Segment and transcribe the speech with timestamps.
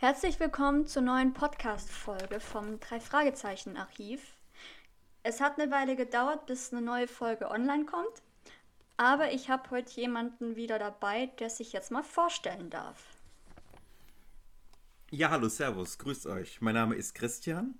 [0.00, 4.22] Herzlich willkommen zur neuen Podcast-Folge vom Drei-Fragezeichen-Archiv.
[5.24, 8.22] Es hat eine Weile gedauert, bis eine neue Folge online kommt,
[8.96, 13.08] aber ich habe heute jemanden wieder dabei, der sich jetzt mal vorstellen darf.
[15.10, 16.60] Ja, hallo, Servus, grüßt euch.
[16.60, 17.74] Mein Name ist Christian.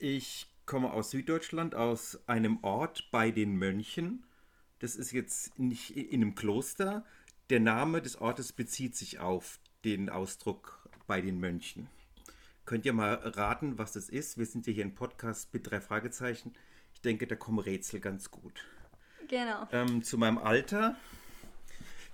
[0.00, 4.26] Ich komme aus Süddeutschland, aus einem Ort bei den Mönchen.
[4.80, 7.04] Das ist jetzt nicht in einem Kloster.
[7.50, 11.88] Der Name des Ortes bezieht sich auf den Ausdruck bei den Mönchen.
[12.64, 14.38] Könnt ihr mal raten, was das ist?
[14.38, 16.52] Wir sind ja hier ein Podcast mit drei Fragezeichen.
[16.94, 18.64] Ich denke, da kommen Rätsel ganz gut.
[19.28, 19.68] Genau.
[19.72, 20.96] Ähm, zu meinem Alter.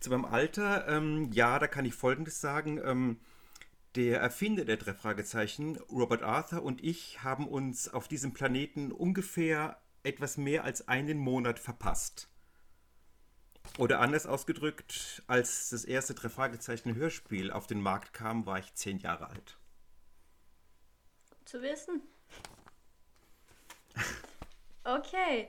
[0.01, 2.81] Zu meinem Alter, ähm, ja, da kann ich Folgendes sagen.
[2.85, 3.19] Ähm,
[3.95, 9.79] der Erfinder der drei Fragezeichen, Robert Arthur und ich haben uns auf diesem Planeten ungefähr
[10.03, 12.29] etwas mehr als einen Monat verpasst.
[13.79, 18.75] Oder anders ausgedrückt, als das erste drei Fragezeichen Hörspiel auf den Markt kam, war ich
[18.75, 19.57] zehn Jahre alt.
[21.45, 22.03] Zu wissen.
[24.85, 25.49] Okay.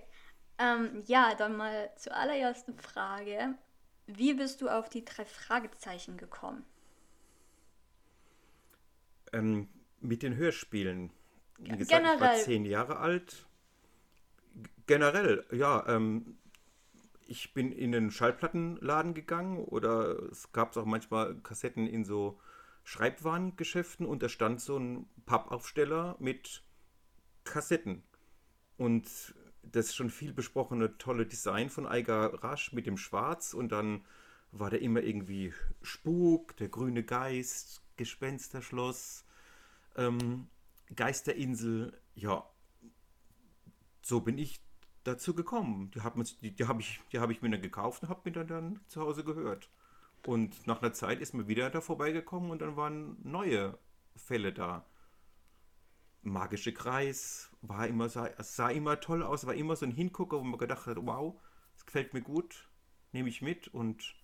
[0.57, 3.55] Ähm, ja, dann mal zur allerersten Frage.
[4.05, 6.63] Wie bist du auf die drei Fragezeichen gekommen?
[9.31, 11.11] Ähm, mit den Hörspielen.
[11.57, 12.15] Wie gesagt, Generell.
[12.15, 13.47] ich war zehn Jahre alt.
[14.85, 16.37] Generell, ja, ähm,
[17.33, 22.39] ich bin in einen Schallplattenladen gegangen oder es gab auch manchmal Kassetten in so
[22.83, 26.61] Schreibwarengeschäften und da stand so ein Pappaufsteller mit
[27.43, 28.03] Kassetten.
[28.77, 34.05] Und das schon viel besprochene tolle Design von Eiger Rasch mit dem Schwarz und dann
[34.51, 39.25] war da immer irgendwie Spuk, der grüne Geist, Gespensterschloss,
[39.95, 40.49] ähm,
[40.95, 41.99] Geisterinsel.
[42.13, 42.47] Ja,
[44.03, 44.61] so bin ich
[45.03, 45.91] dazu gekommen.
[45.91, 48.47] Die habe die, die hab ich, hab ich mir dann gekauft und habe mir dann,
[48.47, 49.69] dann zu Hause gehört.
[50.25, 53.77] Und nach einer Zeit ist mir wieder da vorbeigekommen und dann waren neue
[54.15, 54.85] Fälle da.
[56.21, 60.43] Magische Kreis war immer, sah, sah immer toll aus, war immer so ein Hingucker, wo
[60.43, 61.37] man gedacht hat, wow,
[61.73, 62.69] das gefällt mir gut,
[63.11, 64.15] nehme ich mit und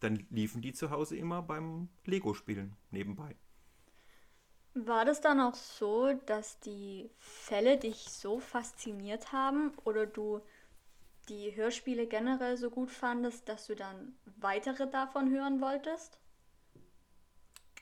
[0.00, 3.36] dann liefen die zu Hause immer beim Lego-Spielen nebenbei.
[4.84, 10.42] War das dann auch so, dass die Fälle dich so fasziniert haben oder du
[11.30, 16.18] die Hörspiele generell so gut fandest, dass du dann weitere davon hören wolltest?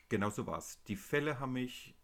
[0.07, 0.81] Genau so war es.
[0.83, 1.95] Die Fälle haben mich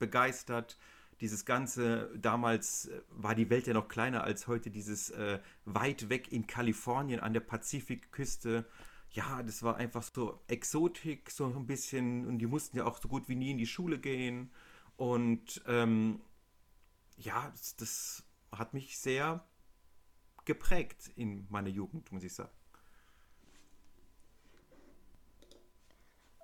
[0.00, 0.76] begeistert.
[1.20, 6.08] Dieses Ganze, damals äh, war die Welt ja noch kleiner als heute, dieses äh, weit
[6.08, 8.66] weg in Kalifornien an der Pazifikküste
[9.14, 12.26] ja, das war einfach so Exotik, so ein bisschen.
[12.26, 14.52] Und die mussten ja auch so gut wie nie in die Schule gehen.
[14.96, 16.20] Und ähm,
[17.16, 19.44] ja, das, das, hat mich sehr
[20.44, 22.52] geprägt in meiner Jugend, muss ich sagen.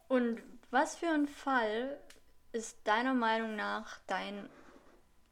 [0.08, 0.42] Und
[0.72, 2.00] was für ein Fall
[2.50, 4.48] ist deiner Meinung nach dein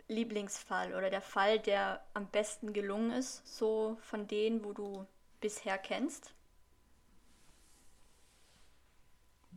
[0.06, 5.05] Lieblingsfall oder der Fall, der am besten gelungen ist, so von denen, wo du
[5.41, 6.32] bisher kennst?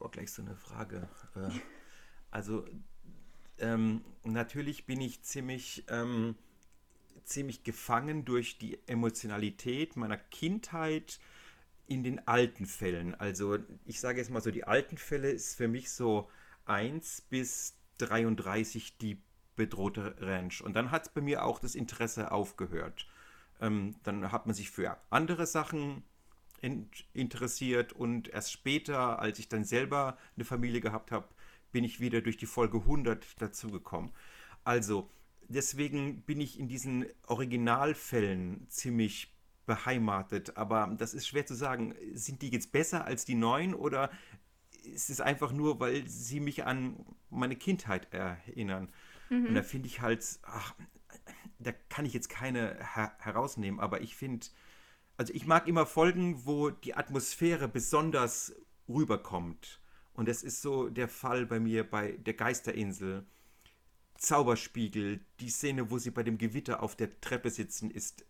[0.01, 1.07] Boah, gleich so eine Frage.
[1.35, 1.51] Äh,
[2.31, 2.65] also,
[3.59, 6.33] ähm, natürlich bin ich ziemlich, ähm,
[7.23, 11.19] ziemlich gefangen durch die Emotionalität meiner Kindheit
[11.85, 13.13] in den alten Fällen.
[13.13, 16.27] Also, ich sage jetzt mal so, die alten Fälle ist für mich so
[16.65, 19.21] 1 bis 33 die
[19.55, 20.63] bedrohte Ranch.
[20.63, 23.05] Und dann hat bei mir auch das Interesse aufgehört.
[23.59, 26.01] Ähm, dann hat man sich für andere Sachen
[26.61, 31.27] interessiert und erst später, als ich dann selber eine Familie gehabt habe,
[31.71, 34.11] bin ich wieder durch die Folge 100 dazugekommen.
[34.63, 35.09] Also,
[35.47, 39.33] deswegen bin ich in diesen Originalfällen ziemlich
[39.65, 41.95] beheimatet, aber das ist schwer zu sagen.
[42.13, 44.11] Sind die jetzt besser als die neuen oder
[44.83, 48.89] ist es einfach nur, weil sie mich an meine Kindheit erinnern?
[49.29, 49.47] Mhm.
[49.47, 50.75] Und da finde ich halt, ach,
[51.59, 54.47] da kann ich jetzt keine her herausnehmen, aber ich finde,
[55.21, 58.55] also ich mag immer Folgen, wo die Atmosphäre besonders
[58.89, 59.79] rüberkommt.
[60.13, 63.27] Und das ist so der Fall bei mir bei der Geisterinsel.
[64.17, 68.25] Zauberspiegel, die Szene, wo sie bei dem Gewitter auf der Treppe sitzen, ist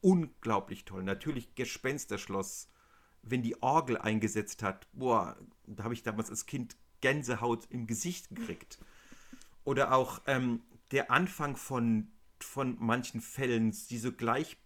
[0.00, 1.02] unglaublich toll.
[1.02, 2.68] Natürlich Gespensterschloss,
[3.22, 5.36] wenn die Orgel eingesetzt hat, boah,
[5.66, 8.78] da habe ich damals als Kind Gänsehaut im Gesicht gekriegt.
[9.64, 10.62] Oder auch ähm,
[10.92, 14.56] der Anfang von, von manchen Fällen, die so gleich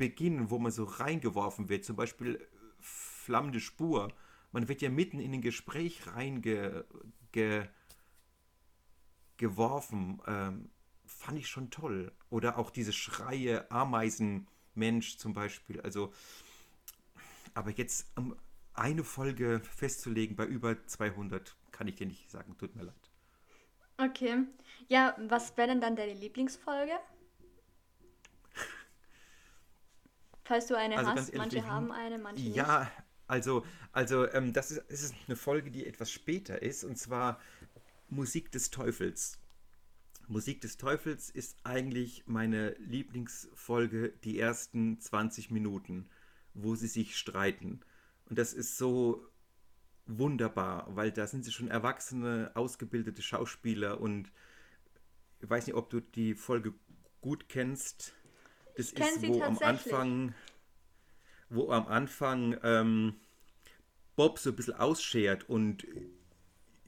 [0.00, 2.46] Beginn, wo man so reingeworfen wird, zum Beispiel äh,
[2.80, 4.08] flammende Spur.
[4.50, 7.82] Man wird ja mitten in ein Gespräch reingeworfen.
[10.26, 10.70] Ähm,
[11.04, 12.12] fand ich schon toll.
[12.30, 15.82] Oder auch diese Schreie, Ameisenmensch zum Beispiel.
[15.82, 16.14] Also,
[17.52, 18.34] aber jetzt am,
[18.72, 22.56] eine Folge festzulegen bei über 200 kann ich dir nicht sagen.
[22.56, 23.10] Tut mir leid.
[23.98, 24.44] Okay.
[24.88, 26.98] Ja, was wäre denn dann deine Lieblingsfolge?
[30.50, 32.56] Falls du eine Also hast, manche haben eine, manche nicht.
[32.56, 32.90] Ja,
[33.28, 37.38] also, also ähm, das ist, es ist eine Folge, die etwas später ist, und zwar
[38.08, 39.38] Musik des Teufels.
[40.26, 46.08] Musik des Teufels ist eigentlich meine Lieblingsfolge, die ersten 20 Minuten,
[46.54, 47.82] wo sie sich streiten.
[48.28, 49.24] Und das ist so
[50.06, 54.32] wunderbar, weil da sind sie schon erwachsene, ausgebildete Schauspieler und
[55.38, 56.74] ich weiß nicht, ob du die Folge
[57.20, 58.16] gut kennst.
[58.76, 59.58] Das kenn ist, wo am.
[59.58, 60.34] Anfang,
[61.48, 63.14] wo am Anfang ähm,
[64.16, 65.86] Bob so ein bisschen ausschert und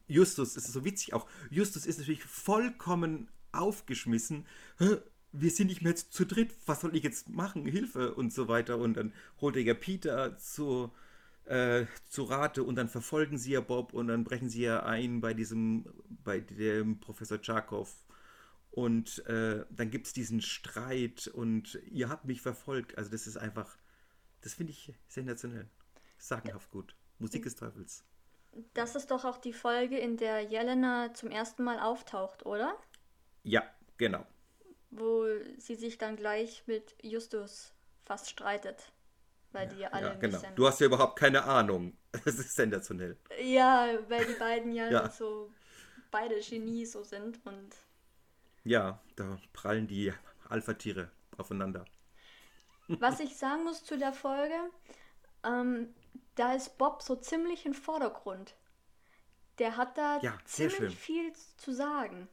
[0.06, 4.46] Justus, es ist so witzig auch, Justus ist natürlich vollkommen aufgeschmissen.
[5.32, 7.66] Wir sind nicht mehr zu dritt, was soll ich jetzt machen?
[7.66, 8.78] Hilfe und so weiter.
[8.78, 10.92] Und dann holt er ja Peter zu,
[11.46, 15.20] äh, zu Rate und dann verfolgen sie ja Bob und dann brechen sie ja ein
[15.20, 15.86] bei diesem,
[16.22, 17.90] bei dem Professor Tscharkow.
[18.72, 22.96] Und äh, dann gibt es diesen Streit und ihr habt mich verfolgt.
[22.96, 23.76] Also das ist einfach,
[24.40, 25.68] das finde ich sensationell.
[26.16, 26.96] Sagenhaft gut.
[27.18, 28.02] Musik des Teufels.
[28.72, 32.74] Das ist doch auch die Folge, in der Jelena zum ersten Mal auftaucht, oder?
[33.42, 33.62] Ja,
[33.98, 34.26] genau.
[34.90, 35.26] Wo
[35.58, 38.90] sie sich dann gleich mit Justus fast streitet.
[39.52, 40.40] Weil die ja alle Ja, genau.
[40.54, 41.96] Du hast ja überhaupt keine Ahnung.
[42.24, 43.16] Das ist sensationell.
[43.42, 45.10] Ja, weil die beiden ja, Ja.
[45.10, 45.50] so
[46.10, 47.74] beide Genies so sind und
[48.64, 50.12] Ja, da prallen die
[50.48, 51.84] Alpha-Tiere aufeinander.
[52.98, 54.54] was ich sagen muss zu der Folge,
[55.44, 55.94] ähm,
[56.36, 58.54] da ist Bob so ziemlich im Vordergrund.
[59.58, 62.28] Der hat da Ja, ziemlich viel zu sagen.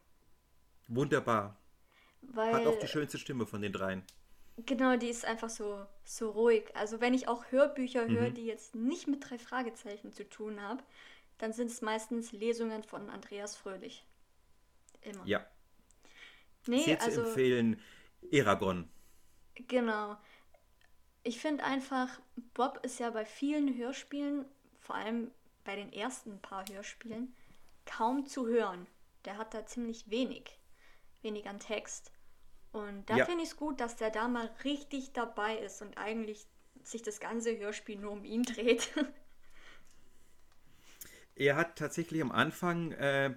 [0.89, 1.55] Wunderbar.
[2.21, 4.03] Weil Hat auch die schönste Stimme von den dreien.
[4.65, 6.75] Genau, die ist einfach so, so ruhig.
[6.75, 8.11] Also wenn ich auch Hörbücher Mhm.
[8.11, 10.81] höre, die jetzt nicht mit drei Fragezeichen zu tun haben,
[11.39, 14.05] dann sind es meistens Lesungen von Andreas Fröhlich.
[15.01, 15.27] Immer.
[15.27, 15.47] Ja,
[16.67, 17.81] nee, sehr also zu empfehlen.
[18.31, 18.89] Eragon.
[19.67, 20.17] genau.
[21.23, 22.19] Ich finde einfach,
[22.53, 24.45] Bob ist ja bei vielen Hörspielen,
[24.79, 25.31] vor allem
[25.63, 27.33] bei den ersten paar Hörspielen,
[27.85, 28.87] kaum zu hören.
[29.25, 30.59] Der hat da ziemlich wenig,
[31.21, 32.11] wenig an Text.
[32.73, 33.19] Und da Ja.
[33.19, 36.47] finde ich es gut, dass der da mal richtig dabei ist und eigentlich
[36.83, 38.89] sich das ganze Hörspiel nur um ihn dreht.
[41.35, 43.33] Er hat tatsächlich am Anfang, äh,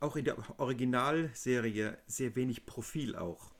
[0.00, 3.52] auch in der Originalserie, sehr wenig Profil auch.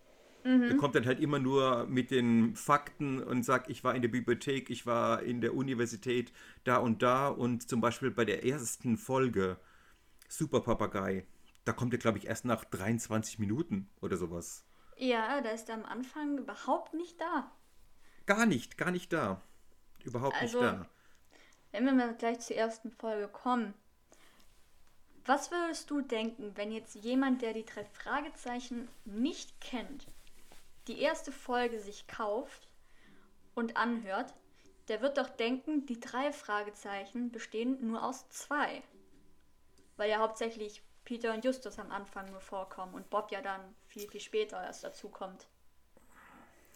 [0.44, 4.08] Er kommt dann halt immer nur mit den Fakten und sagt, ich war in der
[4.08, 6.32] Bibliothek, ich war in der Universität,
[6.64, 7.28] da und da.
[7.28, 9.56] Und zum Beispiel bei der ersten Folge,
[10.28, 11.24] Super Papagei,
[11.64, 14.64] da kommt er, glaube ich, erst nach 23 Minuten oder sowas.
[14.96, 17.52] ja, da ist er am Anfang überhaupt nicht da.
[18.26, 19.40] Gar nicht, gar nicht da.
[20.02, 20.88] Überhaupt Also- nicht da.
[21.70, 23.74] Wenn wir mal gleich zur ersten Folge kommen.
[25.24, 30.06] Was würdest du denken, wenn jetzt jemand, der die drei Fragezeichen nicht kennt,
[30.88, 32.68] die erste Folge sich kauft
[33.54, 34.34] und anhört?
[34.88, 38.82] Der wird doch denken, die drei Fragezeichen bestehen nur aus zwei.
[39.96, 44.08] Weil ja hauptsächlich Peter und Justus am Anfang nur vorkommen und Bob ja dann viel,
[44.08, 45.46] viel später erst dazu kommt.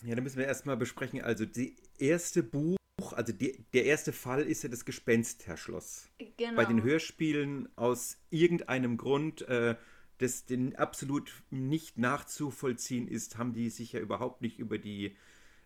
[0.03, 1.23] Ja, da müssen wir erstmal besprechen.
[1.23, 2.77] Also, die erste Buch,
[3.17, 6.09] also die, der erste Fall ist ja das Gespensterschloss.
[6.37, 6.57] Genau.
[6.57, 9.77] Bei den Hörspielen aus irgendeinem Grund, äh,
[10.19, 15.17] das den absolut nicht nachzuvollziehen ist, haben die sich ja überhaupt nicht über die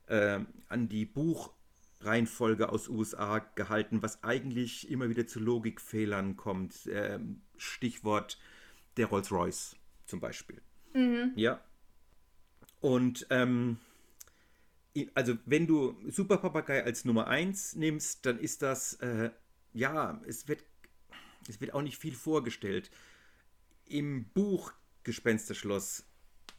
[0.06, 6.88] äh, an die Buchreihenfolge aus USA gehalten, was eigentlich immer wieder zu Logikfehlern kommt.
[6.90, 8.38] Ähm, Stichwort
[8.96, 10.60] der Rolls-Royce zum Beispiel.
[11.36, 11.62] Ja.
[12.80, 13.78] Und ähm,
[15.14, 19.30] also wenn du Super Papagei als Nummer 1 nimmst, dann ist das, äh,
[19.72, 20.64] ja, es wird,
[21.48, 22.90] es wird auch nicht viel vorgestellt.
[23.86, 24.72] Im Buch
[25.04, 26.04] Gespensterschloss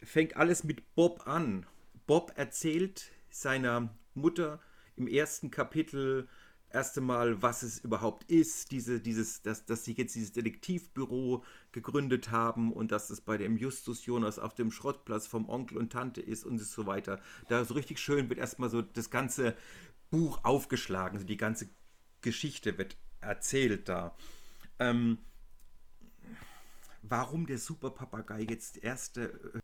[0.01, 1.65] fängt alles mit Bob an.
[2.07, 4.59] Bob erzählt seiner Mutter
[4.95, 6.27] im ersten Kapitel
[6.73, 12.31] erst einmal, was es überhaupt ist, diese, dieses, dass, dass sie jetzt dieses Detektivbüro gegründet
[12.31, 16.21] haben und dass es bei dem Justus Jonas auf dem Schrottplatz vom Onkel und Tante
[16.21, 17.21] ist und so weiter.
[17.47, 19.55] Da so richtig schön wird erstmal so das ganze
[20.09, 21.69] Buch aufgeschlagen, so die ganze
[22.21, 24.15] Geschichte wird erzählt da.
[24.79, 25.17] Ähm,
[27.01, 29.61] warum der Superpapagei jetzt erste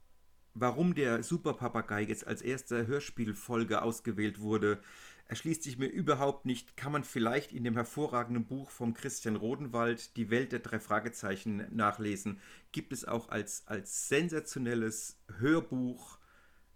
[0.60, 4.80] warum der Superpapagei jetzt als erste Hörspielfolge ausgewählt wurde,
[5.28, 6.78] erschließt sich mir überhaupt nicht.
[6.78, 11.68] Kann man vielleicht in dem hervorragenden Buch von Christian Rodenwald, Die Welt der drei Fragezeichen,
[11.76, 12.40] nachlesen.
[12.72, 16.18] Gibt es auch als, als sensationelles Hörbuch.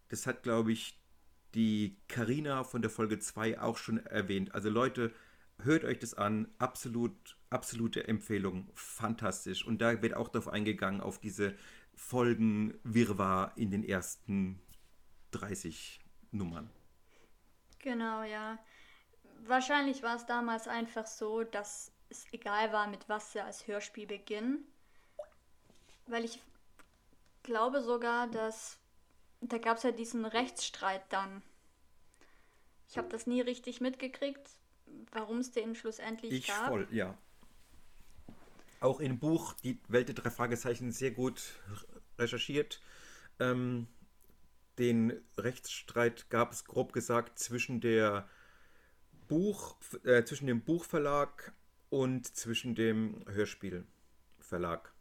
[0.10, 1.00] Das hat, glaube ich,
[1.56, 4.54] die Karina von der Folge 2 auch schon erwähnt.
[4.54, 5.14] Also Leute,
[5.60, 6.48] hört euch das an.
[6.58, 8.70] Absolut, absolute Empfehlung.
[8.74, 9.66] Fantastisch.
[9.66, 11.56] Und da wird auch darauf eingegangen, auf diese
[11.94, 14.60] Folgen Wirrwarr in den ersten
[15.32, 16.00] 30
[16.32, 16.70] Nummern.
[17.82, 18.60] Genau, ja.
[19.46, 24.06] Wahrscheinlich war es damals einfach so, dass es egal war, mit was sie als Hörspiel
[24.06, 24.66] beginnen.
[26.08, 26.42] Weil ich
[27.44, 28.78] glaube sogar, dass
[29.42, 31.42] da gab es ja diesen Rechtsstreit dann.
[32.90, 34.50] Ich habe das nie richtig mitgekriegt,
[35.12, 36.68] warum es den schlussendlich Ich gab.
[36.68, 37.18] voll, ja.
[38.82, 41.54] Auch im Buch Die Welt der drei Fragezeichen sehr gut
[42.20, 42.82] recherchiert.
[43.40, 43.88] Ähm,
[44.82, 48.28] den Rechtsstreit gab es grob gesagt zwischen der
[49.28, 51.54] Buch, äh, zwischen dem Buchverlag
[51.90, 54.92] und zwischen dem Hörspielverlag,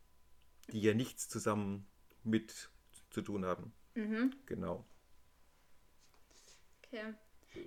[0.68, 1.86] die ja nichts zusammen
[2.22, 2.70] mit
[3.10, 3.72] zu tun haben.
[3.94, 4.34] Mhm.
[4.46, 4.84] Genau.
[6.84, 7.14] Okay.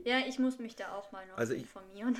[0.05, 2.17] Ja, ich muss mich da auch mal noch Also ich- informieren.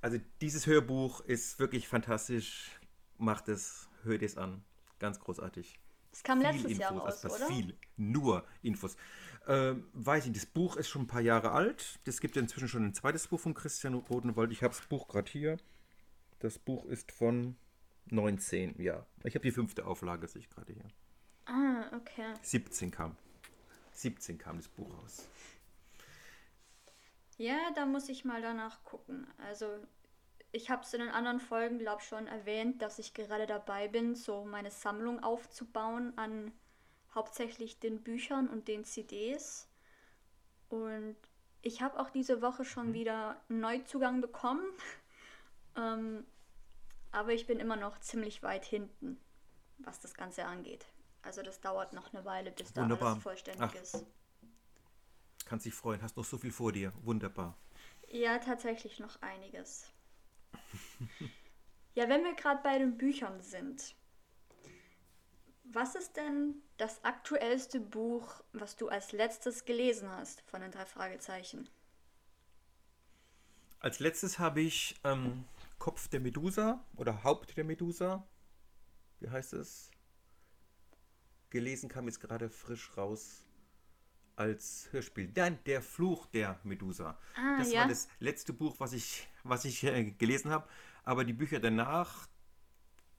[0.00, 2.70] Also dieses Hörbuch ist wirklich fantastisch.
[3.16, 4.62] Macht es, hört es an.
[5.00, 5.78] Ganz großartig.
[6.12, 7.46] Es kam viel letztes Jahr Infos, raus, also oder?
[7.46, 8.96] viel, nur Infos.
[9.46, 11.98] Ähm, weiß ich, das Buch ist schon ein paar Jahre alt.
[12.04, 14.52] Es gibt ja inzwischen schon ein zweites Buch von Christian Rodenwald.
[14.52, 15.56] Ich habe das Buch gerade hier.
[16.40, 17.56] Das Buch ist von
[18.06, 19.06] 19, ja.
[19.24, 20.84] Ich habe die fünfte Auflage, sehe ich gerade hier.
[21.46, 22.34] Ah, okay.
[22.42, 23.16] 17 kam.
[23.92, 25.26] 17 kam das Buch raus.
[27.38, 29.26] Ja, da muss ich mal danach gucken.
[29.38, 29.66] Also,
[30.52, 33.88] ich habe es in den anderen Folgen, glaube ich, schon erwähnt, dass ich gerade dabei
[33.88, 36.52] bin, so meine Sammlung aufzubauen an
[37.14, 39.68] hauptsächlich den Büchern und den CDs.
[40.68, 41.16] Und
[41.62, 44.64] ich habe auch diese Woche schon wieder einen Neuzugang bekommen.
[45.76, 46.24] ähm,
[47.10, 49.20] aber ich bin immer noch ziemlich weit hinten,
[49.78, 50.86] was das Ganze angeht.
[51.22, 53.12] Also das dauert noch eine Weile, bis da Wunderbar.
[53.12, 53.74] alles vollständig Ach.
[53.74, 54.06] ist.
[55.44, 56.92] Kannst dich freuen, hast noch so viel vor dir.
[57.02, 57.56] Wunderbar.
[58.08, 59.90] Ja, tatsächlich noch einiges.
[61.94, 63.94] ja, wenn wir gerade bei den Büchern sind,
[65.64, 70.86] was ist denn das aktuellste Buch, was du als letztes gelesen hast von den drei
[70.86, 71.68] Fragezeichen?
[73.80, 75.44] Als letztes habe ich ähm,
[75.78, 78.26] Kopf der Medusa oder Haupt der Medusa.
[79.20, 79.90] Wie heißt es?
[81.50, 83.47] Gelesen kam jetzt gerade frisch raus
[84.38, 85.28] als Hörspiel.
[85.28, 87.18] Dann der Fluch der Medusa.
[87.36, 87.80] Ah, das ja.
[87.80, 90.68] war das letzte Buch, was ich, was ich äh, gelesen habe.
[91.04, 92.28] Aber die Bücher danach,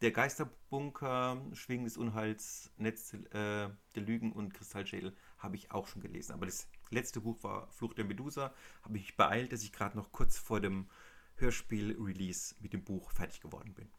[0.01, 6.01] der Geisterbunker, Schwingen des Unheils, Netz äh, der Lügen und Kristallschädel, habe ich auch schon
[6.01, 6.33] gelesen.
[6.33, 8.53] Aber das letzte Buch war Fluch der Medusa.
[8.83, 10.89] Habe ich beeilt, dass ich gerade noch kurz vor dem
[11.35, 13.89] Hörspiel-Release mit dem Buch fertig geworden bin.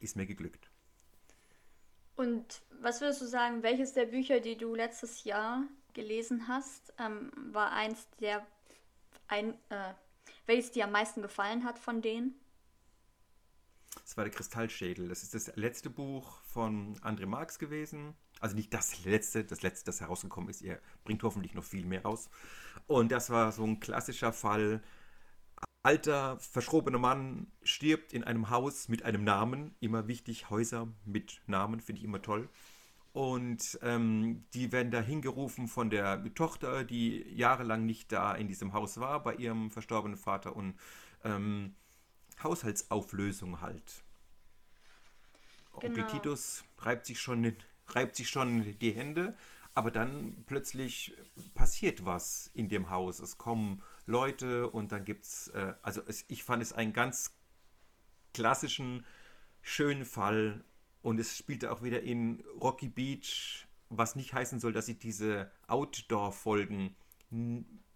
[0.00, 0.70] Ist mir geglückt.
[2.16, 5.64] Und was würdest du sagen, welches der Bücher, die du letztes Jahr
[5.96, 8.46] gelesen hast, ähm, war eins der,
[9.26, 9.94] ein, äh,
[10.46, 12.38] welches dir am meisten gefallen hat von denen?
[14.02, 15.08] Das war der Kristallschädel.
[15.08, 18.14] Das ist das letzte Buch von André Marx gewesen.
[18.38, 20.62] Also nicht das letzte, das letzte, das herausgekommen ist.
[20.62, 22.28] Ihr bringt hoffentlich noch viel mehr raus.
[22.86, 24.82] Und das war so ein klassischer Fall.
[25.82, 29.74] Alter, verschrobener Mann stirbt in einem Haus mit einem Namen.
[29.80, 32.48] Immer wichtig, Häuser mit Namen, finde ich immer toll.
[33.16, 38.74] Und ähm, die werden da hingerufen von der Tochter, die jahrelang nicht da in diesem
[38.74, 40.54] Haus war, bei ihrem verstorbenen Vater.
[40.54, 40.74] Und
[41.24, 41.74] ähm,
[42.42, 44.04] Haushaltsauflösung halt.
[45.72, 46.08] Onkel Genau.
[46.08, 47.56] Titus reibt sich, schon,
[47.88, 49.34] reibt sich schon die Hände,
[49.72, 51.16] aber dann plötzlich
[51.54, 53.20] passiert was in dem Haus.
[53.20, 57.34] Es kommen Leute und dann gibt es, äh, also es, ich fand es einen ganz
[58.34, 59.06] klassischen,
[59.62, 60.62] schönen Fall
[61.06, 65.52] und es spielte auch wieder in Rocky Beach, was nicht heißen soll, dass ich diese
[65.68, 66.96] Outdoor-Folgen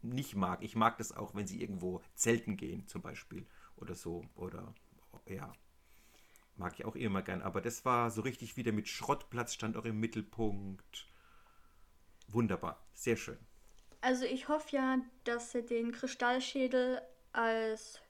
[0.01, 0.63] nicht mag.
[0.63, 4.25] Ich mag das auch, wenn sie irgendwo zelten gehen, zum Beispiel oder so.
[4.37, 4.73] Oder
[5.27, 5.53] ja,
[6.55, 7.43] mag ich auch immer gern.
[7.43, 11.09] Aber das war so richtig wieder mit Schrottplatz, stand auch im Mittelpunkt.
[12.29, 13.39] Wunderbar, sehr schön.
[14.03, 17.03] Also ich hoffe ja, dass sie den Kristallschädel
[17.33, 18.01] als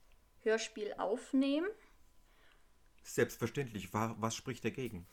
[0.42, 1.68] Hörspiel aufnehmen.
[3.02, 5.06] Selbstverständlich, wa- was spricht dagegen?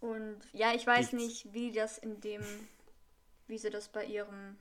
[0.00, 1.14] Und ja, ich weiß Nichts.
[1.14, 2.68] nicht, wie das in dem,
[3.48, 4.56] wie sie das bei ihrem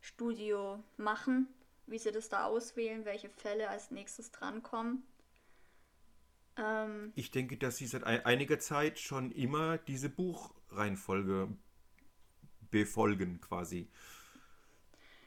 [0.00, 1.48] Studio machen,
[1.86, 5.02] wie sie das da auswählen, welche Fälle als nächstes drankommen.
[6.56, 11.54] Ähm, Ich denke, dass sie seit ei- einiger Zeit schon immer diese Buchreihenfolge
[12.70, 13.88] befolgen, quasi.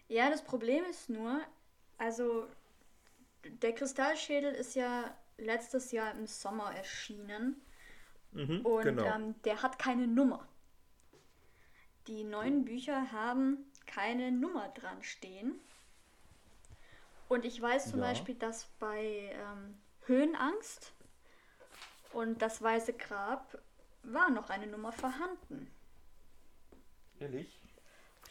[0.07, 1.41] ja, das Problem ist nur,
[1.97, 2.47] also
[3.61, 7.61] der Kristallschädel ist ja letztes Jahr im Sommer erschienen.
[8.31, 9.03] Mhm, Und genau.
[9.05, 10.47] ähm, der hat keine Nummer.
[12.07, 15.59] Die neuen Bücher haben keine Nummer dran stehen.
[17.27, 18.07] Und ich weiß zum Ja.
[18.07, 20.93] Beispiel, dass bei ähm, Höhenangst
[22.13, 23.57] und das Weiße Grab
[24.03, 25.71] war noch eine Nummer vorhanden.
[27.19, 27.59] Ehrlich?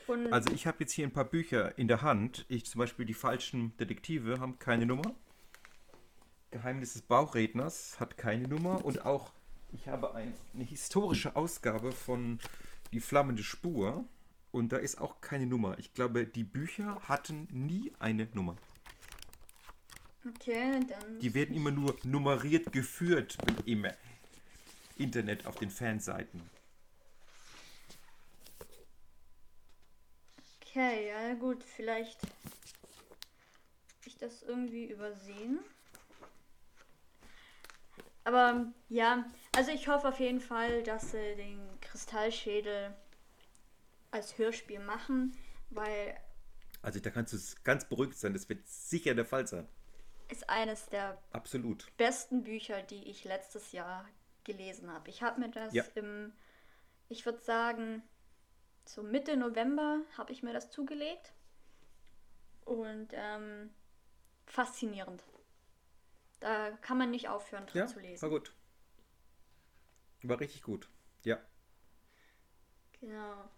[0.07, 2.45] Und Also ich habe jetzt hier ein paar Bücher in der Hand.
[2.49, 5.15] Ich zum Beispiel die falschen Detektive haben keine Nummer.
[6.51, 8.85] Geheimnis des Bauchredners hat keine Nummer.
[8.85, 9.33] Und auch
[9.73, 12.39] ich habe ein, eine historische Ausgabe von
[12.93, 14.05] Die flammende Spur.
[14.53, 15.79] Und da ist auch keine Nummer.
[15.79, 18.57] Ich glaube, die Bücher hatten nie eine Nummer.
[20.29, 21.21] okay, dann.
[21.21, 23.87] Die werden immer nur nummeriert geführt im
[24.99, 26.43] Internet auf den Fanseiten.
[30.61, 32.19] Okay, ja gut, vielleicht
[34.05, 35.61] ich das irgendwie übersehen.
[38.25, 42.95] Aber ja, also ich hoffe auf jeden Fall, dass sie den Kristallschädel
[44.13, 45.37] als Hörspiel machen,
[45.71, 46.17] weil
[46.83, 48.33] Also da kannst du ganz beruhigt sein.
[48.35, 49.69] Das wird sicher der Fall sein.
[50.29, 51.87] es eines der Absolut.
[51.97, 54.09] besten Bücher, die ich letztes Jahr
[54.45, 55.11] gelesen habe.
[55.11, 55.85] Ich habe mir das Ja.
[55.95, 56.33] im,
[57.09, 58.03] ich würde sagen,
[58.87, 61.33] so Mitte November habe ich mir das zugelegt.
[62.65, 63.71] Und ähm,
[64.47, 65.23] faszinierend.
[66.41, 68.23] Da kann man nicht aufhören drin Ja, zu lesen.
[68.23, 68.55] war gut.
[70.23, 70.89] War richtig gut.
[71.25, 71.39] Ja.
[73.01, 73.49] Genau.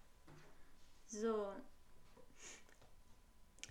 [1.07, 1.53] So.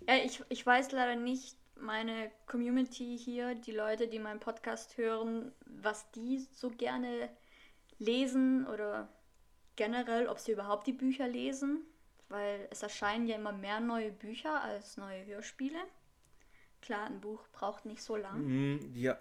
[0.08, 5.52] Ja, ich, ich weiß leider nicht, meine Community hier, die Leute, die meinen Podcast hören,
[5.66, 7.30] was die so gerne
[7.98, 9.10] lesen oder
[9.76, 11.86] generell, ob sie überhaupt die Bücher lesen,
[12.30, 15.80] weil es erscheinen ja immer mehr neue Bücher als neue Hörspiele.
[16.82, 18.52] Klar, ein Buch braucht nicht so lang.
[18.76, 19.18] Mm, ja,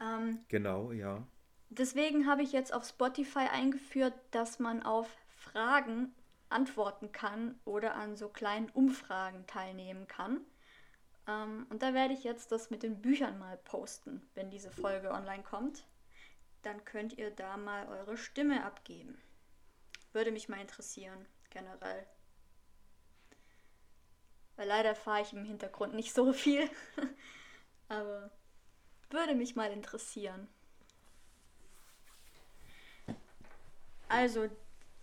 [0.00, 1.26] Ähm, genau, ja.
[1.68, 6.12] Deswegen habe ich jetzt auf Spotify eingeführt, dass man auf Fragen
[6.48, 10.40] antworten kann oder an so kleinen Umfragen teilnehmen kann.
[11.28, 15.10] Ähm, und da werde ich jetzt das mit den Büchern mal posten, wenn diese Folge
[15.12, 15.86] online kommt.
[16.62, 19.16] Dann könnt ihr da mal eure Stimme abgeben.
[20.12, 22.06] Würde mich mal interessieren, generell.
[24.60, 26.68] Weil leider fahre ich im Hintergrund nicht so viel.
[27.88, 28.30] Aber
[29.08, 30.48] würde mich mal interessieren.
[34.08, 34.50] Also,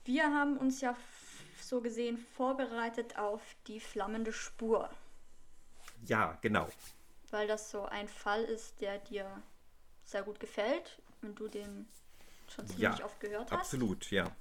[0.06, 0.96] wir haben uns ja
[1.60, 4.92] so gesehen vorbereitet auf die flammende Spur,
[6.06, 6.70] Ja, genau.
[7.32, 9.42] weil das so ein Fall ist, der dir
[10.04, 11.88] sehr gut gefällt und du den
[12.48, 13.76] schon ziemlich Ja, oft gehört hast.
[13.76, 14.36] Absolut, ja.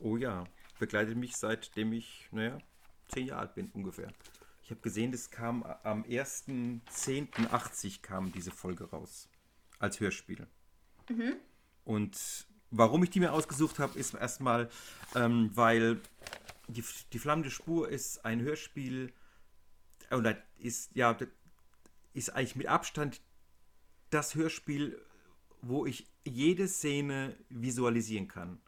[0.00, 0.44] Oh ja,
[0.78, 2.62] begleitet mich seitdem ich, naja,
[3.08, 4.12] zehn Jahre alt bin ungefähr.
[4.62, 9.28] Ich habe gesehen, das kam am 1.10.80 kam diese Folge raus.
[9.78, 10.46] Als Hörspiel.
[11.84, 14.68] Und warum ich die mir ausgesucht habe, ist erstmal,
[15.14, 16.00] ähm, weil
[16.66, 19.12] die, die flammende Spur ist ein Hörspiel,
[20.10, 21.16] oder ist, ja,
[22.12, 23.22] ist eigentlich mit Abstand
[24.10, 25.00] das Hörspiel,
[25.62, 28.60] wo ich jede Szene visualisieren kann.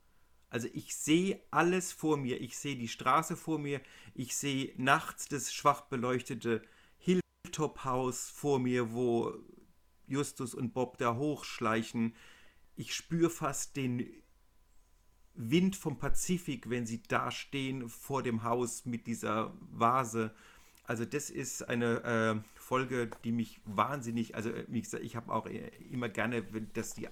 [0.50, 2.40] Also ich sehe alles vor mir.
[2.40, 3.80] Ich sehe die Straße vor mir.
[4.14, 6.62] Ich sehe nachts das schwach beleuchtete
[6.98, 9.32] Hilltop-Haus vor mir, wo
[10.06, 12.14] Justus und Bob da hochschleichen.
[12.76, 14.10] Ich spüre fast den
[15.34, 20.34] Wind vom Pazifik, wenn sie da stehen vor dem Haus mit dieser Vase.
[20.84, 25.32] Also das ist eine äh, Folge, die mich wahnsinnig, also äh, wie gesagt, ich habe
[25.32, 27.08] auch äh, immer gerne, wenn das die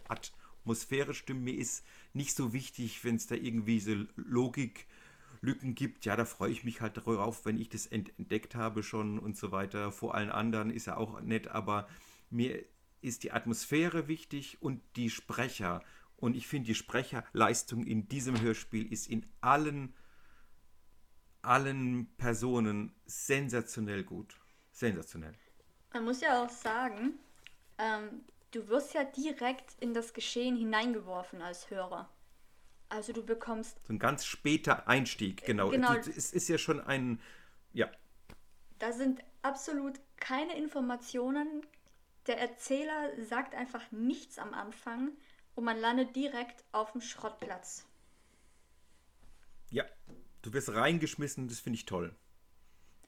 [0.68, 1.44] Atmosphäre stimmt.
[1.44, 6.04] Mir ist nicht so wichtig, wenn es da irgendwie so Logiklücken gibt.
[6.04, 9.34] Ja, da freue ich mich halt darauf, wenn ich das ent entdeckt habe schon und
[9.34, 9.90] so weiter.
[9.92, 11.88] Vor allen anderen ist ja auch nett, aber
[12.28, 12.62] mir
[13.00, 15.82] ist die Atmosphäre wichtig und die Sprecher.
[16.16, 19.94] Und ich finde, die Sprecherleistung in diesem Hörspiel ist in allen,
[21.40, 24.36] allen Personen sensationell gut.
[24.70, 25.34] Sensationell.
[25.94, 27.14] Man muss ja auch sagen,
[27.78, 32.08] ähm, du wirst ja direkt in das Geschehen hineingeworfen als Hörer.
[32.90, 35.70] Also du bekommst, So ein ganz später Einstieg, genau.
[35.70, 35.94] Genau.
[35.94, 37.20] Die- Es ist ja schon ein,
[37.72, 37.90] ja,
[38.80, 41.64] da sind absolut keine Informationen.
[42.26, 45.12] Der Erzähler sagt einfach nichts am Anfang
[45.54, 47.86] und man landet direkt auf dem Schrottplatz.
[49.70, 49.84] ja,
[50.42, 52.14] du wirst reingeschmissen, das finde ich toll.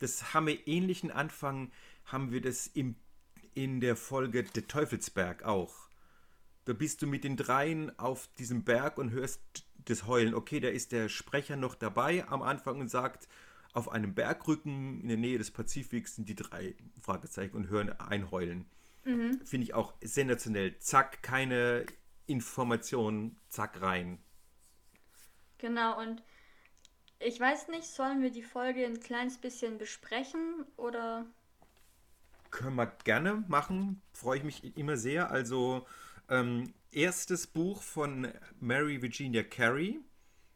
[0.01, 1.73] Das haben wir ähnlichen Anfang,
[2.07, 2.97] haben wir das im,
[3.55, 5.89] in der Folge Der Teufelsberg auch.
[6.65, 9.41] Da bist du mit den dreien auf diesem Berg und hörst
[9.87, 10.35] das Heulen.
[10.35, 13.29] Okay, da ist der Sprecher noch dabei am Anfang und sagt,
[13.73, 18.31] auf einem Bergrücken in der Nähe des Pazifiks sind die drei Fragezeichen und hören ein
[18.31, 18.67] Heulen.
[19.45, 20.79] Finde ich auch sensationell.
[20.79, 21.87] Zack, keine
[22.27, 24.19] Informationen, zack rein.
[25.59, 26.23] Genau, und
[27.19, 31.27] ich weiß nicht, sollen wir die Folge ein kleines bisschen besprechen oder
[32.51, 34.03] können wir gerne machen.
[34.13, 35.31] Freue ich mich immer sehr.
[35.31, 35.87] Also,
[36.29, 38.29] ähm, erstes Buch von
[38.61, 40.01] Mary Virginia Carey.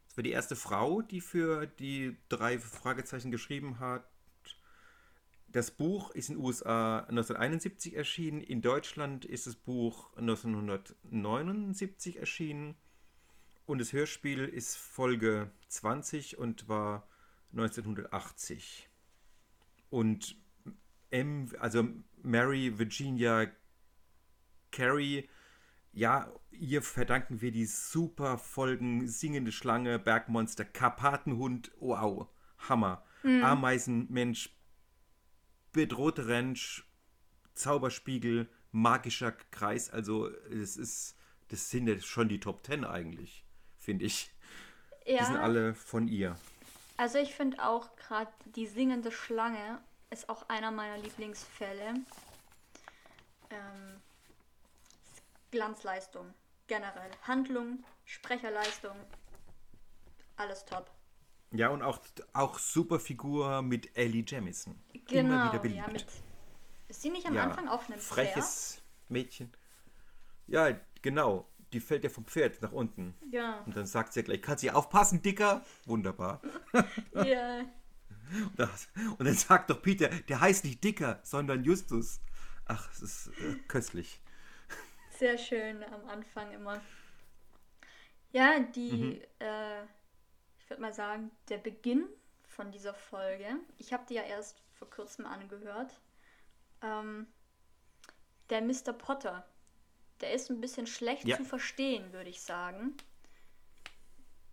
[0.07, 4.07] Das war die erste Frau, die für die drei Fragezeichen geschrieben hat.
[5.47, 8.41] Das Buch ist in den USA 1971 erschienen.
[8.41, 12.75] In Deutschland ist das Buch 1979 erschienen.
[13.65, 17.07] Und das Hörspiel ist Folge 20 und war
[17.53, 18.89] 1980.
[19.89, 20.35] Und
[21.11, 21.87] M, also
[22.21, 23.47] Mary Virginia
[24.71, 25.29] Carey,
[25.93, 33.03] ja, ihr verdanken wir die super Folgen Singende Schlange, Bergmonster, Karpatenhund, wow, Hammer.
[33.23, 33.43] Mhm.
[33.43, 34.55] Ameisenmensch,
[35.71, 36.83] bedrohte Rentsch,
[37.55, 43.45] Zauberspiegel, magischer Kreis, also es ist, das sind ja schon die Top Ten eigentlich,
[43.77, 44.31] finde ich.
[45.05, 45.19] Ja.
[45.19, 46.37] Die sind alle von ihr.
[46.97, 51.93] Also ich finde auch gerade die singende Schlange ist auch einer meiner Lieblingsfälle.
[53.49, 54.01] Ähm,
[55.51, 56.33] Glanzleistung
[56.67, 57.11] generell.
[57.23, 58.95] Handlung, Sprecherleistung,
[60.37, 60.89] alles top.
[61.51, 61.99] Ja, und auch,
[62.33, 64.75] auch super Figur mit Ellie Jamison.
[65.07, 65.87] Genau, Immer wieder beliebt.
[65.87, 66.05] Ja, mit,
[66.87, 68.83] ist sie nicht am ja, Anfang auf einem Freches Pferd?
[69.09, 69.53] Mädchen.
[70.47, 71.47] Ja, genau.
[71.71, 73.15] Die fällt ja vom Pferd nach unten.
[73.31, 73.59] Ja.
[73.65, 75.63] Und dann sagt sie gleich, kannst du aufpassen, Dicker?
[75.85, 76.41] Wunderbar.
[77.13, 77.65] ja.
[78.31, 82.19] Und, das, und, dann sagt doch Peter, der heißt nicht Dicker, sondern Justus.
[82.65, 84.21] Ach, es ist äh, köstlich.
[85.17, 86.81] Sehr schön am Anfang immer.
[88.31, 89.21] Ja, die, mhm.
[89.39, 89.83] äh,
[90.59, 92.07] ich würde mal sagen, der Beginn
[92.47, 93.47] von dieser Folge.
[93.77, 95.99] Ich habe die ja erst vor kurzem angehört.
[96.81, 97.27] Ähm,
[98.49, 98.93] der Mr.
[98.93, 99.45] Potter,
[100.21, 101.37] der ist ein bisschen schlecht ja.
[101.37, 102.95] zu verstehen, würde ich sagen.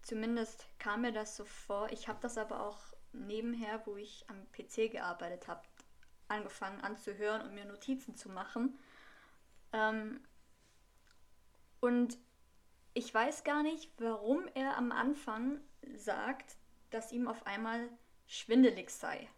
[0.03, 1.91] Zumindest kam mir das so vor.
[1.93, 5.63] Ich habe das aber auch nebenher, wo ich am PC gearbeitet habe,
[6.29, 8.79] angefangen anzuhören und mir Notizen zu machen.
[9.73, 10.21] Ähm,
[11.81, 12.19] und
[12.95, 15.61] ich weiß gar nicht, warum er am Anfang
[15.97, 16.57] sagt,
[16.91, 17.89] dass ihm auf einmal
[18.27, 19.29] schwindelig sei.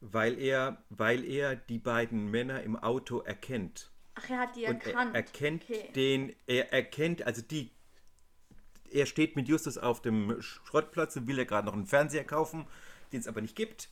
[0.00, 3.90] Weil er, weil er die beiden Männer im Auto erkennt.
[4.14, 5.14] Ach, er hat die und erkannt.
[5.14, 5.92] Er erkennt okay.
[5.92, 7.72] den, er erkennt, also die
[8.92, 12.66] er steht mit Justus auf dem Schrottplatz und will ja gerade noch einen Fernseher kaufen,
[13.12, 13.90] den es aber nicht gibt.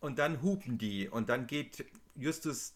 [0.00, 2.74] Und dann hupen die und dann geht Justus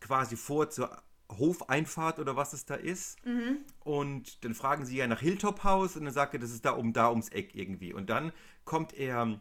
[0.00, 3.24] quasi vor zur Hofeinfahrt oder was es da ist.
[3.24, 3.58] Mhm.
[3.80, 6.72] Und dann fragen sie ja nach Hilltop Haus und dann sagt er, das ist da
[6.72, 7.92] um da ums Eck irgendwie.
[7.92, 8.32] Und dann
[8.64, 9.40] kommt er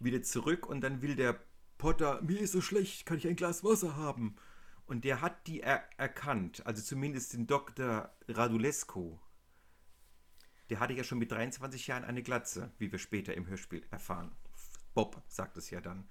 [0.00, 1.40] wieder zurück und dann will der
[1.76, 4.36] Potter, mir ist so schlecht, kann ich ein Glas Wasser haben?
[4.86, 8.10] Und der hat die er erkannt, also zumindest den Dr.
[8.26, 9.20] Radulesco
[10.70, 14.32] der hatte ja schon mit 23 Jahren eine Glatze, wie wir später im Hörspiel erfahren.
[14.94, 16.08] Bob sagt es ja dann.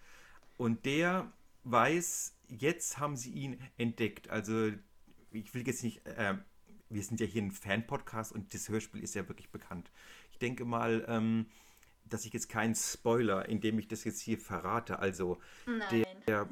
[0.58, 1.32] Und der
[1.64, 4.30] weiß, jetzt haben sie ihn entdeckt.
[4.30, 4.72] Also,
[5.32, 6.36] ich will jetzt nicht, äh,
[6.90, 9.92] wir sind ja hier ein Fan-Podcast und das Hörspiel ist ja wirklich bekannt.
[10.32, 11.48] Ich denke mal, ähm,
[12.06, 15.00] dass ich jetzt keinen Spoiler, indem ich das jetzt hier verrate.
[15.00, 16.06] Also, Nein.
[16.26, 16.50] der,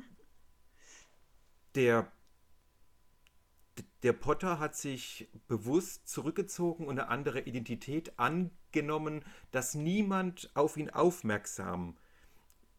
[1.76, 2.12] der
[4.06, 10.92] der Potter hat sich bewusst zurückgezogen und eine andere Identität angenommen, dass niemand auf ihn
[10.92, 11.98] aufmerksam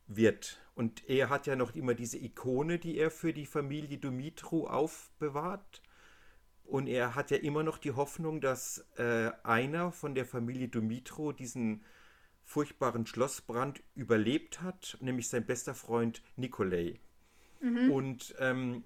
[0.07, 0.63] wird.
[0.77, 5.83] Und er hat ja noch immer diese Ikone, die er für die Familie Dumitru aufbewahrt.
[6.63, 11.33] Und er hat ja immer noch die Hoffnung, dass äh, einer von der Familie Dumitru
[11.33, 11.83] diesen
[12.45, 17.01] furchtbaren Schlossbrand überlebt hat, nämlich sein bester Freund Nikolai.
[17.61, 17.91] Mhm.
[17.91, 18.85] Und ähm,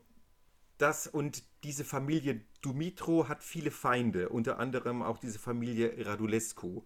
[0.81, 6.83] das und diese Familie Dumitro hat viele Feinde, unter anderem auch diese Familie Radulescu.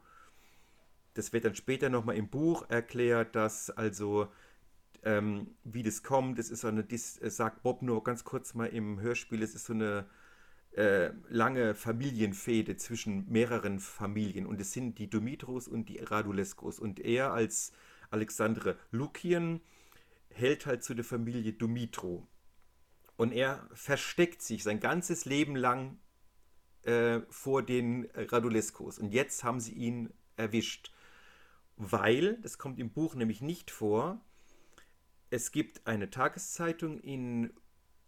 [1.15, 4.29] Das wird dann später nochmal im Buch erklärt, dass also,
[5.05, 8.67] ähm, wie das kommt, es ist so eine, das sagt Bob nur ganz kurz mal
[8.67, 10.07] im Hörspiel, es ist so eine
[10.73, 14.47] äh, lange Familienfehde zwischen mehreren Familien.
[14.47, 17.73] Und es sind die Dumitros und die Radulescos und er als
[18.11, 19.61] Alexandre Lukien
[20.31, 22.27] hält halt zu der Familie Dumitro
[23.17, 25.99] und er versteckt sich sein ganzes Leben lang
[26.83, 28.99] äh, vor den Raduleskos.
[28.99, 30.93] Und jetzt haben sie ihn erwischt.
[31.77, 34.21] Weil, das kommt im Buch nämlich nicht vor,
[35.31, 37.53] es gibt eine Tageszeitung in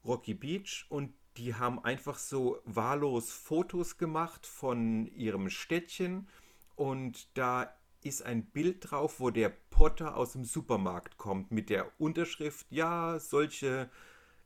[0.04, 6.28] Rocky Beach und die haben einfach so wahllos Fotos gemacht von ihrem Städtchen
[6.76, 11.90] und da ist ein Bild drauf, wo der Potter aus dem Supermarkt kommt mit der
[11.98, 13.90] Unterschrift, ja, solche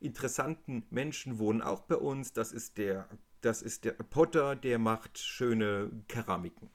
[0.01, 2.33] interessanten Menschen wohnen auch bei uns.
[2.33, 3.09] Das ist der,
[3.41, 6.71] das ist der Potter, der macht schöne Keramiken.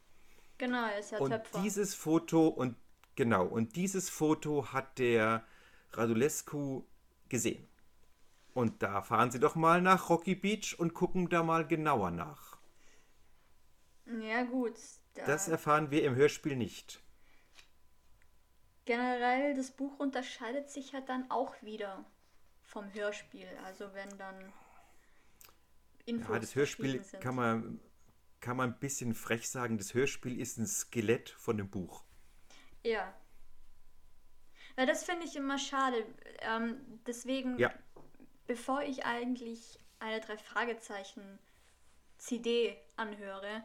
[0.57, 1.61] Genau, er ist ja und Töpfer.
[1.61, 2.75] dieses Foto und
[3.15, 5.43] genau und dieses Foto hat der
[5.91, 6.83] Radulescu
[7.29, 7.67] gesehen.
[8.53, 12.57] Und da fahren Sie doch mal nach Rocky Beach und gucken da mal genauer nach.
[14.21, 14.75] Ja, gut.
[15.15, 17.01] Da das erfahren wir im Hörspiel nicht.
[18.85, 22.05] Generell, das Buch unterscheidet sich ja dann auch wieder
[22.65, 23.47] vom Hörspiel.
[23.63, 24.53] Also wenn dann
[26.05, 27.21] Infos Ja, das Hörspiel sind.
[27.21, 27.79] kann man,
[28.39, 32.03] kann man ein bisschen frech sagen, das Hörspiel ist ein Skelett von dem Buch.
[32.83, 33.13] Ja.
[34.75, 36.05] Weil das finde ich immer schade.
[36.41, 37.73] Ähm, deswegen, ja.
[38.45, 41.39] bevor ich eigentlich eine drei Fragezeichen
[42.17, 43.63] CD anhöre,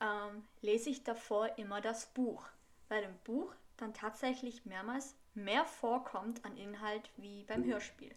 [0.00, 2.46] ähm, lese ich davor immer das Buch.
[2.88, 8.14] Weil im Buch dann tatsächlich mehrmals mehr vorkommt an Inhalt wie beim Hörspiel.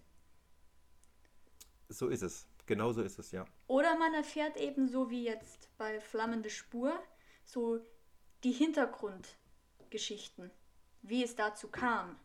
[1.89, 2.47] So ist es.
[2.65, 3.45] Genau so ist es, ja.
[3.67, 7.01] Oder man erfährt eben so wie jetzt bei Flammende Spur
[7.45, 7.79] so
[8.43, 10.51] die Hintergrundgeschichten,
[11.01, 12.19] wie es dazu kam.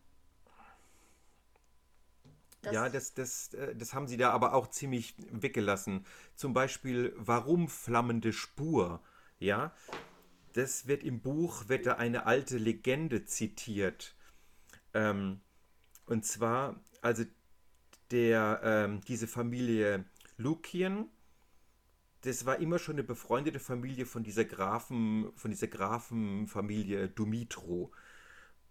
[2.62, 6.06] Das ja, das, das, äh, das haben sie da aber auch ziemlich weggelassen.
[6.36, 9.00] Zum Beispiel, warum flammende Spur?
[9.40, 9.72] Ja,
[10.52, 14.14] das wird im Buch, wird da eine alte Legende zitiert.
[14.94, 15.40] Ähm,
[16.06, 17.24] und zwar, also
[18.12, 20.04] der, ähm, diese Familie
[20.36, 21.08] Lukien,
[22.20, 27.90] das war immer schon eine befreundete Familie von dieser Grafen, von dieser Grafenfamilie Dumitro.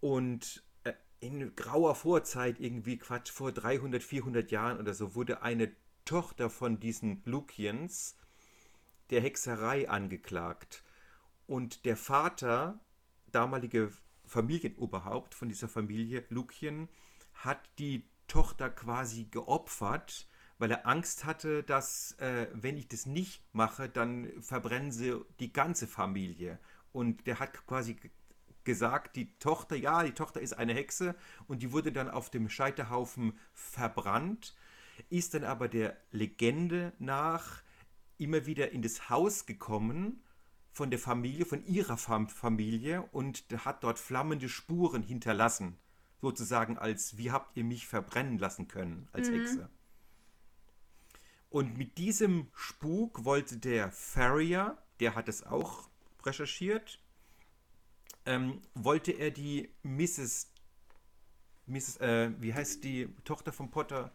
[0.00, 5.70] Und äh, in grauer Vorzeit, irgendwie Quatsch, vor 300, 400 Jahren oder so, wurde eine
[6.04, 8.16] Tochter von diesen Lukiens
[9.10, 10.82] der Hexerei angeklagt.
[11.46, 12.80] Und der Vater,
[13.30, 13.92] damalige
[14.24, 16.88] Familienoberhaupt von dieser Familie Lukien,
[17.34, 23.42] hat die Tochter quasi geopfert, weil er Angst hatte, dass äh, wenn ich das nicht
[23.52, 26.58] mache, dann verbrennen sie die ganze Familie.
[26.92, 27.98] Und der hat quasi
[28.64, 31.14] gesagt, die Tochter, ja, die Tochter ist eine Hexe
[31.46, 34.56] und die wurde dann auf dem Scheiterhaufen verbrannt,
[35.10, 37.62] ist dann aber der Legende nach
[38.16, 40.22] immer wieder in das Haus gekommen
[40.70, 45.76] von der Familie, von ihrer Familie und hat dort flammende Spuren hinterlassen.
[46.22, 49.34] Sozusagen als, wie habt ihr mich verbrennen lassen können als mhm.
[49.34, 49.70] Hexe.
[51.50, 55.90] Und mit diesem Spuk wollte der Farrier, der hat es auch
[56.24, 57.00] recherchiert,
[58.24, 60.52] ähm, wollte er die Mrs.
[61.66, 61.96] Mrs.
[61.96, 64.12] Äh, wie heißt die Tochter von Potter?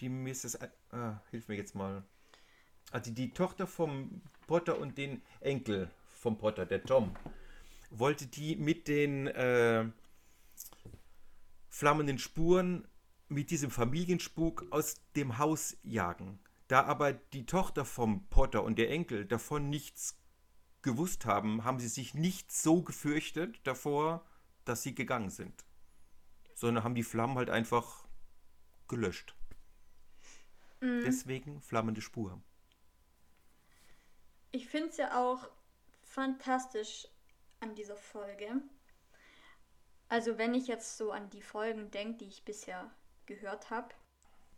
[0.00, 0.56] Die Mrs.
[0.56, 2.04] Äh, ah, hilf mir jetzt mal.
[2.90, 7.16] Also die Tochter vom Potter und den Enkel vom Potter, der Tom,
[7.90, 9.86] wollte die mit den äh,
[11.68, 12.86] flammenden Spuren,
[13.28, 16.38] mit diesem Familienspuk aus dem Haus jagen.
[16.66, 20.18] Da aber die Tochter vom Potter und der Enkel davon nichts
[20.82, 24.24] gewusst haben, haben sie sich nicht so gefürchtet davor,
[24.64, 25.64] dass sie gegangen sind.
[26.54, 28.06] Sondern haben die Flammen halt einfach
[28.86, 29.34] gelöscht.
[30.80, 31.02] Mhm.
[31.04, 32.40] Deswegen flammende Spur.
[34.50, 35.48] Ich finde es ja auch
[36.02, 37.08] fantastisch
[37.60, 38.62] an dieser Folge.
[40.08, 42.90] Also wenn ich jetzt so an die Folgen denke, die ich bisher
[43.26, 43.88] gehört habe,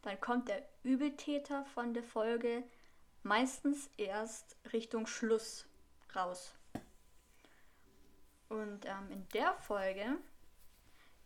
[0.03, 2.63] dann kommt der Übeltäter von der Folge
[3.23, 5.67] meistens erst Richtung Schluss
[6.15, 6.55] raus.
[8.49, 10.19] Und ähm, in der Folge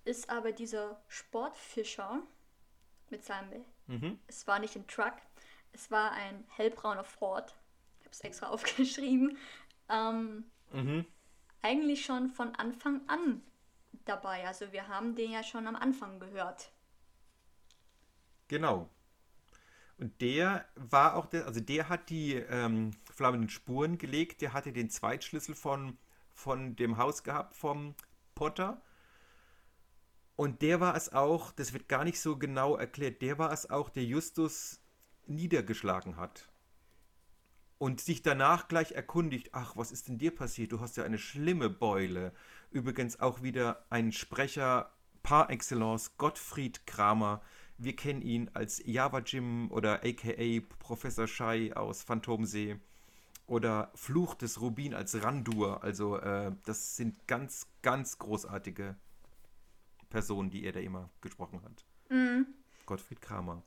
[0.04, 2.22] ist aber dieser Sportfischer
[3.10, 4.18] mit seinem, mhm.
[4.26, 5.14] es war nicht ein Truck,
[5.72, 7.54] es war ein hellbrauner Ford,
[8.00, 9.38] ich habe es extra aufgeschrieben,
[9.88, 11.06] ähm, mhm.
[11.62, 13.42] eigentlich schon von Anfang an
[14.08, 14.46] dabei.
[14.46, 16.72] Also wir haben den ja schon am Anfang gehört.
[18.48, 18.90] Genau.
[19.96, 24.72] Und der war auch der, also der hat die ähm, flammenden Spuren gelegt, der hatte
[24.72, 25.96] den Zweitschlüssel von,
[26.32, 27.94] von dem Haus gehabt vom
[28.34, 28.82] Potter.
[30.36, 33.70] Und der war es auch, das wird gar nicht so genau erklärt, der war es
[33.70, 34.80] auch, der Justus
[35.26, 36.48] niedergeschlagen hat.
[37.78, 40.72] Und sich danach gleich erkundigt, ach, was ist denn dir passiert?
[40.72, 42.32] Du hast ja eine schlimme Beule.
[42.74, 44.90] Übrigens auch wieder ein Sprecher
[45.22, 47.40] par excellence, Gottfried Kramer,
[47.78, 52.80] wir kennen ihn als Java Jim oder aka Professor Shai aus Phantomsee
[53.46, 55.84] oder Fluch des Rubin als Randur.
[55.84, 58.96] Also äh, das sind ganz, ganz großartige
[60.10, 61.84] Personen, die er da immer gesprochen hat.
[62.10, 62.46] Mhm.
[62.86, 63.62] Gottfried Kramer.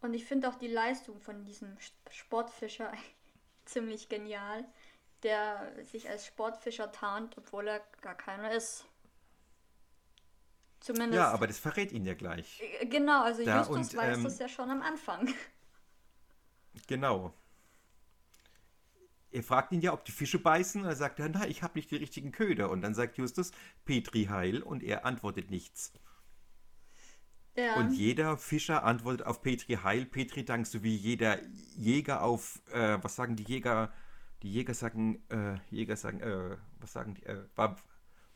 [0.00, 1.76] Und ich finde auch die Leistung von diesem
[2.08, 2.90] Sportfischer
[3.66, 4.64] ziemlich genial,
[5.22, 8.86] der sich als Sportfischer tarnt, obwohl er gar keiner ist.
[10.80, 11.14] Zumindest.
[11.14, 12.62] Ja, aber das verrät ihn ja gleich.
[12.80, 15.32] Äh, genau, also da, Justus und, weiß ähm, das ja schon am Anfang.
[16.86, 17.34] Genau.
[19.32, 20.82] Er fragt ihn ja, ob die Fische beißen.
[20.82, 22.70] Und er sagt, na, ich habe nicht die richtigen Köder.
[22.70, 23.50] Und dann sagt Justus,
[23.84, 24.62] Petri heil.
[24.62, 25.92] Und er antwortet nichts.
[27.56, 27.74] Ja.
[27.76, 31.40] Und jeder Fischer antwortet auf Petri Heil, Petri Dank, so wie jeder
[31.76, 33.92] Jäger auf, äh, was sagen die Jäger?
[34.42, 37.76] Die Jäger sagen, äh, Jäger sagen, äh, was sagen die, äh, was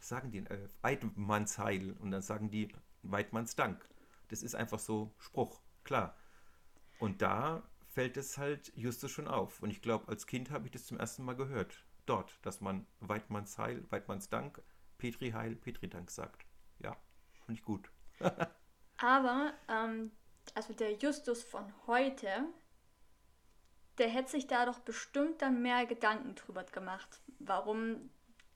[0.01, 2.69] sagen die, äh, Weidmanns Heil und dann sagen die
[3.03, 3.89] Weidmanns Dank.
[4.29, 6.17] Das ist einfach so Spruch, klar.
[6.99, 9.63] Und da fällt es halt Justus schon auf.
[9.63, 11.85] Und ich glaube, als Kind habe ich das zum ersten Mal gehört.
[12.07, 14.63] Dort, dass man Weidmanns Heil, Weidmanns Dank,
[14.99, 16.45] Petri Heil, Petri Dank sagt.
[16.81, 16.97] Ja,
[17.47, 17.91] finde ich gut.
[18.99, 20.11] Aber, ähm,
[20.55, 22.49] also der Justus von heute,
[23.99, 28.11] der hätte sich da doch bestimmt dann mehr Gedanken drüber gemacht, warum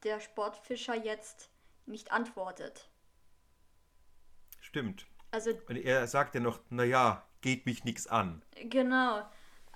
[0.05, 1.51] der Sportfischer jetzt
[1.87, 2.89] nicht antwortet.
[4.61, 5.07] Stimmt.
[5.31, 8.43] Also, Und er sagt ja noch, naja, geht mich nichts an.
[8.55, 9.23] genau.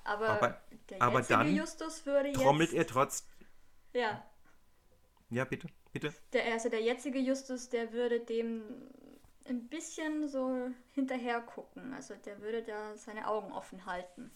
[0.05, 2.77] Aber, Aber- der aber jetzige dann Justus würde Trommelt jetzt...
[2.79, 3.27] er trotz.
[3.93, 4.21] Ja,
[5.29, 6.13] Ja, bitte, bitte.
[6.33, 8.63] der, also der jetzige Justus, der würde dem
[9.47, 11.93] ein bisschen so hinterher gucken.
[11.93, 14.31] Also der würde da seine Augen offen halten.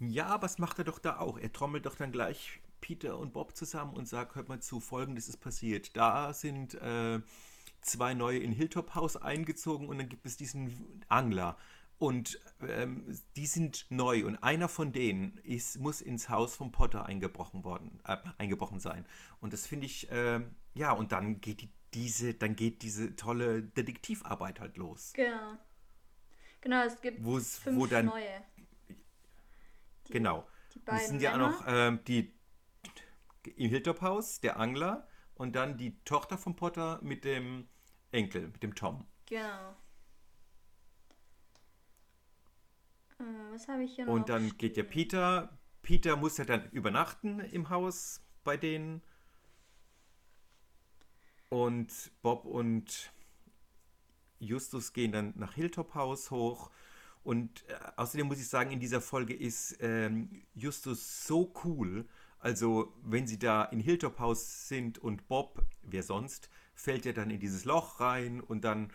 [0.00, 1.38] Ja, aber was macht er doch da auch?
[1.38, 5.28] Er trommelt doch dann gleich Peter und Bob zusammen und sagt, hört mal zu, folgendes
[5.28, 5.94] ist passiert.
[5.96, 7.20] Da sind äh,
[7.82, 11.56] zwei neue in Hilltop House eingezogen und dann gibt es diesen Angler.
[11.98, 13.04] Und ähm,
[13.36, 18.00] die sind neu und einer von denen ist, muss ins Haus vom Potter eingebrochen worden,
[18.06, 19.04] äh, eingebrochen sein.
[19.40, 20.40] Und das finde ich, äh,
[20.72, 25.12] ja, und dann geht die, diese, dann geht diese tolle Detektivarbeit halt los.
[25.14, 25.58] Genau.
[26.62, 28.42] Genau, es gibt fünf wo dann- neue.
[30.10, 30.46] Die- Genau.
[30.74, 32.32] Die beiden es sind ja auch noch ähm, die
[33.56, 37.68] im Hilltop-Haus, der Angler und dann die Tochter von Potter mit dem
[38.12, 39.06] Enkel, mit dem Tom.
[39.26, 39.74] Genau.
[43.18, 44.12] Äh, Was habe ich hier noch?
[44.12, 44.82] Und dann geht ja?
[44.82, 45.56] Peter.
[45.82, 49.02] Peter muss ja dann übernachten im Haus bei denen.
[51.48, 53.10] Und Bob und
[54.38, 56.70] Justus gehen dann nach Hilltop House hoch.
[57.22, 62.06] Und äh, außerdem muss ich sagen, in dieser Folge ist ähm, Justus so cool.
[62.38, 67.30] Also, wenn sie da in Hilltop House sind und Bob, wer sonst, fällt ja dann
[67.30, 68.90] in dieses Loch rein und dann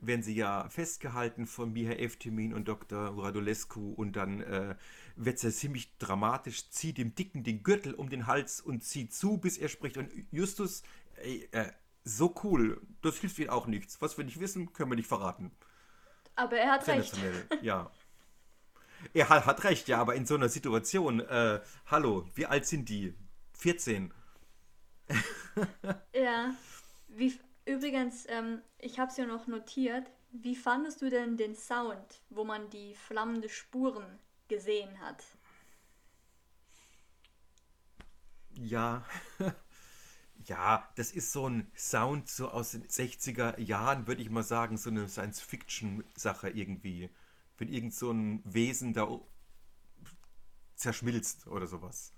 [0.00, 3.16] werden sie ja festgehalten von Miha Eftemin und Dr.
[3.18, 4.76] Radulescu und dann äh,
[5.16, 9.12] wird es ja ziemlich dramatisch, zieht dem Dicken den Gürtel um den Hals und zieht
[9.12, 9.96] zu, bis er spricht.
[9.96, 10.82] Und Justus,
[11.16, 11.72] ey, äh,
[12.04, 14.00] so cool, das hilft ihnen auch nichts.
[14.00, 15.50] Was wir nicht wissen, können wir nicht verraten.
[16.38, 17.18] Aber er hat recht.
[17.62, 17.90] Ja.
[19.12, 22.88] Er hat, hat recht, ja, aber in so einer Situation, äh, hallo, wie alt sind
[22.88, 23.14] die?
[23.54, 24.14] 14.
[26.14, 26.54] Ja.
[27.08, 30.08] Wie, übrigens, ähm, ich habe es ja noch notiert.
[30.30, 35.24] Wie fandest du denn den Sound, wo man die flammende Spuren gesehen hat?
[38.54, 39.04] Ja.
[40.48, 44.78] ja, das ist so ein Sound so aus den 60er Jahren, würde ich mal sagen,
[44.78, 47.10] so eine Science-Fiction-Sache irgendwie.
[47.58, 49.06] Wenn irgend so ein Wesen da
[50.74, 52.14] zerschmilzt oder sowas.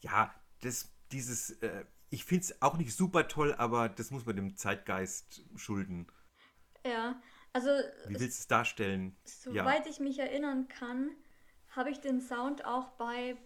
[0.00, 4.34] Ja, das, dieses, äh, ich finde es auch nicht super toll, aber das muss man
[4.34, 6.08] dem Zeitgeist schulden.
[6.84, 7.70] Ja, also
[8.08, 9.16] Wie willst du es darstellen?
[9.24, 11.10] soweit ich mich erinnern kann,
[11.70, 13.36] habe ich den Sound auch bei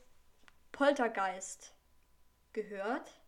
[0.72, 1.74] Poltergeist
[2.52, 3.23] gehört,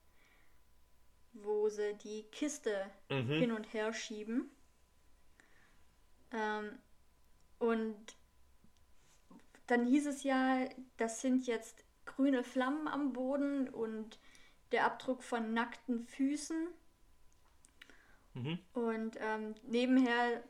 [1.43, 4.51] wo sie die Kiste hin und her schieben.
[6.33, 6.79] Ähm,
[7.59, 8.17] und
[9.67, 14.19] dann hieß es ja, das sind jetzt grüne Flammen am Boden und
[14.73, 16.69] der Abdruck von nackten Füßen.
[18.35, 18.59] Mhm.
[18.73, 20.43] Und ähm, nebenher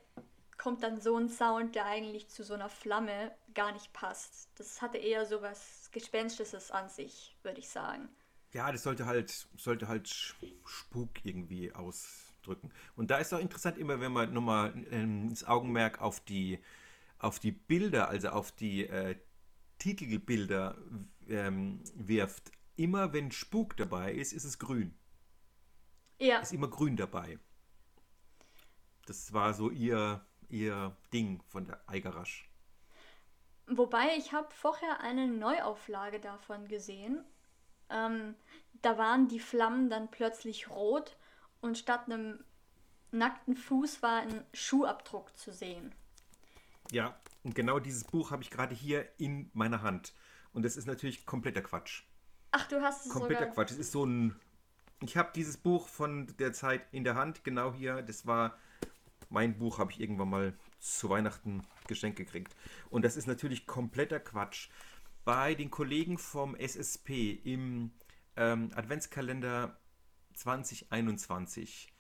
[0.58, 4.50] kommt dann so ein Sound, der eigentlich zu so einer Flamme gar nicht passt.
[4.58, 8.08] Das hatte eher so was Gespenstisches an sich, würde ich sagen.
[8.56, 12.72] Ja, das sollte halt, sollte halt Spuk irgendwie ausdrücken.
[12.96, 16.58] Und da ist auch interessant immer, wenn man nochmal ähm, das Augenmerk auf die,
[17.18, 19.16] auf die Bilder, also auf die äh,
[19.78, 20.78] Titelbilder
[21.28, 22.52] ähm, wirft.
[22.76, 24.94] Immer wenn Spuk dabei ist, ist es grün.
[26.18, 27.38] Ja, Ist immer grün dabei.
[29.06, 32.50] Das war so ihr, ihr Ding von der Eigerasch.
[33.68, 37.24] wobei ich habe vorher eine Neuauflage davon gesehen.
[37.90, 38.34] Ähm,
[38.82, 41.16] da waren die Flammen dann plötzlich rot
[41.60, 42.44] und statt einem
[43.10, 45.94] nackten Fuß war ein Schuhabdruck zu sehen.
[46.90, 50.14] Ja, und genau dieses Buch habe ich gerade hier in meiner Hand.
[50.52, 52.04] Und das ist natürlich kompletter Quatsch.
[52.52, 53.54] Ach, du hast es kompletter sogar...
[53.54, 53.72] Quatsch.
[53.72, 54.36] Es ist so ein.
[55.02, 58.02] Ich habe dieses Buch von der Zeit in der Hand, genau hier.
[58.02, 58.56] Das war
[59.28, 62.54] mein Buch, habe ich irgendwann mal zu Weihnachten geschenkt gekriegt.
[62.88, 64.70] Und das ist natürlich kompletter Quatsch.
[65.26, 67.90] Bei den Kollegen vom SSP im
[68.36, 69.76] ähm, Adventskalender
[70.34, 71.92] 2021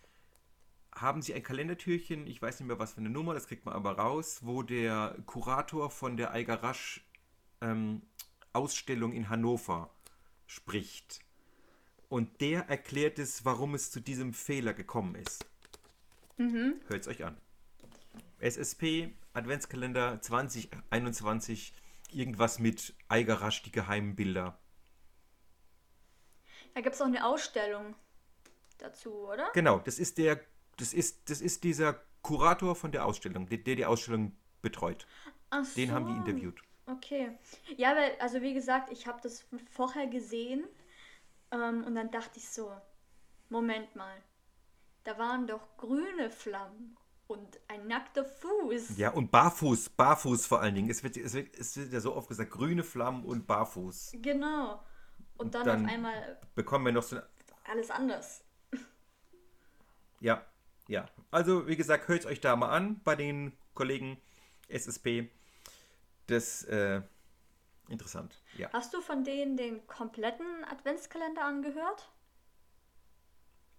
[0.94, 3.74] haben sie ein Kalendertürchen, ich weiß nicht mehr was für eine Nummer, das kriegt man
[3.74, 7.04] aber raus, wo der Kurator von der Algarasch
[7.62, 8.02] ähm,
[8.52, 9.90] Ausstellung in Hannover
[10.46, 11.18] spricht.
[12.08, 15.44] Und der erklärt es, warum es zu diesem Fehler gekommen ist.
[16.36, 16.74] Mhm.
[16.86, 17.36] Hört es euch an.
[18.38, 21.72] SSP, Adventskalender 2021,
[22.12, 24.58] irgendwas mit Algarasch, die geheimen Bilder.
[26.74, 27.94] Da gibt es auch eine Ausstellung
[28.78, 29.50] dazu, oder?
[29.54, 30.40] Genau, das ist der,
[30.76, 35.06] das ist, das ist dieser Kurator von der Ausstellung, der, der die Ausstellung betreut.
[35.50, 35.74] Ach so.
[35.74, 36.60] Den haben die interviewt.
[36.86, 37.36] Okay.
[37.76, 40.64] Ja, weil, also wie gesagt, ich habe das vorher gesehen
[41.50, 42.72] ähm, und dann dachte ich so,
[43.48, 44.22] Moment mal,
[45.04, 46.96] da waren doch grüne Flammen
[47.26, 48.96] und ein nackter Fuß.
[48.96, 50.90] Ja, und barfuß, barfuß vor allen Dingen.
[50.90, 54.12] Es wird, es wird, es wird ja so oft gesagt, grüne Flammen und barfuß.
[54.22, 54.84] Genau.
[55.36, 57.18] Und, und dann, dann, auf einmal bekommen wir noch so
[57.64, 58.44] alles anders.
[60.20, 60.44] Ja,
[60.88, 61.06] ja.
[61.30, 64.20] Also, wie gesagt, hört euch da mal an bei den Kollegen
[64.68, 65.28] SSP.
[66.26, 67.02] Das äh,
[67.88, 68.42] interessant.
[68.56, 68.70] Ja.
[68.72, 72.10] Hast du von denen den kompletten Adventskalender angehört?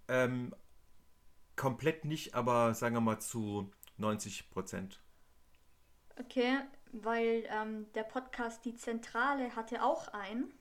[0.08, 0.54] Ähm,
[1.58, 5.01] komplett nicht, aber sagen wir mal zu 90 Prozent.
[6.20, 6.60] Okay,
[6.91, 10.53] weil ähm, der Podcast Die Zentrale hatte auch einen.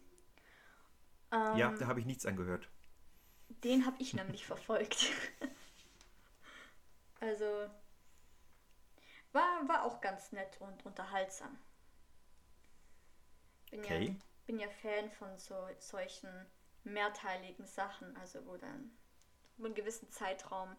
[1.31, 2.69] Ähm, ja, da habe ich nichts angehört.
[3.49, 5.13] Den habe ich nämlich verfolgt.
[7.21, 7.45] also
[9.33, 11.59] war, war auch ganz nett und unterhaltsam.
[13.71, 14.05] Bin, okay.
[14.07, 14.15] ja,
[14.47, 16.31] bin ja Fan von so, solchen
[16.85, 18.97] mehrteiligen Sachen, also wo dann
[19.59, 20.77] über einen gewissen Zeitraum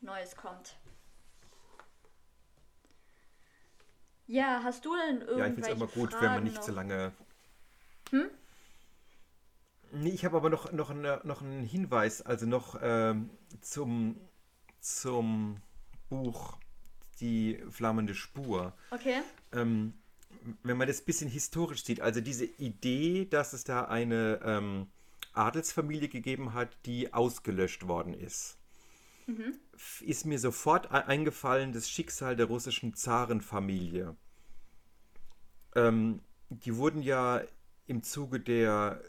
[0.00, 0.78] Neues kommt.
[4.26, 6.56] Ja, hast du denn irgendwelche Ja, ich finde es immer gut, Fragen wenn man nicht
[6.56, 6.62] noch?
[6.62, 7.12] zu lange...
[8.10, 8.30] Hm?
[9.92, 13.30] Nee, ich habe aber noch, noch, eine, noch einen Hinweis, also noch ähm,
[13.60, 14.20] zum,
[14.78, 15.56] zum
[16.08, 16.58] Buch
[17.18, 18.72] Die flammende Spur.
[18.92, 19.20] Okay.
[19.52, 19.94] Ähm,
[20.62, 24.86] wenn man das ein bisschen historisch sieht, also diese Idee, dass es da eine ähm,
[25.32, 28.59] Adelsfamilie gegeben hat, die ausgelöscht worden ist,
[29.38, 29.54] mhm.
[30.00, 34.16] ist mir sofort e-, eingefallen das Schicksal der russischen Zarenfamilie.
[35.74, 37.42] Ähm, die wurden ja
[37.86, 39.00] im Zuge der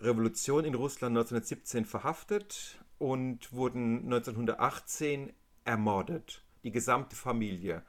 [0.00, 5.32] Revolution in Russland 1917 verhaftet und wurden 1918
[5.64, 6.44] ermordet.
[6.64, 7.82] Die gesamte Familie.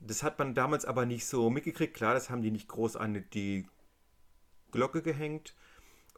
[0.00, 1.94] Das hat man damals aber nicht so mitgekriegt.
[1.94, 3.66] Klar, das haben die nicht groß an die
[4.72, 5.54] Glocke gehängt.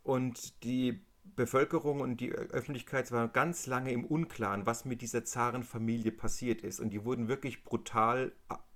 [0.03, 1.05] Und die
[1.37, 6.81] Bevölkerung und die Öffentlichkeit waren ganz lange im Unklaren, was mit dieser Zarenfamilie passiert ist.
[6.81, 8.33] Und die wurden wirklich brutal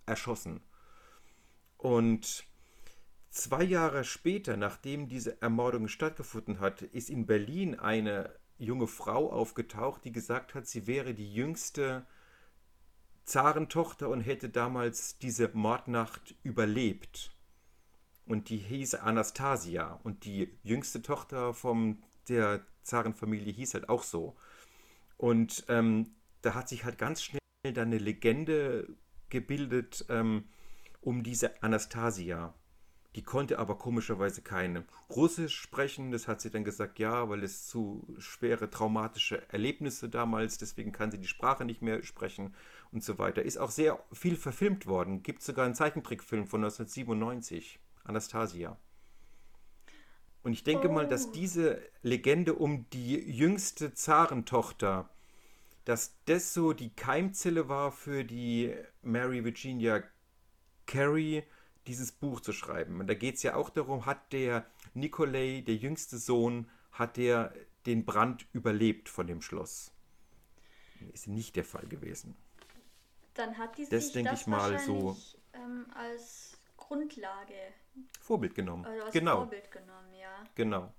[0.07, 0.61] erschossen.
[1.79, 2.45] Und
[3.31, 10.05] zwei Jahre später, nachdem diese Ermordung stattgefunden hat, ist in Berlin eine junge Frau aufgetaucht,
[10.05, 12.07] die gesagt hat, sie wäre die jüngste
[13.25, 17.33] Zarentochter und hätte damals diese Mordnacht überlebt.
[18.27, 20.01] Und die hieß Anastasia.
[20.05, 24.37] Und die jüngste Tochter von der Zarenfamilie hieß halt auch so.
[25.17, 28.89] Und ähm, da hat sich halt ganz schnell dann eine Legende
[29.29, 30.45] gebildet ähm,
[31.01, 32.55] um diese Anastasia.
[33.15, 36.13] Die konnte aber komischerweise kein Russisch sprechen.
[36.13, 41.11] Das hat sie dann gesagt, ja, weil es zu schwere traumatische Erlebnisse damals, deswegen kann
[41.11, 42.55] sie die Sprache nicht mehr sprechen
[42.91, 43.43] und so weiter.
[43.43, 45.23] Ist auch sehr viel verfilmt worden.
[45.23, 48.79] Gibt sogar einen Zeichentrickfilm von 1997, Anastasia.
[50.43, 50.93] Und ich denke oh.
[50.93, 51.33] mal, dass oh.
[51.33, 55.09] diese Legende um die jüngste Zarentochter,
[55.85, 60.03] dass das so die Keimzelle war für die Mary Virginia
[60.87, 61.45] Carey,
[61.87, 63.01] dieses Buch zu schreiben.
[63.01, 67.53] Und da geht es ja auch darum, hat der Nikolai, der jüngste Sohn, hat der
[67.87, 69.93] den Brand überlebt von dem Schloss?
[71.13, 72.37] Ist nicht der Fall gewesen.
[73.35, 75.17] Dann hat die das, sich das ich mal so
[75.55, 76.52] ähm, als
[76.93, 77.55] Grundlage
[78.21, 78.85] Vorbild genommen.
[78.85, 79.37] Also als genau.
[79.37, 80.45] Vorbild genommen, ja.
[80.55, 80.93] Genau.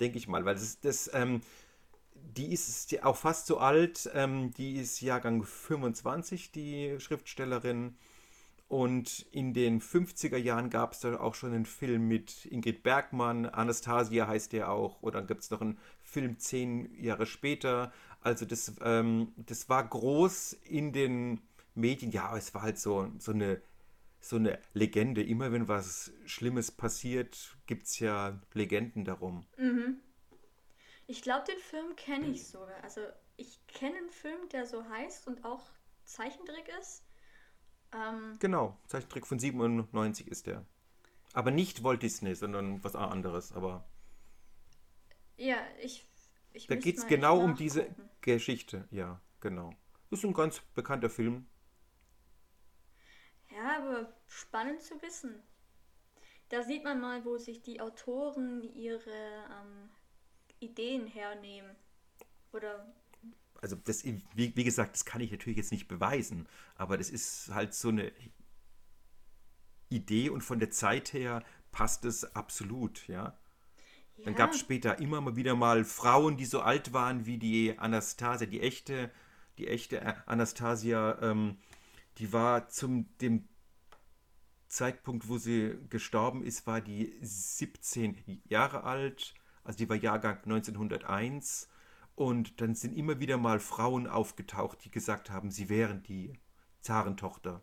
[0.00, 1.42] Denke ich mal, weil das, das ähm,
[2.14, 7.96] die ist auch fast so alt, ähm, die ist Jahrgang 25, die Schriftstellerin.
[8.66, 13.46] Und in den 50er Jahren gab es da auch schon einen Film mit Ingrid Bergmann,
[13.46, 17.92] Anastasia heißt der auch, oder dann gibt es noch einen Film zehn Jahre später.
[18.20, 21.42] Also das, ähm, das war groß in den
[21.74, 23.60] Medien, ja, es war halt so, so, eine,
[24.24, 25.22] so eine Legende.
[25.22, 29.46] Immer wenn was Schlimmes passiert, gibt es ja Legenden darum.
[29.56, 30.00] Mhm.
[31.06, 32.82] Ich glaube, den Film kenne ich sogar.
[32.82, 33.00] Also
[33.36, 35.62] ich kenne einen Film, der so heißt und auch
[36.04, 37.04] Zeichentrick ist.
[37.92, 40.64] Ähm, genau, Zeichentrick von 97 ist der.
[41.32, 43.86] Aber nicht Walt Disney, sondern was anderes, aber.
[45.36, 46.06] Ja, ich
[46.52, 47.86] Ich Da geht es genau um diese.
[48.20, 48.88] Geschichte.
[48.90, 49.74] Ja, genau.
[50.10, 51.46] Ist ein ganz bekannter Film.
[53.54, 55.42] Ja, aber spannend zu wissen.
[56.48, 59.90] Da sieht man mal, wo sich die Autoren ihre ähm,
[60.60, 61.74] Ideen hernehmen.
[62.52, 62.92] Oder
[63.60, 67.50] Also das, wie, wie gesagt, das kann ich natürlich jetzt nicht beweisen, aber das ist
[67.54, 68.12] halt so eine
[69.88, 73.38] Idee und von der Zeit her passt es absolut, ja.
[74.18, 77.38] Dann ja, gab es später immer mal wieder mal Frauen, die so alt waren wie
[77.38, 79.10] die Anastasia, die echte,
[79.58, 81.58] die echte Anastasia, ähm,
[82.18, 83.48] die war zum dem
[84.68, 91.68] Zeitpunkt, wo sie gestorben ist, war die 17 Jahre alt, also die war Jahrgang 1901
[92.14, 96.38] und dann sind immer wieder mal Frauen aufgetaucht, die gesagt haben, sie wären die
[96.80, 97.62] Zarentochter.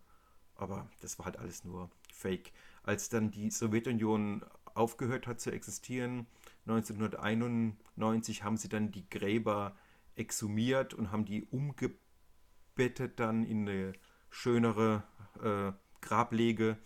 [0.56, 2.52] Aber das war halt alles nur Fake.
[2.84, 6.28] Als dann die Sowjetunion aufgehört hat zu existieren,
[6.66, 9.76] 1991 haben sie dann die Gräber
[10.16, 13.94] exhumiert und haben die umgebettet dann in eine
[14.32, 15.04] schönere
[15.44, 16.80] äh, Grablege.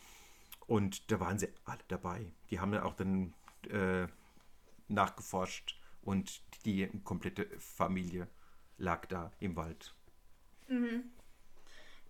[0.67, 2.33] Und da waren sie alle dabei.
[2.51, 3.33] Die haben dann auch dann
[3.69, 4.07] äh,
[4.89, 8.29] nachgeforscht und die komplette Familie
[8.77, 9.95] lag da im Wald.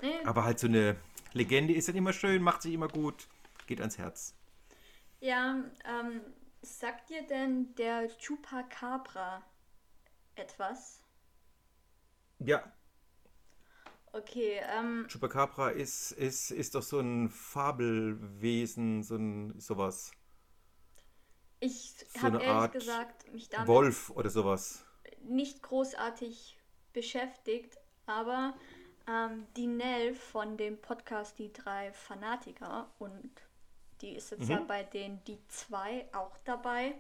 [0.02, 0.98] nee, Aber halt so eine
[1.34, 3.30] Legende ist dann immer schön, macht sich immer gut,
[3.66, 4.36] geht ans Herz.
[5.20, 6.22] ja, ähm,
[6.62, 9.44] sagt dir denn der Chupacabra
[10.36, 11.02] etwas?
[12.40, 12.64] Ja,
[14.16, 20.12] Okay, ähm, Chupacabra ist, ist, ist doch so ein Fabelwesen, so ein sowas.
[21.60, 24.86] ich So habe ehrlich Art gesagt mich damit Wolf oder sowas.
[25.24, 26.58] nicht großartig
[26.94, 28.54] beschäftigt, aber
[29.08, 33.30] ähm, die Nell von dem Podcast Die drei Fanatiker und
[34.02, 34.68] die ist jetzt ja Mhm.
[34.68, 36.96] bei den Die zwei auch dabei.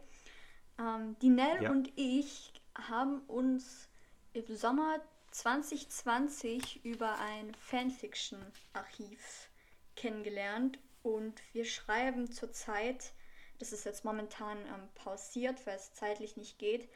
[0.79, 1.71] Ähm, die Nell Ja.
[1.71, 3.89] und ich haben uns
[4.33, 4.99] im Sommer
[5.35, 9.49] 2020 über ein Fanfiction-Archiv
[9.97, 13.11] kennengelernt und wir schreiben zurzeit,
[13.59, 16.89] das ist jetzt momentan ähm, pausiert, weil es zeitlich nicht geht,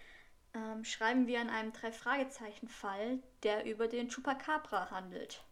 [0.53, 5.43] ähm, schreiben wir an einem Drei-Fragezeichen-Fall, der über den Chupacabra handelt.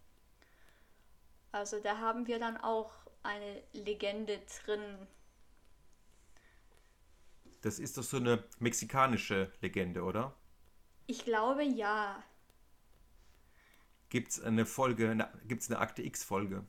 [1.52, 5.08] Also da haben wir dann auch eine Legende drin.
[7.62, 10.34] Das ist doch so eine mexikanische Legende, oder?
[11.06, 12.24] Ich glaube ja.
[14.10, 16.66] Gibt es eine Folge, eine, gibt es eine Akte X-Folge?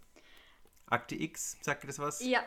[0.86, 2.24] Akte X, sagt ihr das was?
[2.24, 2.42] Ja,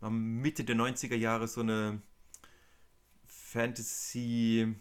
[0.00, 2.02] War Mitte der 90er Jahre so eine
[3.26, 4.74] Fantasy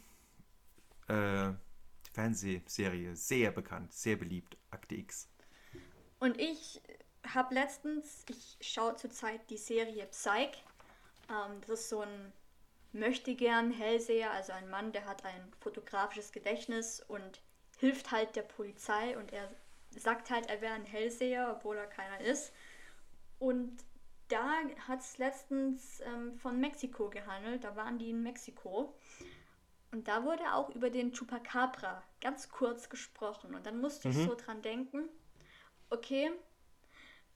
[1.08, 1.52] äh,
[2.12, 5.30] Fernsehserie, sehr bekannt, sehr beliebt, Akte X.
[6.20, 6.82] und ich
[7.26, 10.64] habe letztens, ich schaue zurzeit die Serie Psych.
[11.30, 12.34] Ähm, das ist so ein
[12.92, 17.42] möchtegern Hellseher, also ein Mann, der hat ein fotografisches Gedächtnis und
[17.84, 19.52] hilft halt der Polizei und er
[19.90, 22.54] sagt halt, er wäre ein Hellseher, obwohl er keiner ist.
[23.40, 23.76] Und
[24.30, 24.54] da
[24.88, 28.96] hat es letztens ähm, von Mexiko gehandelt, da waren die in Mexiko.
[29.92, 33.54] Und da wurde auch über den Chupacabra ganz kurz gesprochen.
[33.54, 35.10] Und dann musste ich so dran denken,
[35.90, 36.32] okay,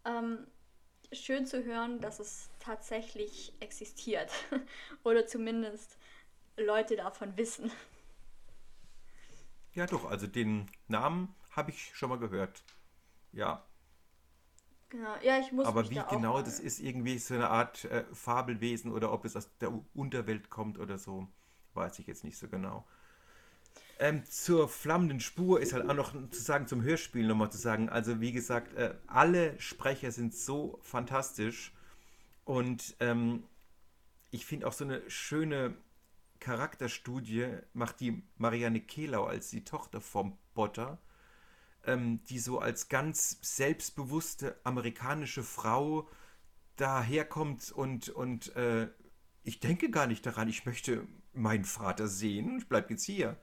[0.05, 0.47] ähm,
[1.11, 4.31] schön zu hören, dass es tatsächlich existiert.
[5.03, 5.97] Oder zumindest
[6.55, 7.69] Leute davon wissen.
[9.77, 12.63] Ja, doch, also den Namen habe ich schon mal gehört.
[13.31, 13.63] Ja,
[14.89, 15.15] Genau.
[15.21, 18.05] Ja, ich muss aber mich wie da genau das ist, irgendwie so eine Art äh,
[18.13, 21.27] Fabelwesen oder ob es aus der Unterwelt kommt oder so,
[21.73, 22.87] weiß ich jetzt nicht so genau.
[23.99, 27.89] Ähm, zur flammenden Spur ist halt auch noch zu sagen, zum Hörspiel nochmal zu sagen.
[27.89, 31.73] Also, wie gesagt, äh, alle Sprecher sind so fantastisch
[32.45, 33.43] und ähm,
[34.31, 35.75] ich finde auch so eine schöne
[36.39, 40.99] Charakterstudie macht die Marianne Kehlau als die Tochter vom Botter
[41.87, 46.07] ähm, die so als ganz selbstbewusste amerikanische Frau
[46.75, 48.89] daherkommt und, und äh,
[49.43, 53.37] ich denke gar nicht daran, ich möchte meinen Vater sehen, ich bleibe jetzt hier.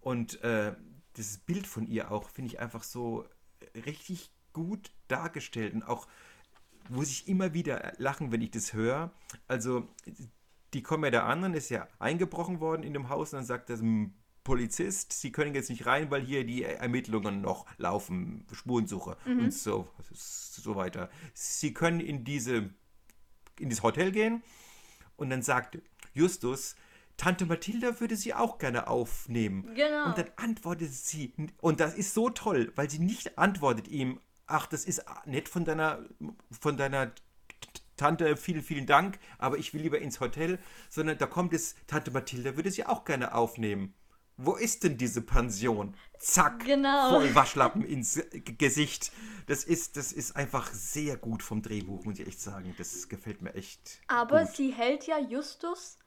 [0.00, 0.74] Und äh,
[1.16, 3.26] dieses Bild von ihr auch finde ich einfach so
[3.74, 6.06] richtig gut dargestellt und auch
[6.88, 9.12] muss ich immer wieder lachen, wenn ich das höre.
[9.48, 9.88] Also,
[10.74, 13.46] die kommen ja da an, dann ist ja eingebrochen worden in dem Haus und dann
[13.46, 13.78] sagt der
[14.44, 19.88] Polizist, sie können jetzt nicht rein, weil hier die Ermittlungen noch laufen, Spurensuche und so,
[20.12, 21.10] so weiter.
[21.34, 22.70] Sie können in diese
[23.58, 24.42] in das Hotel gehen
[25.16, 25.78] und dann sagt
[26.14, 26.74] Justus,
[27.16, 29.74] Tante Mathilda würde sie auch gerne aufnehmen.
[29.74, 30.06] Genau.
[30.06, 34.66] Und dann antwortet sie, und das ist so toll, weil sie nicht antwortet ihm, ach,
[34.66, 36.04] das ist nett von deiner,
[36.50, 37.12] von deiner
[37.96, 42.10] Tante, vielen, vielen Dank, aber ich will lieber ins Hotel, sondern da kommt es, Tante
[42.10, 43.94] Mathilda würde sie auch gerne aufnehmen.
[44.38, 45.94] Wo ist denn diese Pension?
[46.18, 47.10] Zack, Genau.
[47.10, 48.20] voll Waschlappen ins
[48.58, 49.12] Gesicht.
[49.46, 52.74] Das ist, das ist einfach sehr gut vom Drehbuch, muss ich echt sagen.
[52.78, 54.00] Das gefällt mir echt.
[54.08, 54.56] Aber gut.
[54.56, 55.98] sie hält ja Justus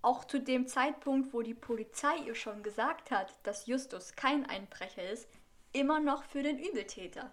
[0.00, 5.10] auch zu dem Zeitpunkt, wo die Polizei ihr schon gesagt hat, dass Justus kein Einbrecher
[5.10, 5.28] ist,
[5.72, 7.32] immer noch für den Übeltäter.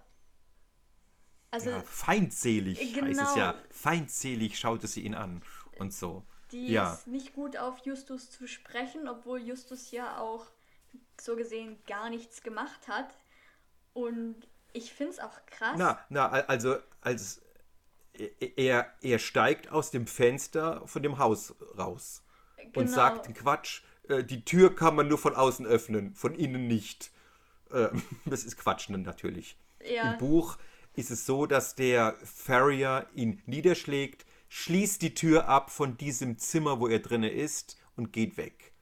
[1.51, 3.35] Also ja, feindselig heißt es Genau.
[3.37, 3.55] ja.
[3.71, 5.41] Feindselig schaute sie ihn an
[5.77, 6.23] und so.
[6.51, 6.93] die ja.
[6.93, 10.45] ist nicht gut auf Justus zu sprechen, obwohl Justus ja auch
[11.21, 13.09] so gesehen gar nichts gemacht hat.
[13.93, 14.35] Und
[14.73, 15.75] ich finde es auch krass.
[15.77, 17.41] Na, na, al- also als
[18.55, 22.23] er, er steigt aus dem Fenster von dem Haus raus
[22.65, 22.91] und Genau.
[22.91, 27.11] sagt Quatsch, äh, die Tür kann man nur von außen öffnen, von innen nicht.
[27.71, 27.89] Äh,
[28.25, 29.57] Das ist Quatsch natürlich.
[29.83, 30.11] Ja.
[30.13, 30.57] Im Buch
[30.99, 36.79] ist es so, dass der Farrier ihn niederschlägt, schließt die Tür ab von diesem Zimmer,
[36.79, 38.73] wo er drinne ist und geht weg.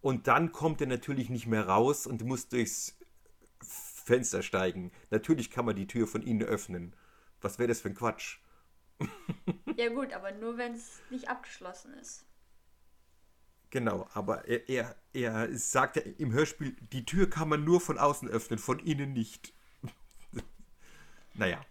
[0.00, 2.98] Und dann kommt er natürlich nicht mehr raus und muss durchs
[3.62, 4.92] Fenster steigen.
[5.10, 6.94] Natürlich kann man die Tür von innen öffnen.
[7.40, 8.38] Was wäre das für ein Quatsch?
[9.76, 12.24] Ja gut, aber nur wenn es nicht abgeschlossen ist.
[13.68, 17.98] Genau, aber er, er, er sagt ja im Hörspiel, die Tür kann man nur von
[17.98, 19.52] außen öffnen, von innen nicht.
[21.36, 21.64] Naja,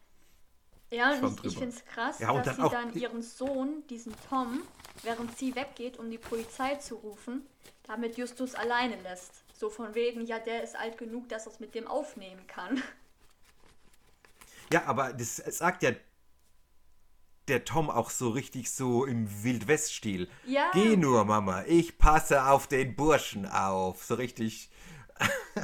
[0.92, 4.14] Ja, und ich, ich finde es krass, Ja, dass dann sie dann ihren Sohn, diesen
[4.30, 4.62] Tom,
[5.04, 7.46] während sie weggeht, um die Polizei zu rufen,
[7.84, 9.44] damit Justus alleine lässt.
[9.58, 12.82] So von wegen, ja, der ist alt genug, dass er es mit dem aufnehmen kann.
[14.72, 15.92] Ja, aber das sagt ja
[17.48, 20.30] der Tom auch so richtig so im Wildwest-Stil.
[20.46, 20.72] Ja.
[20.74, 24.04] Geh nur, Mama, ich passe auf den Burschen auf.
[24.04, 24.70] So richtig.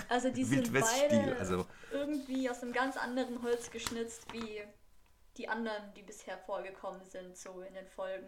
[0.09, 1.65] Also die sind beide also.
[1.91, 4.61] irgendwie aus einem ganz anderen Holz geschnitzt wie
[5.37, 8.27] die anderen, die bisher vorgekommen sind, so in den Folgen.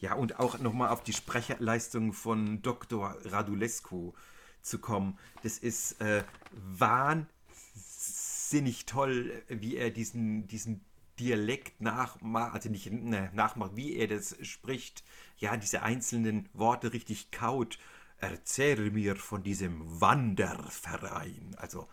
[0.00, 3.16] Ja, und auch nochmal auf die Sprecherleistung von Dr.
[3.24, 4.12] Radulescu
[4.60, 5.18] zu kommen.
[5.42, 10.84] Das ist äh, wahnsinnig toll, wie er diesen, diesen
[11.18, 15.02] Dialekt nachmacht, also nicht ne, nachmacht, wie er das spricht.
[15.38, 17.78] Ja, diese einzelnen Worte richtig kaut.
[18.18, 21.54] Erzähle mir von diesem Wanderverein.
[21.58, 21.88] Also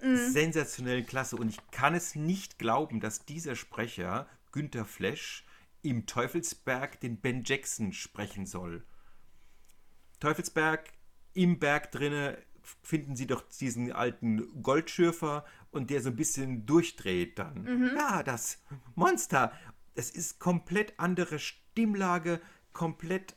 [0.00, 1.36] sensationell klasse.
[1.36, 5.44] Und ich kann es nicht glauben, dass dieser Sprecher, Günther Flesch,
[5.82, 8.84] im Teufelsberg den Ben Jackson sprechen soll.
[10.20, 10.92] Teufelsberg,
[11.34, 12.38] im Berg drinne
[12.82, 17.92] finden sie doch diesen alten Goldschürfer und der so ein bisschen durchdreht dann.
[17.96, 18.62] Ja, das
[18.94, 19.52] Monster.
[19.94, 22.40] Es ist komplett andere Stimmlage,
[22.72, 23.36] komplett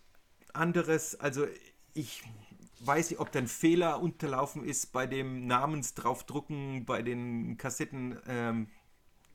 [0.54, 1.20] anderes.
[1.20, 1.48] Also
[1.94, 2.24] ich
[2.80, 8.68] weiß nicht, ob da ein Fehler unterlaufen ist bei dem Namensdraufdrucken, bei den Kassetten ähm,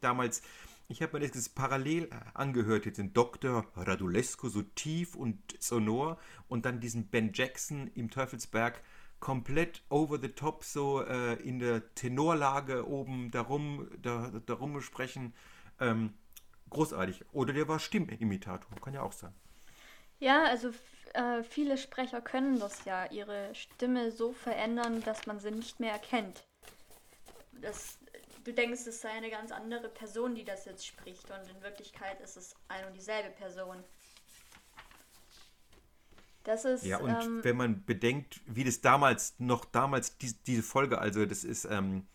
[0.00, 0.42] damals.
[0.88, 3.66] Ich habe mir das parallel angehört, jetzt den Dr.
[3.74, 8.80] Radulescu so tief und sonor und dann diesen Ben Jackson im Teufelsberg
[9.18, 15.34] komplett over the top, so äh, in der Tenorlage oben darum, da, darum sprechen.
[15.80, 16.14] Ähm,
[16.70, 17.24] großartig.
[17.32, 19.34] Oder der war Stimmimitator, kann ja auch sein.
[20.18, 20.72] Ja, also
[21.12, 25.92] äh, viele Sprecher können das ja, ihre Stimme so verändern, dass man sie nicht mehr
[25.92, 26.44] erkennt.
[27.52, 27.98] Das,
[28.44, 32.20] du denkst, es sei eine ganz andere Person, die das jetzt spricht, und in Wirklichkeit
[32.20, 33.82] ist es ein und dieselbe Person.
[36.44, 40.62] Das ist, Ja, und ähm, wenn man bedenkt, wie das damals, noch damals, die, diese
[40.62, 42.06] Folge, also das ist ähm,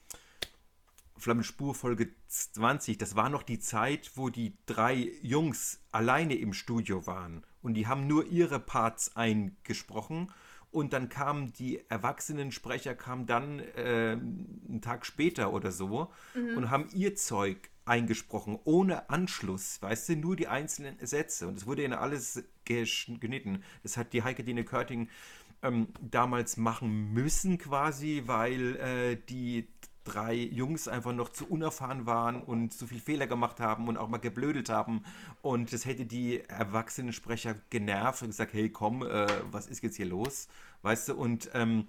[1.17, 7.05] Flammenspur Folge 20, das war noch die Zeit, wo die drei Jungs alleine im Studio
[7.05, 10.31] waren und die haben nur ihre Parts eingesprochen
[10.71, 16.11] und dann kamen die Erwachsenensprecher, kamen dann äh, einen Tag später oder so
[16.55, 21.47] und haben ihr Zeug eingesprochen, ohne Anschluss, weißt du, nur die einzelnen Sätze.
[21.47, 23.63] Und es wurde ihnen alles geschnitten.
[23.83, 25.09] Das hat die Heike Dine Körting
[25.61, 29.67] ähm, damals machen müssen quasi, weil äh, die
[30.03, 34.07] drei Jungs einfach noch zu unerfahren waren und zu viel Fehler gemacht haben und auch
[34.07, 35.03] mal geblödelt haben.
[35.41, 40.07] Und das hätte die Erwachsenensprecher genervt und gesagt, hey komm, äh, was ist jetzt hier
[40.07, 40.47] los?
[40.81, 41.87] Weißt du, und ähm,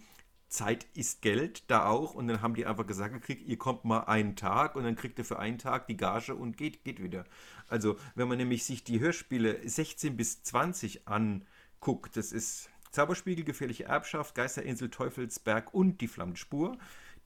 [0.53, 2.15] Zeit ist Geld, da auch.
[2.15, 5.19] Und dann haben die einfach gesagt gekriegt, ihr kommt mal einen Tag und dann kriegt
[5.19, 7.25] ihr für einen Tag die Gage und geht, geht wieder.
[7.69, 13.85] Also wenn man nämlich sich die Hörspiele 16 bis 20 anguckt, das ist Zauberspiegel, gefährliche
[13.85, 16.77] Erbschaft, Geisterinsel, Teufelsberg und die Flammenspur.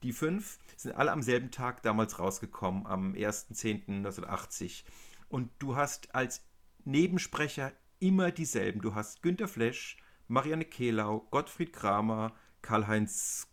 [0.03, 4.83] Die fünf sind alle am selben Tag damals rausgekommen, am 1.10.1980.
[5.29, 6.43] Und du hast als
[6.85, 8.81] Nebensprecher immer dieselben.
[8.81, 13.47] Du hast Günter Flesch, Marianne Kehlau, Gottfried Kramer, Karl-Heinz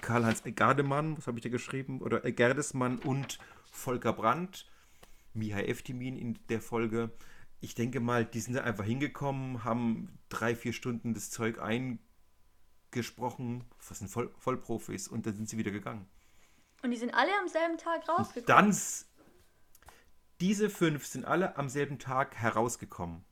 [0.00, 2.00] Karl-Heinz Gardemann, was habe ich da geschrieben?
[2.00, 3.38] Oder Gerdesmann und
[3.70, 4.70] Volker Brandt.
[5.34, 7.10] Mihai Eftimin in der Folge.
[7.60, 11.58] Ich denke mal, die sind einfach hingekommen, haben drei, vier Stunden das Zeug
[12.92, 16.08] eingesprochen, was sind Voll Vollprofis, und dann sind sie wieder gegangen.
[16.82, 18.46] Und die sind alle am selben Tag rausgekommen.
[18.46, 18.76] Dann,
[20.40, 23.24] diese fünf sind alle am selben Tag herausgekommen.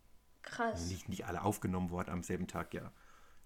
[0.43, 0.89] Krass.
[0.89, 2.93] Nicht, nicht alle aufgenommen worden am selben Tag, ja.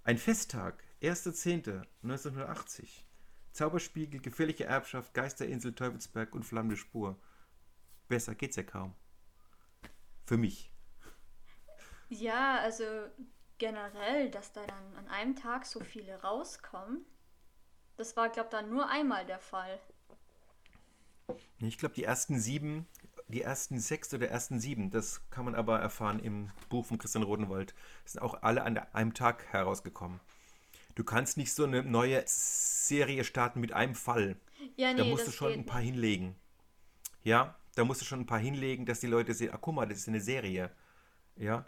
[0.03, 2.89] Ein Festtag, 1.10.1980.
[3.53, 7.21] Zauberspiegel, gefährliche Erbschaft, Geisterinsel, Teufelsberg und flammende Spur.
[8.09, 8.95] Besser geht's ja kaum.
[10.25, 10.73] Für mich.
[12.09, 12.85] Ja, also
[13.61, 17.05] generell, dass da dann an einem Tag so viele rauskommen,
[17.97, 19.79] das war, glaube ich, dann nur einmal der Fall.
[21.61, 22.89] Ich glaube, die ersten sieben,
[23.29, 27.23] die ersten sechs oder ersten sieben, das kann man aber erfahren im Buch von Christian
[27.23, 30.19] Rodenwald, sind auch alle an einem Tag herausgekommen.
[30.97, 34.37] Du kannst nicht so eine neue Serie starten mit einem Fall.
[34.77, 35.93] Ja, nee, da musst du schon ein paar nicht.
[35.93, 36.35] hinlegen.
[37.23, 39.87] Ja, da musst du schon ein paar hinlegen, dass die Leute sehen, ah, guck mal,
[39.87, 40.71] das ist eine Serie.
[41.37, 41.65] Ja,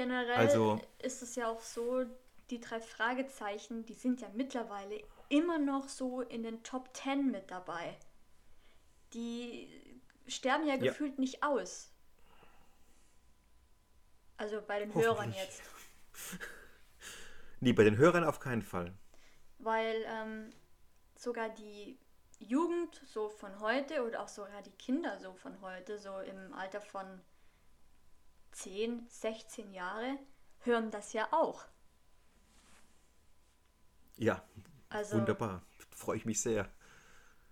[0.00, 2.06] Generell Also- ist es ja auch so,
[2.48, 7.50] die drei Fragezeichen, die sind ja mittlerweile immer noch so in den Top 10 mit
[7.50, 7.98] dabei.
[9.12, 10.80] Die sterben ja, Ja.
[10.80, 11.92] gefühlt nicht aus.
[14.38, 15.60] Also bei den Hörern jetzt.
[17.60, 18.94] nee, bei den Hörern auf keinen Fall.
[19.58, 20.50] Weil ähm,
[21.14, 21.98] sogar die
[22.38, 26.80] Jugend so von heute oder auch sogar die Kinder so von heute, so im Alter
[26.80, 27.20] von
[28.52, 30.18] 10, 16 Jahre,
[30.60, 31.64] hören das ja auch.
[34.16, 34.42] Ja,
[34.90, 35.62] Also, wunderbar.
[35.90, 36.68] Freue ich mich sehr.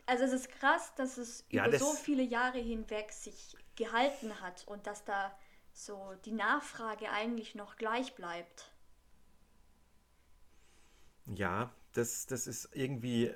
[0.07, 4.41] also es ist krass, dass es Ja, über das- so viele Jahre hinweg sich gehalten
[4.41, 5.33] hat und dass da
[5.73, 8.73] so die Nachfrage eigentlich noch gleich bleibt.
[11.27, 13.35] Ja, das, das ist irgendwie.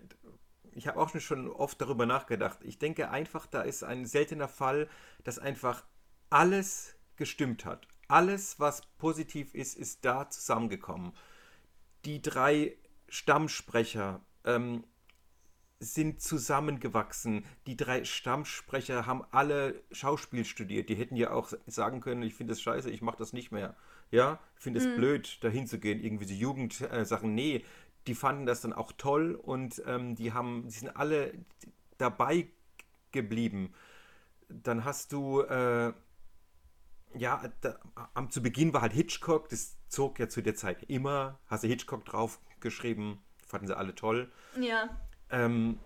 [0.72, 2.58] Ich habe auch schon- schon oft darüber nachgedacht.
[2.64, 4.88] Ich denke einfach, da ist ein seltener Fall,
[5.24, 5.84] dass einfach
[6.30, 7.86] alles gestimmt hat.
[8.08, 11.12] Alles, was positiv ist, ist da zusammengekommen.
[12.04, 12.76] Die drei
[13.08, 14.82] Stammsprecher ähm,
[15.78, 17.44] sind zusammengewachsen.
[17.68, 20.88] Die drei Stammsprecher haben alle Schauspiel studiert.
[20.88, 23.76] Die hätten ja auch sagen können, ich finde das scheiße, ich mache das nicht mehr.
[24.10, 27.36] Ja, ich finde es blöd, dahin zu gehen, irgendwie so Jugendsachen.
[27.36, 27.64] nee,
[28.08, 31.32] die fanden das dann auch toll und ähm, die haben, die sind alle
[31.98, 32.48] dabei
[33.12, 33.72] geblieben.
[34.48, 35.92] Dann hast du, äh,
[37.16, 37.78] ja, da,
[38.14, 41.68] am, zu Beginn war halt Hitchcock, das zog ja zu der Zeit immer, hast du
[41.68, 44.88] Hitchcock draufgeschrieben, fanden sie alle toll Ja,
[45.30, 45.78] ähm,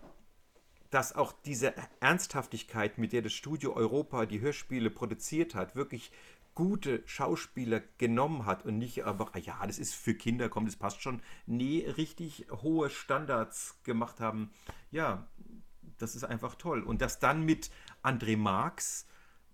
[0.91, 6.13] dass auch diese Ernsthaftigkeit, mit der das Studio Europa die Hörspiele produziert hat, wirklich
[6.55, 10.77] gute Schauspieler genommen hat und nicht einfach, ah ja, das ist für Kinder, komm, das
[10.77, 11.21] passt schon.
[11.47, 14.51] Nee, richtig hohe Standards gemacht haben.
[14.91, 15.27] Ja,
[15.99, 16.83] das ist einfach toll.
[16.83, 17.71] Und das dann mit
[18.03, 19.07] André Marx,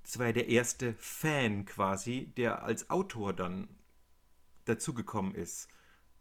[0.03, 3.69] das war ja der erste Fan quasi, der als Autor dann
[4.65, 5.69] dazugekommen ist.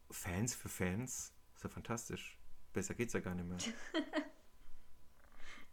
[0.09, 2.37] Fans für Fans, ist ja fantastisch.
[2.73, 3.57] Besser geht's ja gar nicht mehr.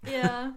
[0.02, 0.56] Ja.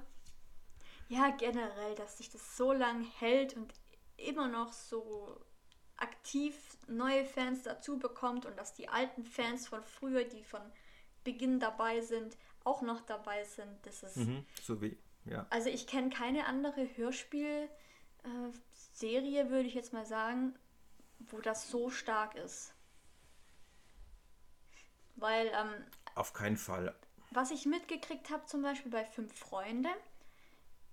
[1.10, 3.74] ja, generell, dass sich das so lang hält und
[4.18, 5.44] immer noch so
[5.98, 6.56] aktiv
[6.88, 10.62] neue Fans dazu bekommt und dass die alten Fans von früher, die von
[11.24, 13.78] Beginn dabei sind, auch noch dabei sind.
[13.84, 14.18] Das ist.
[14.18, 15.46] Mhm, so wie, ja.
[15.50, 17.70] Also ich kenne keine andere Hörspielserie,
[19.00, 20.56] äh, würde ich jetzt mal sagen,
[21.20, 22.74] wo das so stark ist.
[25.16, 26.96] Weil ähm, Auf keinen Fall.
[27.30, 29.90] was ich mitgekriegt habe, zum Beispiel bei Fünf Freunde,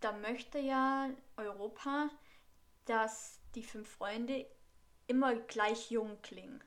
[0.00, 2.10] da möchte ja Europa,
[2.84, 4.46] dass die fünf Freunde
[5.06, 6.62] immer gleich jung klingen.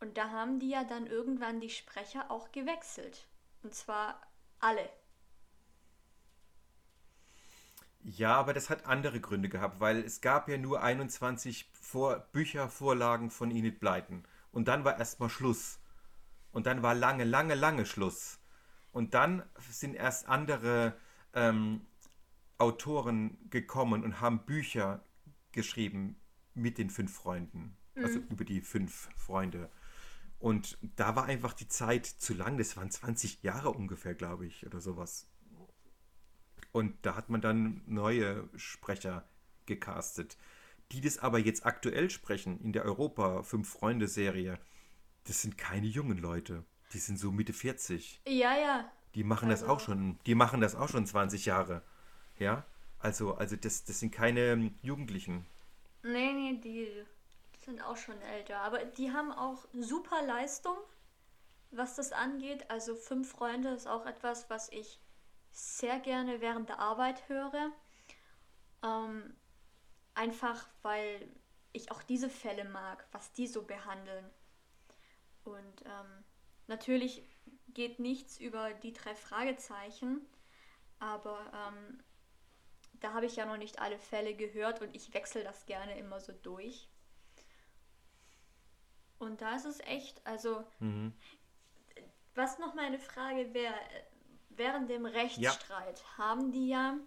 [0.00, 3.26] Und da haben die ja dann irgendwann die Sprecher auch gewechselt.
[3.62, 4.20] Und zwar
[4.58, 4.88] alle.
[8.02, 13.30] Ja, aber das hat andere Gründe gehabt, weil es gab ja nur 21 Vor Büchervorlagen
[13.30, 14.24] von Enid Blyton.
[14.52, 15.78] Und dann war erstmal Schluss.
[16.52, 18.38] Und dann war lange, lange, lange Schluss.
[18.92, 20.96] Und dann sind erst andere
[21.34, 21.82] ähm,
[22.58, 25.04] Autoren gekommen und haben Bücher
[25.52, 26.16] geschrieben
[26.54, 27.76] mit den fünf Freunden.
[27.94, 29.70] Also über die fünf Freunde.
[30.38, 32.56] Und da war einfach die Zeit zu lang.
[32.56, 35.29] Das waren 20 Jahre ungefähr, glaube ich, oder sowas.
[36.72, 39.24] Und da hat man dann neue Sprecher
[39.66, 40.36] gecastet.
[40.92, 44.58] Die das aber jetzt aktuell sprechen in der Europa Fünf-Freunde-Serie,
[45.24, 46.64] das sind keine jungen Leute.
[46.92, 48.20] Die sind so Mitte 40.
[48.26, 48.90] Ja, ja.
[49.14, 51.82] Die machen das Also- auch schon, die machen das auch schon 20 Jahre.
[52.38, 52.64] Ja?
[52.98, 55.46] Also, also das, das sind keine Jugendlichen.
[56.02, 56.88] Nee, nee, die
[57.64, 58.60] sind auch schon älter.
[58.62, 60.76] Aber die haben auch super Leistung,
[61.70, 62.68] was das angeht.
[62.70, 64.98] Also Fünf Freunde ist auch etwas, was ich
[65.50, 67.72] sehr gerne während der Arbeit höre.
[68.82, 69.36] Ähm,
[70.14, 71.28] einfach weil
[71.72, 74.28] ich auch diese Fälle mag, was die so behandeln.
[75.44, 76.24] Und ähm,
[76.66, 77.22] natürlich
[77.68, 80.26] geht nichts über die drei Fragezeichen,
[80.98, 82.02] aber ähm,
[82.94, 86.20] da habe ich ja noch nicht alle Fälle gehört und ich wechsle das gerne immer
[86.20, 86.88] so durch.
[89.18, 91.12] Und da ist es echt, also, mhm.
[92.34, 93.74] was noch meine Frage wäre,
[94.60, 96.18] während dem Rechtsstreit ja.
[96.18, 96.98] haben die ja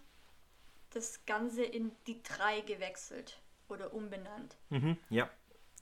[0.90, 3.40] das Ganze in die drei gewechselt
[3.70, 4.58] oder umbenannt.
[4.70, 5.30] Mhm, ja.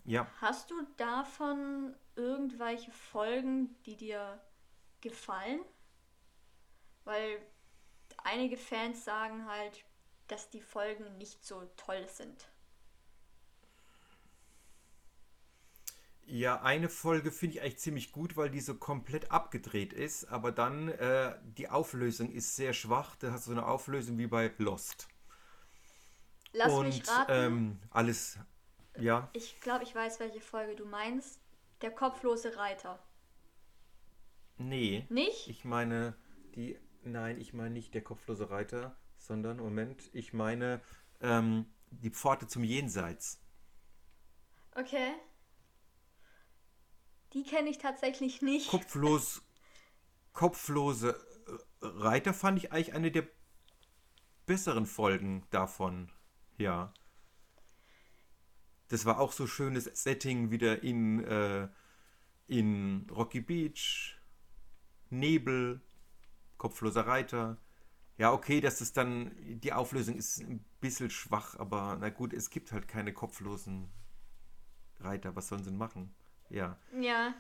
[0.03, 0.27] ja.
[0.41, 4.39] Hast du davon irgendwelche Folgen, die dir
[4.99, 5.61] gefallen?
[7.05, 7.41] Weil
[8.23, 9.85] einige Fans sagen halt,
[10.27, 12.49] dass die Folgen nicht so toll sind.
[16.25, 20.51] Ja, eine Folge finde ich eigentlich ziemlich gut, weil die so komplett abgedreht ist, aber
[20.51, 23.15] dann äh, die Auflösung ist sehr schwach.
[23.17, 25.07] Da hast du so eine Auflösung wie bei Lost.
[26.53, 27.31] Lass Und, mich raten.
[27.31, 28.39] Ähm, alles,
[28.97, 29.29] ja.
[29.33, 31.41] Ich glaube, ich weiß, welche Folge du meinst.
[31.81, 32.99] Der kopflose Reiter.
[34.57, 35.05] Nee.
[35.09, 35.47] Nicht?
[35.47, 36.15] Ich meine,
[36.55, 40.81] die, nein, ich meine nicht der kopflose Reiter, sondern, Moment, ich meine
[41.21, 43.41] ähm, die Pforte zum Jenseits.
[44.75, 45.13] Okay.
[47.33, 48.69] Die kenne ich tatsächlich nicht.
[48.69, 49.41] Kopflos,
[50.33, 53.27] kopflose äh, Reiter fand ich eigentlich eine der
[54.45, 56.11] besseren Folgen davon.
[56.57, 56.93] Ja.
[58.89, 61.69] Das war auch so schönes Setting wieder in, äh,
[62.47, 64.17] in Rocky Beach.
[65.09, 65.81] Nebel,
[66.57, 67.57] kopfloser Reiter.
[68.17, 72.49] Ja, okay, dass es dann, die Auflösung ist ein bisschen schwach, aber na gut, es
[72.49, 73.89] gibt halt keine kopflosen
[74.99, 75.35] Reiter.
[75.35, 76.13] Was sollen sie denn machen?
[76.51, 76.77] Ja.
[76.99, 77.33] Ja.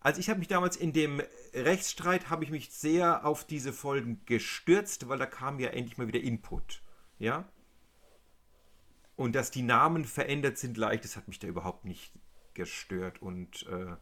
[0.00, 1.20] Also ich habe mich damals in dem
[1.52, 6.06] Rechtsstreit, habe ich mich sehr auf diese Folgen gestürzt, weil da kam ja endlich mal
[6.06, 6.82] wieder Input.
[7.18, 7.48] Ja.
[9.16, 12.12] Und dass die Namen verändert sind leicht, das hat mich da überhaupt nicht
[12.54, 13.20] gestört.
[13.20, 13.96] Und äh,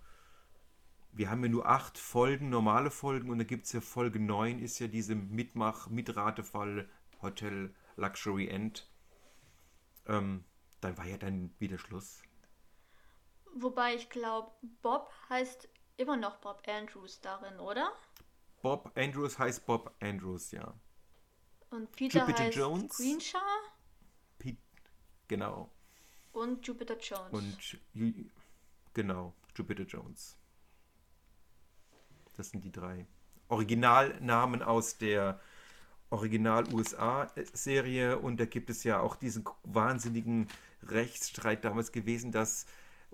[1.13, 4.59] wir haben ja nur acht Folgen, normale Folgen, und da gibt es ja Folge 9,
[4.59, 6.87] ist ja diese Mitmach-, Mitratefall
[7.23, 8.87] Hotel Luxury End.
[10.07, 10.45] Ähm,
[10.83, 12.23] dann war ja dann wieder Schluss.
[13.59, 14.53] Wobei ich glaube,
[14.83, 17.91] Bob heißt immer noch Bob Andrews darin, oder?
[18.61, 20.75] Bob Andrews heißt Bob Andrews, ja.
[21.71, 22.97] Und Peter Jupiter heißt Jones.
[22.97, 23.41] Greenshaw?
[24.39, 24.59] Pete,
[25.27, 25.71] genau.
[26.33, 27.33] Und Jupiter Jones.
[27.33, 27.79] Und
[28.93, 30.37] genau, Jupiter Jones.
[32.37, 33.07] Das sind die drei
[33.49, 35.41] Originalnamen aus der
[36.11, 38.19] Original-USA-Serie.
[38.19, 40.47] Und da gibt es ja auch diesen wahnsinnigen
[40.83, 42.67] Rechtsstreit damals gewesen, dass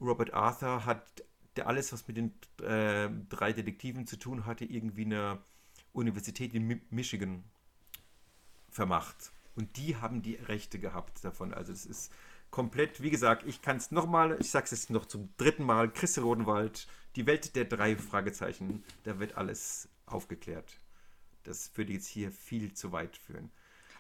[0.03, 1.25] Robert Arthur hat
[1.65, 2.33] alles, was mit den
[2.65, 5.39] äh, drei Detektiven zu tun hatte, irgendwie eine
[5.93, 7.45] Universität in Mi Michigan
[8.71, 9.33] vermacht.
[9.55, 11.53] Und die haben die Rechte gehabt davon.
[11.53, 12.11] Also es ist
[12.51, 15.91] komplett, wie gesagt, ich kann es nochmal, ich sage es jetzt noch zum dritten Mal,
[15.91, 16.87] Christi Rodenwald,
[17.17, 20.79] die Welt der drei Fragezeichen, da wird alles aufgeklärt.
[21.43, 23.51] Das würde jetzt hier viel zu weit führen.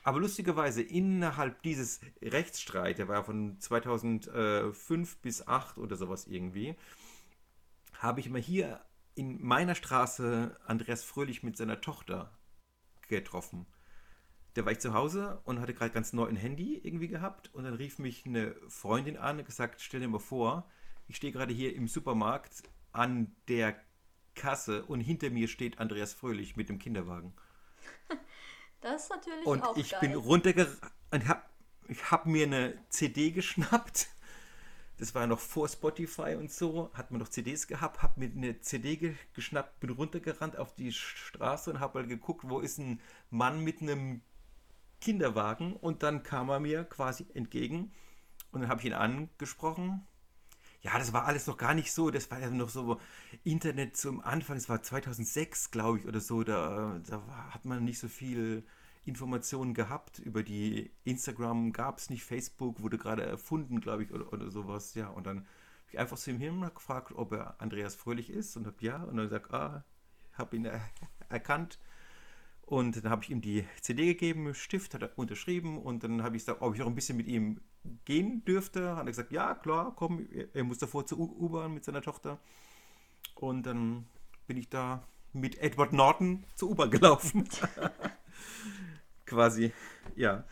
[0.02, 6.74] Aber lustigerweise innerhalb dieses Rechtsstreit, der war von 2005 bis 2008 oder sowas irgendwie,
[7.94, 8.84] habe ich mal hier
[9.14, 12.36] in meiner Straße Andreas Fröhlich mit seiner Tochter
[13.08, 13.66] getroffen.
[14.54, 17.64] Da war ich zu Hause und hatte gerade ganz neu ein Handy irgendwie gehabt und
[17.64, 20.68] dann rief mich eine Freundin an und gesagt, stell dir mal vor,
[21.08, 23.80] ich stehe gerade hier im Supermarkt an der
[24.34, 27.34] Kasse und hinter mir steht Andreas Fröhlich mit dem Kinderwagen.
[28.82, 30.00] Das ist natürlich und auch ich geil.
[30.00, 30.78] bin runtergerannt
[31.12, 31.48] und hab,
[31.88, 34.08] ich habe mir eine CD geschnappt.
[34.98, 38.60] Das war noch vor Spotify und so, hat man noch CDs gehabt, habe mir eine
[38.60, 43.00] CD ge geschnappt, bin runtergerannt auf die Straße und habe mal geguckt, wo ist ein
[43.30, 44.20] Mann mit einem
[45.00, 47.92] Kinderwagen und dann kam er mir quasi entgegen
[48.52, 50.06] und dann habe ich ihn angesprochen.
[50.82, 53.00] Ja, das war alles noch gar nicht so, das war ja noch so
[53.44, 58.00] Internet zum Anfang, es war 2006, glaube ich, oder so, da, da hat man nicht
[58.00, 58.64] so viel
[59.04, 64.32] Informationen gehabt über die Instagram, gab es nicht, Facebook wurde gerade erfunden, glaube ich, oder,
[64.32, 65.46] oder sowas, ja, und dann habe
[65.92, 69.16] ich einfach zu ihm hin gefragt, ob er Andreas Fröhlich ist und habe ja, und
[69.16, 69.84] dann gesagt, ah,
[70.32, 70.80] habe ihn er
[71.28, 71.78] erkannt
[72.72, 76.38] und dann habe ich ihm die CD gegeben, Stift hat er unterschrieben und dann habe
[76.38, 77.60] ich gesagt, ob ich auch ein bisschen mit ihm
[78.06, 78.96] gehen dürfte.
[78.96, 82.38] Hat er gesagt, ja, klar, komm, er muss davor zur U-Bahn mit seiner Tochter.
[83.34, 84.06] Und dann
[84.46, 87.46] bin ich da mit Edward Norton zur U-Bahn gelaufen.
[89.26, 89.74] Quasi,
[90.16, 90.44] ja.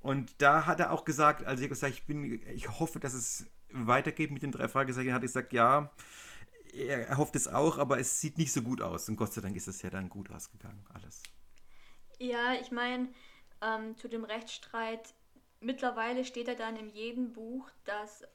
[0.00, 3.46] Und da hat er auch gesagt, also ich gesagt, ich bin, ich hoffe, dass es
[3.72, 5.90] weitergeht mit den drei Fragezeichen, hat er gesagt, ja,
[6.72, 9.08] er hofft es auch, aber es sieht nicht so gut aus.
[9.08, 11.20] Und Gott sei Dank ist es ja dann gut ausgegangen, alles.
[12.18, 13.08] Ja, ich meine,
[13.60, 15.14] ähm, zu dem Rechtsstreit,
[15.60, 18.28] mittlerweile steht er dann in jedem Buch, dass, äh,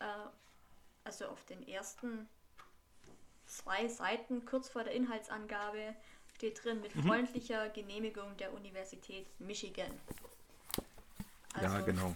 [1.04, 2.28] also auf den ersten
[3.46, 5.96] zwei Seiten, kurz vor der Inhaltsangabe,
[6.36, 7.04] steht drin mit mhm.
[7.08, 9.92] freundlicher Genehmigung der Universität Michigan.
[11.54, 12.16] Also, ja, genau.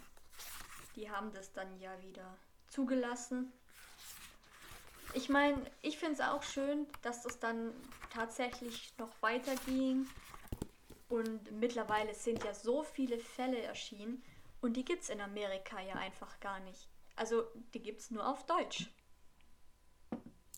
[0.96, 2.36] Die haben das dann ja wieder
[2.70, 3.52] zugelassen.
[5.14, 7.72] Ich meine, ich finde es auch schön, dass das dann
[8.14, 10.08] tatsächlich noch weiterging.
[11.10, 14.24] Und mittlerweile sind ja so viele Fälle erschienen
[14.60, 16.90] und die gibt es in Amerika ja einfach gar nicht.
[17.16, 17.44] Also
[17.74, 18.92] die gibt es nur auf Deutsch.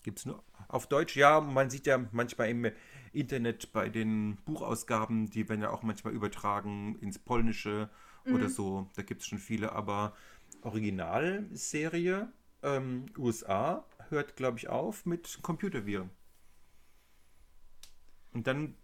[0.02, 1.16] Gibt es nur auf Deutsch?
[1.16, 2.72] Ja, man sieht ja manchmal im
[3.12, 7.90] Internet bei den Buchausgaben, die werden ja auch manchmal übertragen ins Polnische
[8.24, 8.34] mhm.
[8.34, 8.90] oder so.
[8.96, 10.16] Da gibt es schon viele, aber
[10.62, 12.32] Originalserie
[12.62, 16.10] ähm, USA hört, glaube ich, auf mit Computerviren.
[18.32, 18.76] Und dann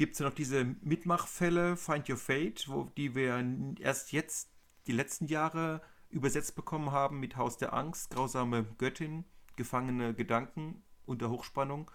[0.00, 3.44] gibt es ja noch diese Mitmachfälle, Find Your Fate, wo die wir
[3.80, 4.48] erst jetzt
[4.86, 9.26] die letzten Jahre übersetzt bekommen haben mit Haus der Angst, grausame Göttin,
[9.56, 11.90] gefangene Gedanken unter Hochspannung.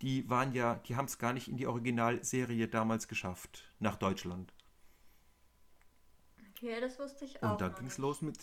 [0.00, 4.54] Die waren ja, die haben es gar nicht in die Originalserie damals geschafft, nach Deutschland.
[6.56, 7.52] Okay, das wusste ich auch.
[7.52, 8.38] Und da ging es los mit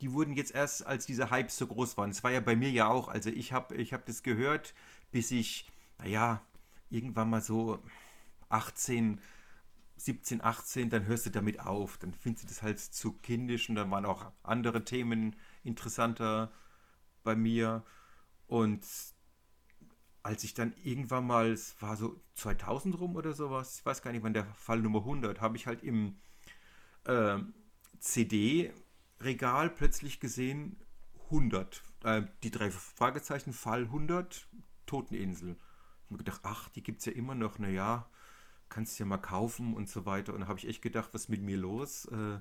[0.00, 2.10] die wurden jetzt erst, als diese Hypes so groß waren.
[2.10, 3.08] Das war ja bei mir ja auch.
[3.08, 4.74] Also ich habe ich hab das gehört,
[5.12, 6.42] bis ich, naja,
[6.90, 7.82] irgendwann mal so
[8.48, 9.20] 18,
[9.96, 11.98] 17, 18, dann hörst du damit auf.
[11.98, 16.52] Dann findest du das halt zu kindisch und dann waren auch andere Themen interessanter
[17.22, 17.84] bei mir.
[18.46, 18.86] Und
[20.22, 24.12] als ich dann irgendwann mal, es war so 2000 rum oder sowas, ich weiß gar
[24.12, 26.16] nicht, wann der Fall Nummer 100, habe ich halt im
[27.04, 27.38] äh,
[27.98, 28.72] CD
[29.20, 30.76] Regal plötzlich gesehen
[31.26, 31.82] 100.
[32.04, 34.48] Äh, die drei Fragezeichen, Fall 100,
[34.86, 35.56] Toteninsel.
[36.04, 37.58] Ich habe gedacht, ach, die gibt es ja immer noch.
[37.58, 38.08] Naja,
[38.68, 40.34] kannst du ja mal kaufen und so weiter.
[40.34, 42.06] Und da habe ich echt gedacht, was ist mit mir los?
[42.06, 42.40] Äh,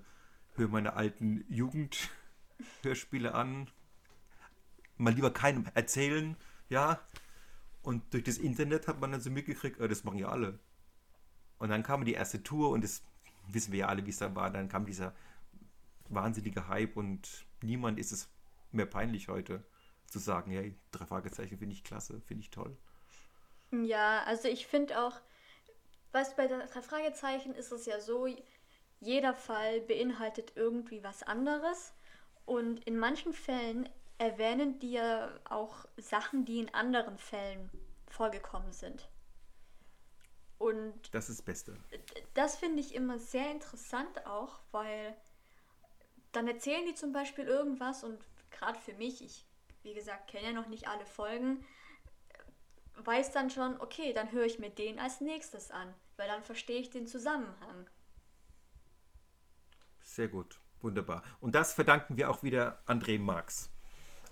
[0.55, 3.69] höre meine alten Jugendhörspiele an.
[4.97, 6.35] Mal lieber keinem erzählen,
[6.69, 6.99] ja.
[7.81, 10.59] Und durch das Internet hat man dann so mitgekriegt, äh, das machen ja alle.
[11.57, 13.03] Und dann kam die erste Tour und das
[13.47, 14.49] wissen wir ja alle, wie es da war.
[14.49, 15.13] Dann kam dieser
[16.09, 18.29] wahnsinniger Hype und niemand ist es
[18.71, 19.63] mehr peinlich heute
[20.07, 22.77] zu sagen, hey, drei Fragezeichen finde ich klasse, finde ich toll.
[23.81, 25.19] Ja, also ich finde auch,
[26.11, 28.27] was bei drei Fragezeichen ist es ja so,
[28.99, 31.93] jeder Fall beinhaltet irgendwie was anderes
[32.45, 37.71] und in manchen Fällen erwähnen die ja auch Sachen, die in anderen Fällen
[38.07, 39.09] vorgekommen sind.
[40.59, 41.77] Und das ist das Beste.
[42.35, 45.17] Das finde ich immer sehr interessant auch, weil
[46.31, 49.45] dann erzählen die zum Beispiel irgendwas und gerade für mich, ich,
[49.81, 51.65] wie gesagt, kenne ja noch nicht alle Folgen,
[52.95, 56.79] weiß dann schon, okay, dann höre ich mir den als nächstes an, weil dann verstehe
[56.79, 57.89] ich den Zusammenhang.
[60.01, 61.23] Sehr gut, wunderbar.
[61.39, 63.69] Und das verdanken wir auch wieder André Marx.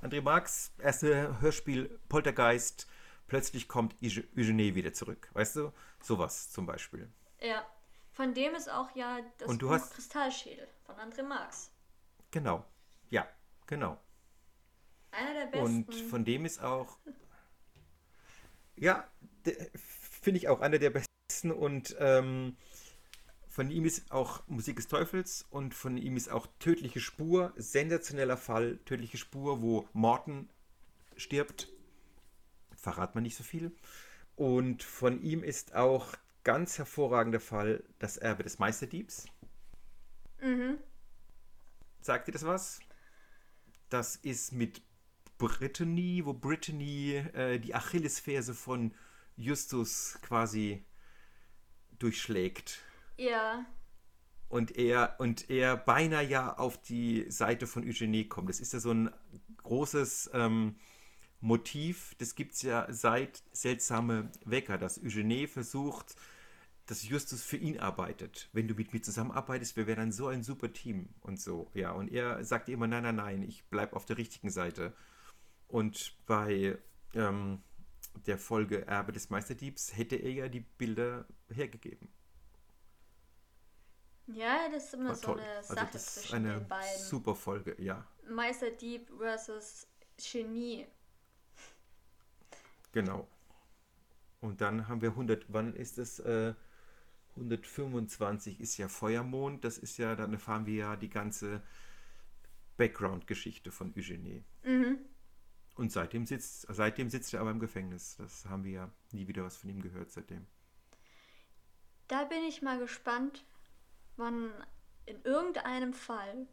[0.02, 2.88] André Marx, erste Hörspiel Poltergeist,
[3.28, 5.30] plötzlich kommt Eugenie wieder zurück.
[5.34, 5.72] Weißt du?
[6.02, 7.12] Sowas zum Beispiel.
[7.40, 7.66] Ja,
[8.12, 9.94] von dem ist auch ja das Und du Buch hast...
[9.94, 11.72] Kristallschädel von André Marx.
[12.32, 12.66] Genau.
[13.10, 13.28] Ja,
[13.68, 14.00] genau.
[15.12, 15.66] Einer der besten.
[15.66, 16.98] Und von dem ist auch.
[18.82, 19.08] Ja,
[20.22, 21.52] finde ich auch einer der besten.
[21.52, 22.58] Und ähm,
[23.48, 27.54] von ihm ist auch Musik des Teufels und von ihm ist auch Tödliche Spur.
[27.58, 28.80] Sensationeller Fall.
[28.86, 30.50] Tödliche Spur, wo Morton
[31.16, 31.70] stirbt.
[32.76, 33.72] Verrat man nicht so viel.
[34.36, 39.28] Und von ihm ist auch ganz hervorragender Fall Das Erbe des Meisterdiebs.
[40.42, 40.80] Mhm.
[42.02, 42.80] Sagt dir das was?
[43.90, 44.82] Das ist mit
[45.42, 48.94] Brittany, wo Brittany äh, die Achillesferse von
[49.36, 50.86] Justus quasi
[51.98, 52.80] durchschlägt.
[53.18, 53.66] Ja.
[54.50, 58.50] Und er, und er beinahe ja auf die Seite von Eugenie kommt.
[58.50, 59.10] Das ist ja so ein
[59.58, 60.76] großes ähm,
[61.40, 66.16] Motiv, das gibt es ja seit Seltsame Wecker, dass Eugenie versucht,
[66.86, 68.50] dass Justus für ihn arbeitet.
[68.54, 71.72] Wenn du mit mir zusammenarbeitest, wir wären dann so ein super Team und so.
[71.74, 74.94] Ja, und er sagt immer, nein, nein, nein, ich bleibe auf der richtigen Seite.
[75.72, 76.78] Und bei
[77.14, 77.62] ähm,
[78.26, 82.10] der Folge Erbe des Meisterdiebs hätte er ja die Bilder hergegeben.
[84.28, 85.40] Ja, das ist immer War so toll.
[85.40, 87.00] eine also Sache also das zwischen eine den beiden.
[87.00, 88.06] Super Folge, ja.
[88.30, 90.88] Meisterdieb versus Genie.
[92.92, 93.28] Genau.
[94.42, 96.20] Und dann haben wir 100, wann ist das?
[96.20, 96.54] Äh,
[97.36, 101.62] 125 ist ja Feuermond, das ist ja, dann erfahren wir ja die ganze
[102.76, 104.44] Background-Geschichte von Eugenie.
[104.64, 105.00] Mhm.
[105.76, 108.18] Und seitdem sitzt, seitdem sitzt er aber im Gefängnis.
[108.18, 110.46] Das haben wir ja nie wieder was von ihm gehört seitdem.
[112.08, 113.46] Da bin ich mal gespannt,
[114.18, 114.52] wann
[115.06, 116.48] in irgendeinem Fall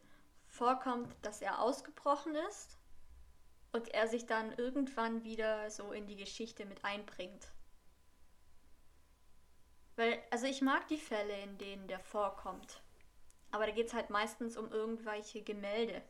[0.47, 2.79] vorkommt, dass er ausgebrochen ist
[3.73, 7.53] und er sich dann irgendwann wieder so in die Geschichte mit einbringt.
[9.97, 12.83] Weil, also ich mag die Fälle, in denen der vorkommt.
[13.51, 16.03] Aber da geht es halt meistens um irgendwelche Gemälde.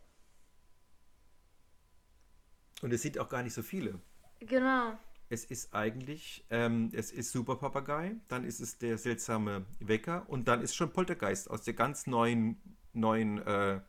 [2.83, 4.01] Und es sind auch gar nicht so viele.
[4.41, 4.99] Genau.
[5.31, 10.49] Es ist eigentlich, ähm, es ist Super Papagei, dann ist es der seltsame Wecker und
[10.49, 12.61] dann ist schon Poltergeist aus der ganz neuen,
[12.95, 13.81] neuen äh,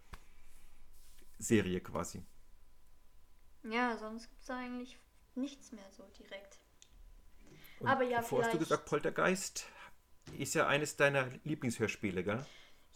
[1.38, 2.24] Serie quasi.
[3.64, 5.00] Ja, sonst gibt es eigentlich
[5.36, 6.60] nichts mehr so direkt.
[7.80, 9.66] Und Aber ja, Bevor hast du vielleicht- gesagt, Poltergeist
[10.38, 12.46] ist ja eines deiner Lieblingshörspiele, gell?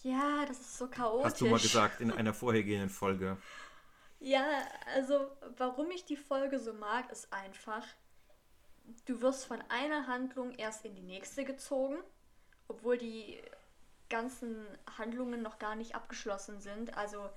[0.02, 1.26] Ja, das ist so chaotisch.
[1.26, 3.38] Hast du mal gesagt in einer vorhergehenden Folge.
[4.24, 4.46] Ja,
[4.96, 7.86] also warum ich die Folge so mag, ist einfach,
[9.06, 11.98] du wirst von einer Handlung erst in die nächste gezogen,
[12.70, 13.38] obwohl die
[14.10, 14.66] ganzen
[14.98, 16.96] Handlungen noch gar nicht abgeschlossen sind.
[16.98, 17.30] Also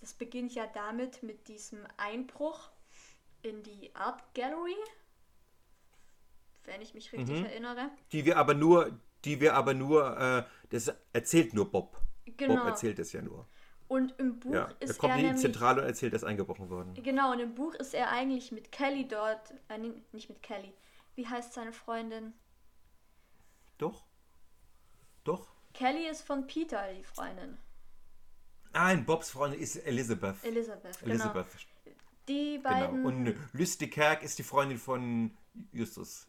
[0.00, 2.68] das beginnt ja damit mit diesem Einbruch
[3.42, 4.76] in die Art Gallery,
[6.64, 7.46] wenn ich mich richtig Mhm.
[7.46, 7.90] erinnere.
[8.12, 11.98] Die wir aber nur, die wir aber nur, äh, das erzählt nur Bob.
[12.36, 12.56] Genau.
[12.56, 13.46] Bob erzählt es ja nur.
[13.86, 16.24] Und im Buch Ja, er ist kommt er in die nämlich Zentrale und erzählt, dass
[16.24, 16.94] eingebrochen worden.
[17.02, 20.72] Genau, und im Buch ist er eigentlich mit Kelly dort, äh, nicht mit Kelly.
[21.14, 22.32] Wie heißt seine Freundin?
[23.78, 24.04] Doch?
[25.24, 25.48] Doch?
[25.74, 27.58] Kelly ist von Peter, die Freundin.
[28.72, 30.42] Nein, Bobs Freundin ist Elizabeth.
[30.44, 31.12] Elisabeth, genau.
[31.12, 31.46] Elizabeth,
[32.28, 32.70] Die genau.
[32.70, 33.04] beiden.
[33.04, 35.36] Und Lüstekerk ist die Freundin von
[35.72, 36.26] Justus.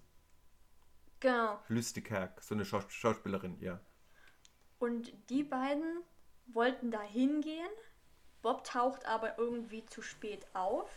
[1.19, 1.59] genau.
[1.69, 3.79] Lüstekerk, so eine Schaus Schauspielerin, ja.
[4.77, 6.03] Und die beiden
[6.47, 7.69] wollten da hingehen.
[8.41, 10.89] Bob taucht aber irgendwie zu spät auf.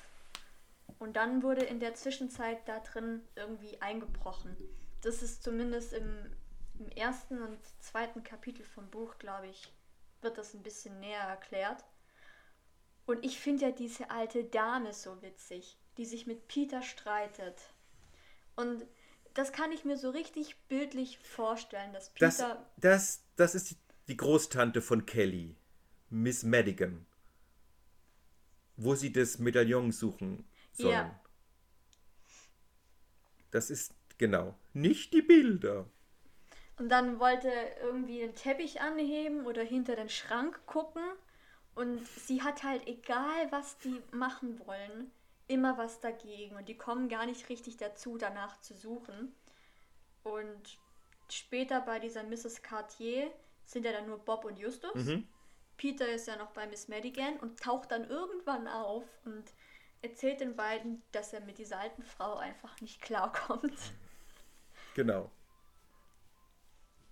[0.99, 4.57] Und dann wurde in der Zwischenzeit da drin irgendwie eingebrochen.
[5.03, 6.35] Das ist zumindest im,
[6.79, 9.73] im ersten und zweiten Kapitel vom Buch, glaube ich,
[10.23, 11.85] wird das ein bisschen näher erklärt.
[13.07, 17.59] Und ich finde ja diese alte Dame so witzig, die sich mit Peter streitet.
[18.57, 18.85] Und
[19.35, 23.77] das kann ich mir so richtig bildlich vorstellen, dass Das, Peter das, das ist die,
[24.09, 25.55] die Großtante von Kelly,
[26.09, 27.07] Miss Madigan.
[28.77, 30.93] Wo sie das Medaillon suchen sollen.
[30.93, 31.21] Ja.
[33.51, 35.87] Das ist, genau, nicht die Bilder.
[36.79, 37.51] Und dann wollte
[37.83, 41.03] irgendwie den Teppich anheben oder hinter den Schrank gucken.
[41.75, 45.11] Und sie hat halt, egal was die machen wollen,
[45.49, 46.57] immer was dagegen.
[46.57, 49.35] Und die kommen gar nicht richtig dazu, danach zu suchen.
[50.23, 50.79] Und
[51.31, 52.63] später bei dieser Mrs.
[52.63, 53.31] Cartier
[53.69, 54.95] sind ja dann nur Bob und Justus.
[54.95, 55.29] Mhm.
[55.77, 59.45] Peter ist ja noch bei Miss Madigan und taucht dann irgendwann auf und
[60.03, 63.79] erzählt den beiden, dass er mit dieser alten Frau einfach nicht klarkommt.
[64.95, 65.31] Genau.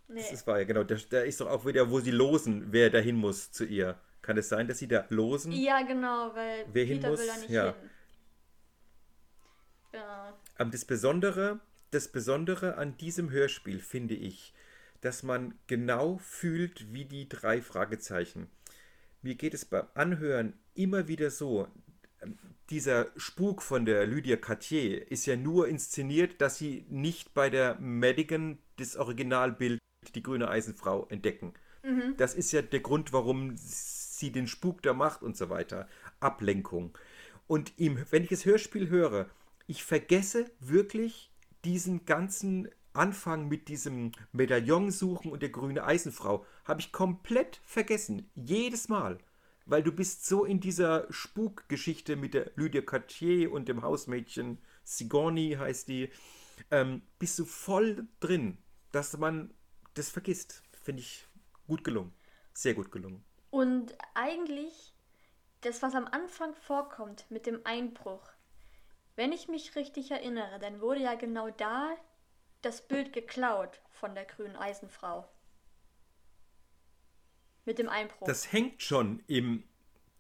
[0.09, 0.21] Nee.
[0.21, 0.83] Das ist wahr, ja, genau.
[0.83, 4.01] Da, da ist doch auch wieder, wo sie losen, wer dahin muss zu ihr.
[4.23, 5.53] Kann es sein, dass sie da losen?
[5.53, 7.65] Ja, genau, weil Wer hin Peter muss, will da nicht ja.
[7.75, 7.91] hin.
[9.93, 10.39] Ja.
[10.59, 14.53] Aber das Besondere, das Besondere an diesem Hörspiel finde ich,
[15.07, 18.49] dass man genau fühlt wie die drei Fragezeichen.
[19.23, 21.69] Mir geht es beim Anhören immer wieder so,
[22.21, 22.37] ähm,
[22.71, 27.79] dieser Spuk von der Lydia Cartier ist ja nur inszeniert, dass sie nicht bei der
[27.79, 29.79] Madigan das Originalbild,
[30.17, 31.55] die grüne Eisenfrau, entdecken.
[32.17, 35.89] Das ist ja der Grund, warum sie den Spuk da macht und so weiter.
[36.19, 36.99] Ablenkung.
[37.47, 39.31] Und im, wenn ich das Hörspiel höre,
[39.69, 41.31] ich vergesse wirklich
[41.65, 46.45] diesen ganzen Anfang mit diesem Medaillon suchen und der grüne Eisenfrau.
[46.65, 48.31] Habe ich komplett vergessen.
[48.35, 49.19] Jedes Mal.
[49.65, 55.57] Weil du bist so in dieser Spukgeschichte mit der Lydia Cartier und dem Hausmädchen Sigourney
[55.59, 56.11] heißt die,
[56.71, 58.59] ähm, bist du voll drin,
[58.93, 59.53] dass man
[59.95, 60.63] das vergisst.
[60.83, 61.27] Finde ich
[61.67, 62.13] gut gelungen.
[62.55, 63.25] Sehr gut gelungen.
[63.51, 64.95] Und eigentlich,
[65.63, 68.23] das, was am Anfang vorkommt mit dem Einbruch,
[69.17, 71.97] wenn ich mich richtig erinnere, dann wurde ja genau da
[72.67, 75.29] das Bild geklaut von der grünen Eisenfrau.
[77.65, 78.27] Mit dem Einbruch.
[78.27, 79.65] Das hängt schon im.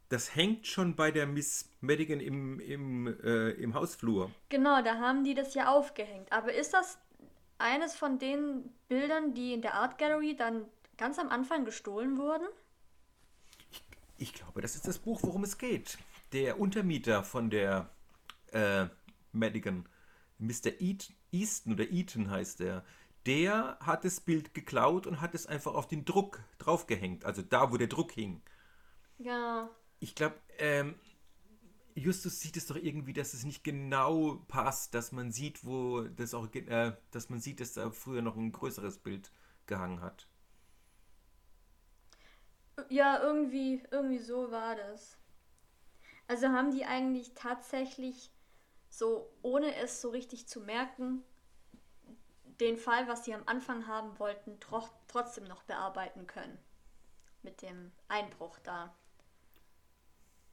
[0.08, 4.30] Das hängt schon bei der Miss Madigan im, im, äh, im Hausflur.
[4.48, 6.30] genau, da haben die das ja aufgehängt.
[6.30, 6.96] Aber ist das
[7.58, 10.64] eines von den Bildern, die in der Art Gallery dann
[10.96, 12.46] ganz am Anfang gestohlen wurden?
[14.16, 15.98] Ich glaube, das ist das Buch, worum es geht.
[16.32, 17.90] Der Untermieter von der
[18.52, 18.86] äh,
[19.32, 19.88] Madigan,
[20.38, 20.80] Mr.
[20.80, 22.84] Eat, Easton oder Eaton heißt er,
[23.26, 27.24] der hat das Bild geklaut und hat es einfach auf den Druck draufgehängt.
[27.24, 28.40] Also da, wo der Druck hing.
[29.18, 29.68] Ja.
[29.98, 30.94] Ich glaube, ähm,
[31.94, 36.34] Justus sieht es doch irgendwie, dass es nicht genau passt, dass man sieht, wo das
[36.34, 39.32] auch, äh, dass man sieht, dass da früher noch ein größeres Bild
[39.66, 40.28] gehangen hat.
[42.90, 45.18] Ja, irgendwie, irgendwie so war das.
[46.28, 48.30] Also haben die eigentlich tatsächlich
[48.88, 51.22] so, ohne es so richtig zu merken,
[52.60, 56.58] den Fall, was sie am Anfang haben wollten, tro trotzdem noch bearbeiten können.
[57.42, 58.94] Mit dem Einbruch da.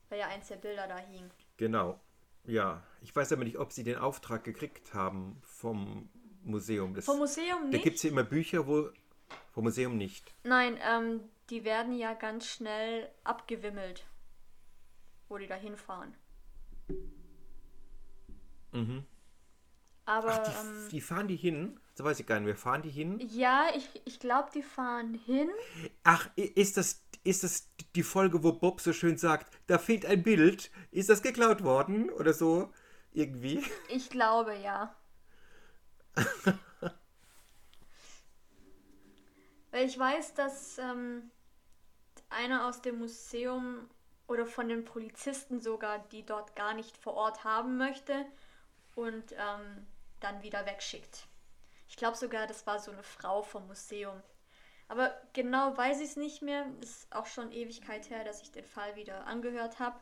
[0.10, 1.32] Weil ja eins der Bilder da hing.
[1.58, 2.00] Genau.
[2.46, 6.10] Ja, ich weiß aber nicht, ob sie den Auftrag gekriegt haben vom
[6.44, 6.94] Museum.
[6.94, 7.84] Das, Vom Museum Da nicht?
[7.84, 8.90] gibt es ja immer Bücher, wo.
[9.52, 10.34] Vom Museum nicht.
[10.44, 14.06] Nein, ähm, die werden ja ganz schnell abgewimmelt,
[15.30, 16.16] wo die da hinfahren.
[18.74, 19.06] Mhm.
[20.06, 21.80] Aber Ach, die, ähm, die fahren die hin?
[21.96, 22.56] So weiß ich gar nicht mehr.
[22.58, 23.20] Fahren die hin?
[23.20, 25.50] ja, ich, ich glaube, die fahren hin.
[26.04, 30.24] Ach, ist das, ist das die Folge, wo Bob so schön sagt, da fehlt ein
[30.24, 30.72] Bild?
[30.92, 32.10] Ist das geklaut worden?
[32.10, 32.72] Oder so?
[33.12, 33.64] Irgendwie?
[33.88, 34.96] Ich glaube ja.
[39.72, 41.32] Weil ich weiß, dass ähm,
[42.30, 43.90] einer aus dem Museum
[44.28, 48.26] oder von den Polizisten sogar, die dort gar nicht vor Ort haben möchte
[48.96, 49.88] und ähm,
[50.20, 51.28] dann wieder wegschickt.
[51.88, 54.22] Ich glaube sogar, das war so eine Frau vom Museum.
[54.88, 56.66] Aber genau weiß ich es nicht mehr.
[56.82, 60.00] Ist auch schon Ewigkeit her, dass ich den Fall wieder angehört habe.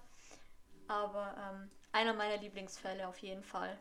[0.87, 3.77] Aber ähm, einer meiner Lieblingsfälle auf jeden Fall.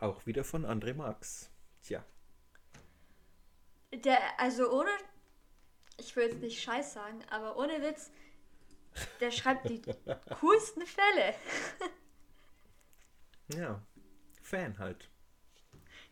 [0.00, 1.50] Auch wieder von André Marx.
[1.82, 2.04] Tja.
[3.92, 4.90] Der, also ohne,
[5.96, 8.10] ich will jetzt nicht Scheiß sagen, aber ohne Witz,
[9.20, 9.80] der schreibt die
[10.40, 11.34] coolsten Fälle.
[13.48, 13.82] Ja.
[14.42, 15.10] Fan halt.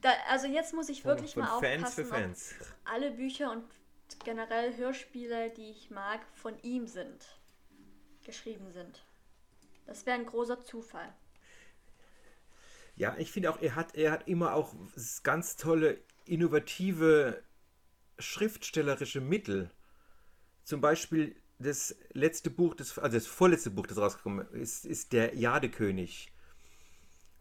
[0.01, 2.55] Da, also jetzt muss ich wirklich von mal Fans aufpassen, für Fans.
[2.61, 3.65] ob alle Bücher und
[4.25, 7.39] generell Hörspiele, die ich mag, von ihm sind,
[8.25, 9.05] geschrieben sind.
[9.87, 11.13] Das wäre ein großer Zufall.
[12.97, 14.75] Ja, ich finde auch, er hat, er hat immer auch
[15.23, 17.43] ganz tolle, innovative
[18.19, 19.71] schriftstellerische Mittel.
[20.65, 25.35] Zum Beispiel das letzte Buch, das, also das vorletzte Buch, das rausgekommen ist, ist der
[25.35, 26.32] Jadekönig.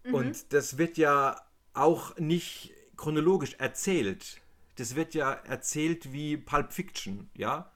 [0.03, 1.39] Und das wird ja
[1.73, 4.41] auch nicht chronologisch erzählt.
[4.75, 7.71] Das wird ja erzählt wie Pulp Fiction, ja?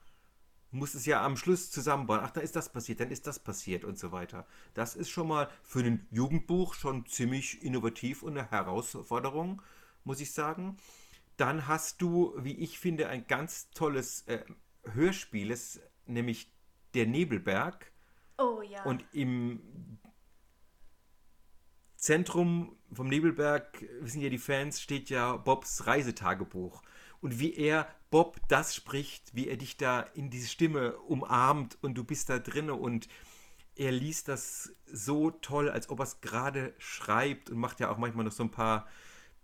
[0.76, 2.20] muss es ja am Schluss zusammenbauen.
[2.22, 4.46] Ach, da ist das passiert, dann ist das passiert und so weiter.
[4.74, 9.62] Das ist schon mal für ein Jugendbuch schon ziemlich innovativ und eine Herausforderung,
[10.04, 10.76] muss ich sagen.
[11.36, 14.44] Dann hast du, wie ich finde, ein ganz tolles äh,
[14.84, 15.56] Hörspiel,
[16.06, 16.50] nämlich
[16.94, 17.92] Der Nebelberg.
[18.38, 18.84] Oh ja.
[18.84, 19.60] Und im
[22.06, 26.84] Zentrum vom Nebelberg, wissen ja die Fans, steht ja Bobs Reisetagebuch.
[27.20, 31.94] Und wie er Bob das spricht, wie er dich da in diese Stimme umarmt und
[31.98, 33.08] du bist da drinne und
[33.74, 37.98] er liest das so toll, als ob er es gerade schreibt und macht ja auch
[37.98, 38.86] manchmal noch so ein paar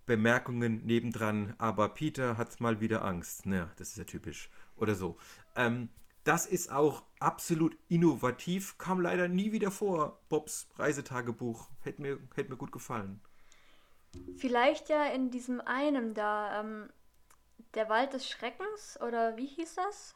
[0.06, 1.56] Bemerkungen nebendran.
[1.59, 3.44] Aber Peter hat mal wieder Angst.
[3.44, 4.51] Naja, das ist ja typisch.
[4.76, 5.18] Oder so.
[5.56, 5.89] Ähm,
[6.24, 10.20] das ist auch absolut innovativ, kam leider nie wieder vor.
[10.28, 13.20] Bobs Reisetagebuch hätte mir, hätte mir gut gefallen.
[14.36, 16.90] Vielleicht ja in diesem einen da, ähm,
[17.74, 20.14] der Wald des Schreckens, oder wie hieß das?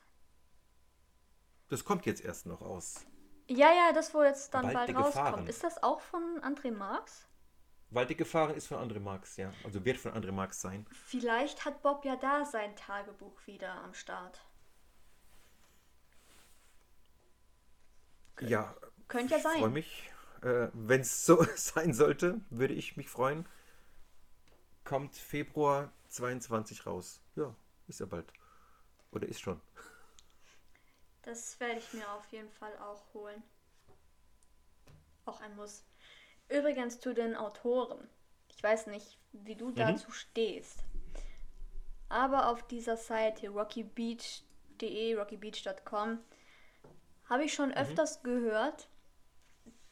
[1.68, 3.06] Das kommt jetzt erst noch aus.
[3.48, 5.14] Ja, ja, das, wo jetzt dann Wald bald rauskommt.
[5.14, 5.46] Gefahren.
[5.46, 7.26] Ist das auch von André Marx?
[7.90, 9.52] Wald der Gefahren ist von André Marx, ja.
[9.64, 10.86] Also wird von André Marx sein.
[10.92, 14.44] Vielleicht hat Bob ja da sein Tagebuch wieder am Start.
[18.40, 18.74] Ja,
[19.08, 19.72] Könnte ja ich freue sein.
[19.72, 20.10] mich.
[20.42, 23.46] Äh, Wenn es so sein sollte, würde ich mich freuen.
[24.84, 27.20] Kommt Februar 22 raus.
[27.34, 27.54] Ja,
[27.88, 28.32] ist ja bald.
[29.10, 29.60] Oder ist schon.
[31.22, 33.42] Das werde ich mir auf jeden Fall auch holen.
[35.24, 35.84] Auch ein Muss.
[36.48, 38.08] Übrigens zu den Autoren.
[38.48, 40.84] Ich weiß nicht, wie du dazu stehst.
[42.08, 46.20] Aber auf dieser Seite rockybeach.de, rockybeach.com,
[47.28, 48.88] habe ich schon öfters gehört,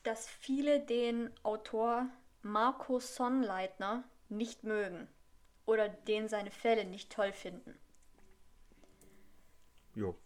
[0.02, 2.06] dass viele den Autor
[2.43, 5.09] Marco Sonnleitner nicht mögen
[5.66, 7.78] oder den seine Fälle nicht toll finden.
[9.94, 10.19] Jo,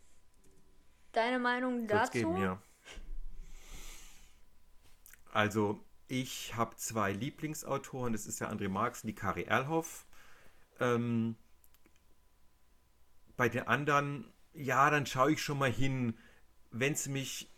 [1.12, 2.12] Deine Meinung dazu?
[2.12, 2.62] geben, ja.
[5.32, 8.12] Also, ich habe zwei Lieblingsautoren.
[8.12, 10.06] Das ist der André Marx und die Kari Erlhoff.
[10.80, 11.36] Ähm,
[13.36, 16.16] bei den anderen, ja, dann schaue ich schon mal hin,
[16.70, 17.50] wenn es mich,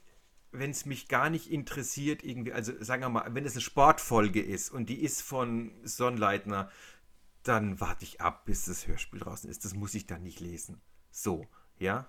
[0.53, 4.41] wenn es mich gar nicht interessiert, irgendwie, also sagen wir mal, wenn es eine Sportfolge
[4.43, 6.71] ist und die ist von Sonnleitner,
[7.43, 9.65] dann warte ich ab, bis das Hörspiel draußen ist.
[9.65, 10.81] Das muss ich dann nicht lesen.
[11.11, 11.47] So,
[11.79, 12.07] ja.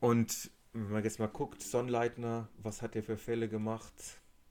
[0.00, 3.94] Und wenn man jetzt mal guckt, Sonnleitner, was hat er für Fälle gemacht?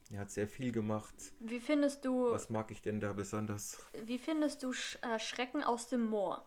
[0.09, 1.13] Er hat sehr viel gemacht.
[1.39, 3.77] Wie findest du, Was mag ich denn da besonders?
[4.05, 6.45] wie findest du äh, Schrecken aus dem Moor?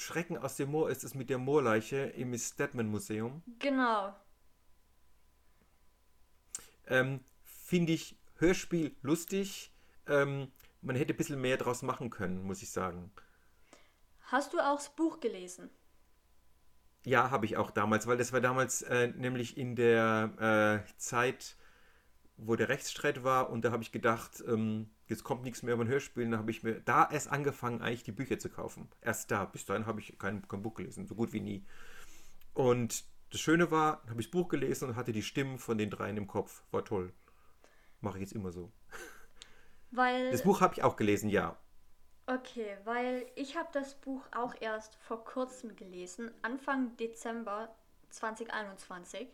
[0.00, 3.42] Schrecken aus dem Moor ist es mit der Moorleiche im Stedman Museum.
[3.58, 4.14] Genau.
[6.86, 9.72] Ähm, Finde ich Hörspiel lustig.
[10.06, 10.50] Ähm,
[10.80, 13.12] man hätte ein bisschen mehr draus machen können, muss ich sagen.
[14.22, 15.68] Hast du auch das Buch gelesen?
[17.04, 21.56] Ja, habe ich auch damals, weil das war damals äh, nämlich in der äh, Zeit,
[22.38, 25.84] wo der Rechtsstreit war und da habe ich gedacht, ähm, jetzt kommt nichts mehr über
[25.84, 26.30] ein Hörspiel.
[26.30, 28.88] Da habe ich mir da erst angefangen, eigentlich die Bücher zu kaufen.
[29.00, 29.44] Erst da.
[29.44, 31.66] Bis dahin habe ich kein, kein Buch gelesen, so gut wie nie.
[32.54, 35.90] Und das Schöne war, habe ich das Buch gelesen und hatte die Stimmen von den
[35.90, 36.62] dreien im Kopf.
[36.70, 37.12] War toll.
[38.00, 38.72] Mache ich jetzt immer so.
[39.90, 40.30] Weil.
[40.30, 41.58] Das Buch habe ich auch gelesen, ja.
[42.26, 47.74] Okay, weil ich habe das Buch auch erst vor kurzem gelesen, Anfang Dezember
[48.10, 49.28] 2021.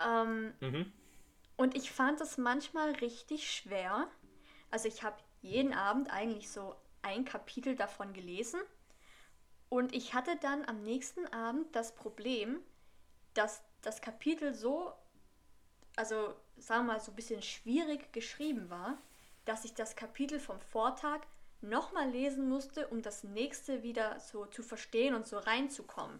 [0.00, 0.92] Ähm, Mhm.
[1.56, 4.08] Und ich fand es manchmal richtig schwer.
[4.72, 8.60] Also ich habe jeden Abend eigentlich so ein Kapitel davon gelesen.
[9.68, 12.58] Und ich hatte dann am nächsten Abend das Problem,
[13.34, 14.92] dass das Kapitel so,
[15.94, 18.98] also sagen wir mal, so ein bisschen schwierig geschrieben war,
[19.44, 21.20] dass ich das Kapitel vom Vortag
[21.60, 26.18] nochmal lesen musste, um das nächste wieder so zu verstehen und so reinzukommen.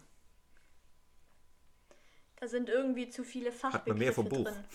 [2.35, 4.43] Da sind irgendwie zu viele man mehr Fachbegriffe vom Buch.
[4.43, 4.65] drin.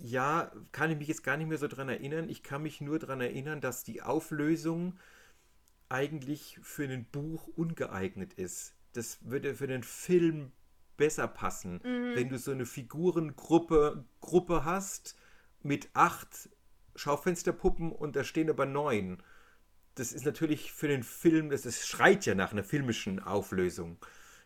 [0.00, 2.28] Ja, kann ich mich jetzt gar nicht mehr so dran erinnern.
[2.28, 4.98] Ich kann mich nur dran erinnern, dass die Auflösung
[5.88, 8.74] eigentlich für ein Buch ungeeignet ist.
[8.92, 10.52] Das würde für den Film
[10.96, 15.16] besser passen, wenn du so eine Figurengruppe Gruppe hast
[15.62, 16.48] mit acht
[16.96, 19.22] Schaufensterpuppen und da stehen aber neun.
[19.94, 23.98] Das ist natürlich für den Film, das ist, schreit ja nach einer filmischen Auflösung.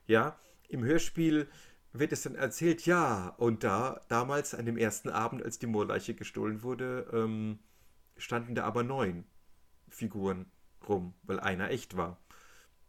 [0.06, 0.38] Ja,
[0.68, 1.48] im Hörspiel
[1.92, 6.14] wird es dann erzählt, ja, und da, damals an dem ersten Abend, als die Moorleiche
[6.14, 7.58] gestohlen wurde, ähm,
[8.16, 9.24] standen da aber neun
[9.88, 10.50] Figuren
[10.88, 12.18] rum, weil einer echt war.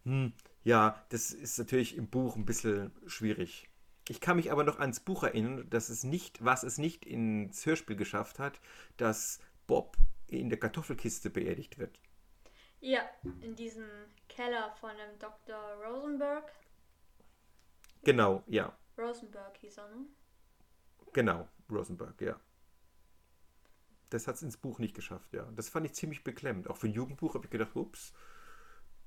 [0.06, 3.70] Hm, ja, das ist natürlich im Buch ein bisschen schwierig.
[4.10, 7.66] Ich kann mich aber noch ans Buch erinnern, dass es nicht, was es nicht ins
[7.66, 8.60] Hörspiel geschafft hat,
[8.98, 9.98] dass Bob
[10.28, 12.00] in der Kartoffelkiste beerdigt wird.
[12.82, 13.02] Ja,
[13.42, 13.86] in diesem
[14.28, 15.58] Keller von dem Dr.
[15.86, 16.52] Rosenberg.
[18.04, 20.06] Genau, ja, Rosenberg hieß er, ne?
[21.14, 22.40] genau, Rosenberg, ja.
[24.10, 25.50] Das hat es ins Buch nicht geschafft, ja.
[25.56, 26.68] Das fand ich ziemlich beklemmt.
[26.70, 28.14] Auch für ein Jugendbuch habe ich gedacht, ups,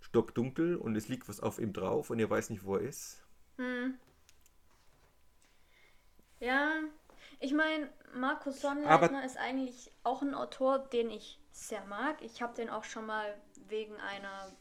[0.00, 3.24] stockdunkel und es liegt was auf ihm drauf und er weiß nicht, wo er ist.
[3.56, 3.98] Hm.
[6.40, 6.80] Ja,
[7.40, 12.20] ich meine, Markus Sonnleitner Aber- ist eigentlich auch ein Autor, den ich sehr mag.
[12.22, 13.34] Ich habe den auch schon mal
[13.68, 14.52] wegen einer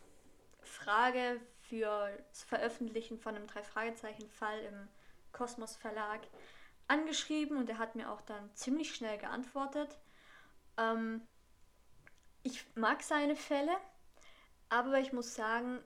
[0.62, 4.88] Frage für das Veröffentlichen von einem Drei-Fragezeichen-Fall im
[5.36, 6.22] Kosmos Verlag
[6.88, 10.00] angeschrieben und er hat mir auch dann ziemlich schnell geantwortet.
[10.78, 11.22] Ähm,
[12.42, 13.76] ich mag seine Fälle,
[14.70, 15.80] aber ich muss sagen,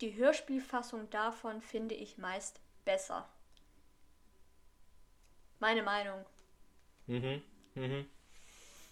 [0.00, 3.28] die Hörspielfassung davon finde ich meist besser.
[5.60, 6.24] Meine Meinung.
[7.06, 7.42] Mhm,
[7.74, 8.06] mhm.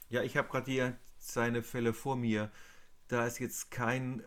[0.09, 2.51] Ja, ich habe gerade hier seine Fälle vor mir.
[3.09, 4.27] Da ist jetzt kein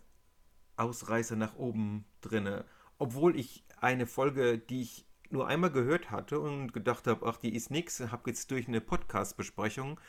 [0.75, 2.65] Ausreißer nach oben drinne.
[2.97, 7.55] Obwohl ich eine Folge, die ich nur einmal gehört hatte und gedacht habe, ach, die
[7.55, 9.99] ist nix, habe jetzt durch eine Podcast-Besprechung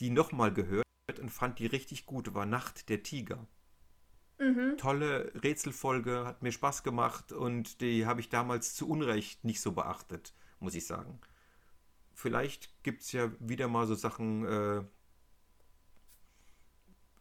[0.00, 0.84] die nochmal gehört
[1.20, 2.34] und fand die richtig gut.
[2.34, 3.46] War Nacht der Tiger.
[4.38, 4.76] Mhm.
[4.76, 9.72] Tolle Rätselfolge, hat mir Spaß gemacht und die habe ich damals zu Unrecht nicht so
[9.72, 11.20] beachtet, muss ich sagen.
[12.12, 14.84] Vielleicht gibt es ja wieder mal so Sachen, äh,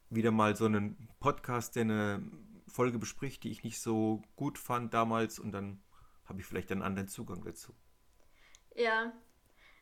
[0.10, 2.24] wieder mal so einen Podcast, der eine
[2.68, 5.82] Folge bespricht, die ich nicht so gut fand damals und dann
[6.34, 7.76] habe ich vielleicht einen anderen Zugang dazu.
[8.76, 9.14] Ja,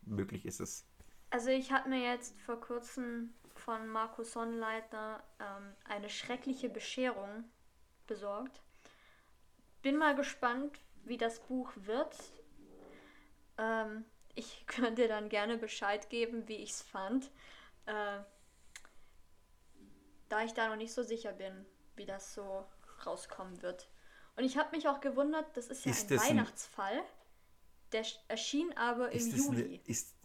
[0.01, 0.85] Möglich ist es.
[1.29, 7.45] also ich habe mir jetzt vor kurzem von Markus Sonnleitner ähm, eine schreckliche Bescherung
[8.05, 8.61] besorgt.
[9.81, 12.17] Bin mal gespannt, wie das Buch wird.
[13.57, 14.03] Ähm,
[14.35, 17.31] ich könnte dann gerne Bescheid geben, wie ich es fand.
[17.85, 18.19] Äh,
[20.27, 21.65] da ich da noch nicht so sicher bin,
[21.95, 22.67] wie das so
[23.05, 23.89] rauskommen wird.
[24.41, 27.03] Und ich habe mich auch gewundert, das ist ja Ist ein das ein- Weihnachtsfall.
[27.91, 29.81] Der sch- erschien aber im Ist das, eine, Juli.
[29.85, 30.15] ist,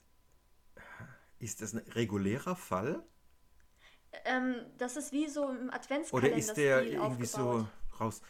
[1.38, 3.02] ist das ein regulärer Fall?
[4.24, 8.01] Ähm, das ist wie so im Oder Adventskalender ist der irgendwie so aufgebaut.
[8.01, 8.22] raus?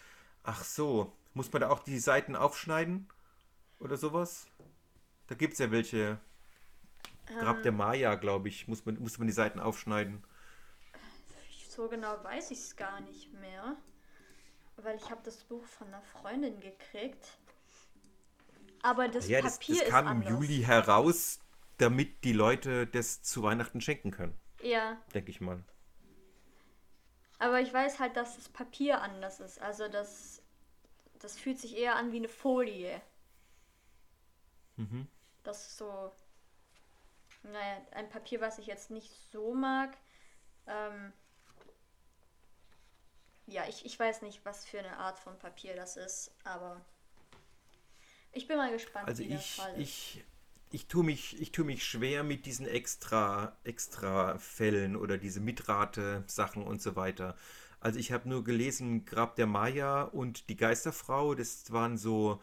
[0.43, 3.09] Ach so, muss man da auch die Seiten aufschneiden?
[3.79, 4.49] Oder sowas?
[5.29, 6.19] Da gibt es ja welche.
[7.27, 7.63] Grab Ähm.
[7.63, 10.25] der Maya, glaube ich, muss man, muss man die Seiten aufschneiden.
[11.69, 13.77] So genau weiß ich es gar nicht mehr.
[14.77, 17.39] Weil ich habe das Buch von einer Freundin gekriegt.
[18.83, 20.31] Aber das ja, das, Papier das kam ist im anders.
[20.31, 21.41] Juli heraus,
[21.79, 25.65] damit die Leute das zu Weihnachten schenken können, Ja, denke ich mal.
[27.39, 29.61] Aber ich weiß halt, dass das Papier anders ist.
[29.61, 30.43] Also das,
[31.21, 33.01] das fühlt sich eher an wie eine Folie.
[34.77, 35.07] Mhm.
[35.45, 36.13] Das ist so,
[37.43, 39.97] naja, ein Papier, was ich jetzt nicht so mag.
[40.67, 41.13] Ähm,
[43.47, 46.81] ja, ich, ich weiß nicht, was für eine Art von Papier das ist, aber
[48.33, 49.81] ich bin mal gespannt, Also wie ich, Fall ist.
[49.81, 50.25] ich,
[50.71, 56.63] ich tue mich, ich tue mich schwer mit diesen extra, extra Fällen oder diese Mitrate-Sachen
[56.63, 57.37] und so weiter.
[57.81, 62.41] Also ich habe nur gelesen, Grab der Maya und die Geisterfrau, das waren so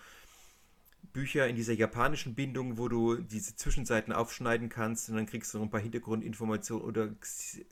[1.11, 5.57] Bücher in dieser japanischen Bindung, wo du diese Zwischenseiten aufschneiden kannst und dann kriegst du
[5.57, 7.09] noch ein paar Hintergrundinformationen oder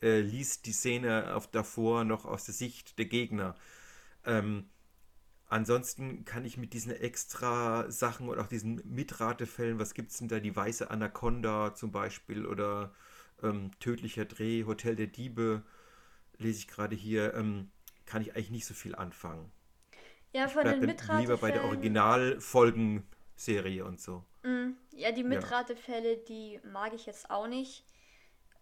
[0.01, 3.55] äh, liest die Szene auf davor noch aus der Sicht der Gegner.
[4.25, 4.69] Ähm,
[5.47, 10.27] ansonsten kann ich mit diesen extra Sachen und auch diesen Mitratefällen, was gibt es denn
[10.27, 12.93] da, die weiße Anaconda zum Beispiel oder
[13.41, 15.63] ähm, tödlicher Dreh, Hotel der Diebe,
[16.37, 17.71] lese ich gerade hier, ähm,
[18.05, 19.51] kann ich eigentlich nicht so viel anfangen.
[20.33, 23.03] ja, von Bleib den dann lieber bei der Mitratefällen.
[23.47, 24.23] Originalfolgenserie und so.
[24.43, 27.83] Mm, Ja, die Mitratefälle, die mag ich jetzt auch nicht.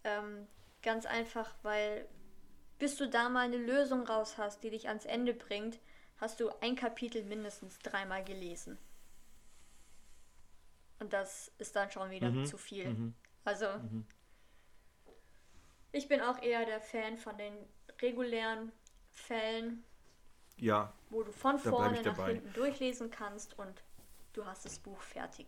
[0.04, 0.46] Ähm,
[0.82, 2.08] ganz einfach, weil
[2.78, 5.78] bis du da mal eine Lösung raus hast, die dich ans Ende bringt,
[6.18, 8.78] hast du ein Kapitel mindestens dreimal gelesen.
[10.98, 12.88] Und das ist dann schon wieder Mhm, zu viel.
[12.88, 13.14] mhm.
[13.44, 13.66] Also,
[15.92, 17.52] ich bin auch eher der Fan von den
[18.00, 18.72] regulären
[19.12, 19.84] Fällen,
[20.58, 23.82] Ja, wo du von vorne nach hinten durchlesen kannst und
[24.32, 25.46] du hast das Buch fertig.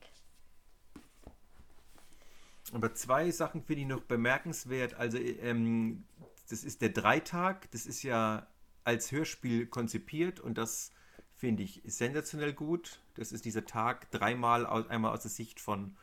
[2.73, 4.95] Aber zwei Sachen finde ich noch bemerkenswert.
[4.95, 6.05] Also, ähm,
[6.49, 7.71] das ist der Dreitag.
[7.73, 8.47] Das ist ja
[8.85, 10.93] als Hörspiel konzipiert und das
[11.37, 13.01] finde ich sensationell gut.
[13.15, 15.97] Das ist dieser Tag dreimal, aus, einmal aus der Sicht von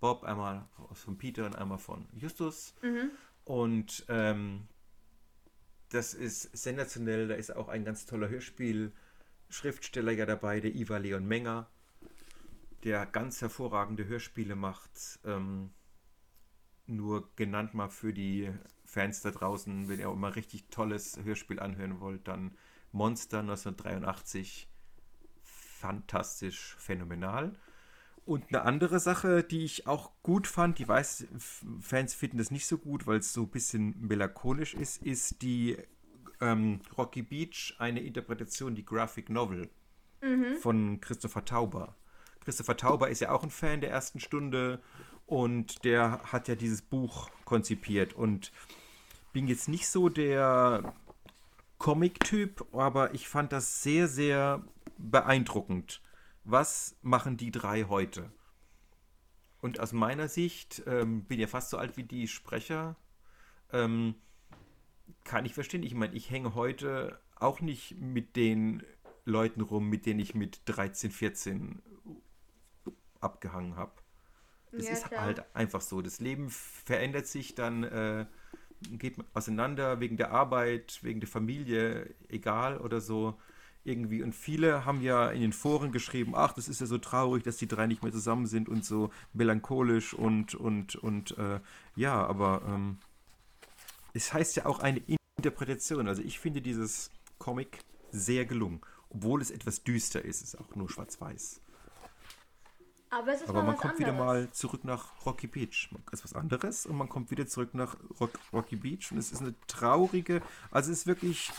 [0.00, 2.74] Bob, einmal von Peter und einmal von Justus.
[3.44, 4.68] Und ähm,
[5.90, 7.28] das ist sensationell.
[7.28, 11.70] Da ist auch ein ganz toller Hörspiel-Schriftsteller ja dabei, der Ivar Leon Menger,
[12.86, 15.18] der ganz hervorragende Hörspiele macht.
[15.24, 15.70] Ähm,
[16.86, 18.52] nur genannt mal für die
[18.84, 22.56] Fans da draußen, wenn ihr auch mal richtig tolles Hörspiel anhören wollt, dann
[22.92, 24.68] Monster 1983.
[25.42, 27.58] Fantastisch, phänomenal.
[28.24, 31.26] Und eine andere Sache, die ich auch gut fand, die weiß,
[31.80, 35.76] Fans finden das nicht so gut, weil es so ein bisschen melancholisch ist, ist die
[36.40, 39.70] ähm, Rocky Beach, eine Interpretation, die Graphic Novel
[40.60, 41.96] von Christopher Tauber.
[42.46, 44.80] Christopher Tauber ist ja auch ein Fan der ersten Stunde
[45.26, 48.52] und der hat ja dieses Buch konzipiert und
[49.32, 50.94] bin jetzt nicht so der
[51.78, 54.62] Comic-Typ, aber ich fand das sehr, sehr
[54.96, 56.00] beeindruckend.
[56.44, 58.30] Was machen die drei heute?
[59.60, 62.94] Und aus meiner Sicht, ähm, bin ja fast so alt wie die Sprecher,
[63.72, 64.14] ähm,
[65.24, 65.82] kann ich verstehen.
[65.82, 68.84] Ich meine, ich hänge heute auch nicht mit den
[69.24, 71.82] Leuten rum, mit denen ich mit 13, 14
[73.26, 73.92] abgehangen habe.
[74.76, 75.22] Das Ja, ist klar.
[75.22, 76.02] halt einfach so.
[76.02, 78.26] Das Leben verändert sich dann, äh,
[78.90, 83.38] geht auseinander wegen der Arbeit, wegen der Familie, egal oder so.
[83.84, 84.22] Irgendwie.
[84.22, 87.56] Und viele haben ja in den Foren geschrieben, ach, das ist ja so traurig, dass
[87.56, 91.60] die drei nicht mehr zusammen sind und so melancholisch und, und, und äh,
[91.96, 92.98] ja, aber ähm,
[94.12, 95.02] es heißt ja auch eine
[95.36, 96.08] Interpretation.
[96.08, 97.80] Also ich finde dieses Comic
[98.10, 98.80] sehr gelungen.
[99.10, 101.60] Obwohl es etwas düster ist, es ist auch nur schwarz-weiß.
[103.10, 104.46] Aber es ist Aber man kommt wieder anderes.
[104.46, 105.90] mal zurück nach Rocky Beach.
[106.10, 109.32] Das ist was anderes und man kommt wieder zurück nach Rock, Rocky Beach und es
[109.32, 111.52] ist eine traurige, also es ist wirklich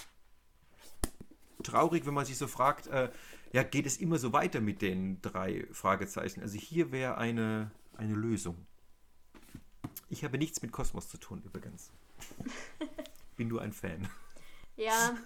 [1.64, 3.10] traurig, wenn man sich so fragt, äh,
[3.54, 6.42] ja, geht es immer so weiter mit den drei Fragezeichen?
[6.42, 8.68] Also hier wäre eine, eine Lösung.
[10.10, 11.92] Ich habe nichts mit Kosmos zu tun übrigens.
[13.38, 14.10] Bin nur ein Fan.
[14.76, 15.18] Ja,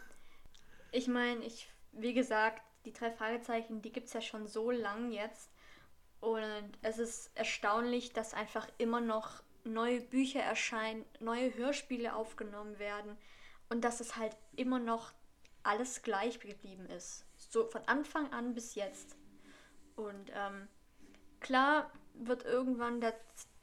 [0.92, 5.12] ich meine, ich, wie gesagt, die drei Fragezeichen, die gibt es ja schon so lang
[5.12, 5.50] jetzt.
[6.22, 13.18] Und es ist erstaunlich, dass einfach immer noch neue Bücher erscheinen, neue Hörspiele aufgenommen werden
[13.70, 15.12] und dass es halt immer noch
[15.64, 17.26] alles gleich geblieben ist.
[17.36, 19.16] So von Anfang an bis jetzt.
[19.96, 20.68] Und ähm,
[21.40, 23.16] klar wird irgendwann der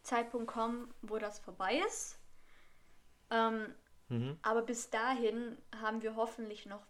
[0.03, 2.19] Zeitpunkt kommen, wo das vorbei ist.
[3.31, 3.75] Ähm,
[4.43, 6.87] aber bis dahin haben wir hoffentlich noch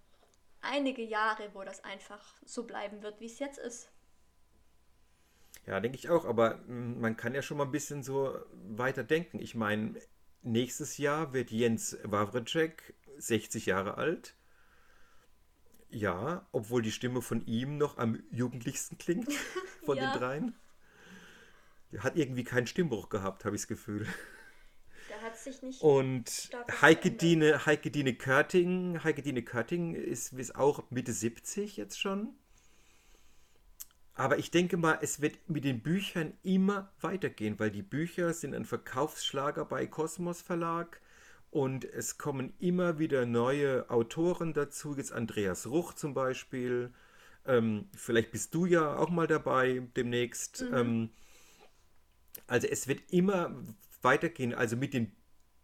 [0.60, 3.90] einige Jahre, wo das einfach so bleiben wird, wie es jetzt ist.
[5.68, 8.34] Ja, denke ich auch, aber man kann ja schon mal ein bisschen so
[8.70, 9.38] weiter denken.
[9.38, 10.00] Ich meine,
[10.40, 14.34] nächstes Jahr wird Jens Wawrczyk 60 Jahre alt.
[15.90, 19.30] Ja, obwohl die Stimme von ihm noch am jugendlichsten klingt
[19.84, 20.10] von Ja.
[20.10, 20.54] den dreien.
[21.92, 24.06] Er hat irgendwie keinen Stimmbruch gehabt, habe ich das Gefühl.
[25.10, 25.82] Der hat sich nicht.
[25.82, 26.50] Und
[26.80, 32.34] Heike Dine, Heike Dine Körting, Heike Dine Körting ist, ist auch Mitte 70 jetzt schon.
[34.18, 38.52] Aber ich denke mal, es wird mit den Büchern immer weitergehen, weil die Bücher sind
[38.52, 41.00] ein Verkaufsschlager bei Kosmos Verlag
[41.52, 44.96] und es kommen immer wieder neue Autoren dazu.
[44.96, 46.92] Jetzt Andreas Ruch zum Beispiel.
[47.46, 50.62] Ähm, vielleicht bist du ja auch mal dabei demnächst.
[50.62, 50.74] Mhm.
[50.76, 51.10] Ähm,
[52.48, 53.54] also es wird immer
[54.02, 54.52] weitergehen.
[54.52, 55.12] Also mit den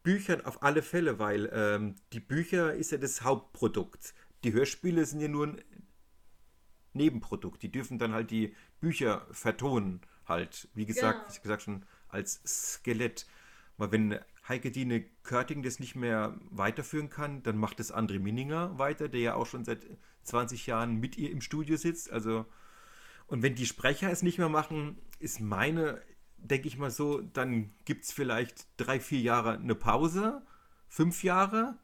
[0.05, 4.15] Büchern auf alle Fälle, weil ähm, die Bücher ist ja das Hauptprodukt.
[4.45, 5.63] Die Hörspiele sind ja nur ein
[6.95, 7.63] Nebenprodukt.
[7.63, 11.33] Die dürfen dann halt die Bücher vertonen, halt, wie gesagt, genau.
[11.33, 13.27] ich gesagt schon, als Skelett.
[13.77, 14.19] Weil wenn
[14.49, 19.21] Heike Dine Körting das nicht mehr weiterführen kann, dann macht es André Minninger weiter, der
[19.21, 19.87] ja auch schon seit
[20.25, 22.11] 20 Jahren mit ihr im Studio sitzt.
[22.11, 22.47] Also,
[23.27, 26.01] und wenn die Sprecher es nicht mehr machen, ist meine,
[26.37, 30.43] denke ich mal so, dann gibt es vielleicht drei, vier Jahre eine Pause,
[30.89, 31.79] fünf Jahre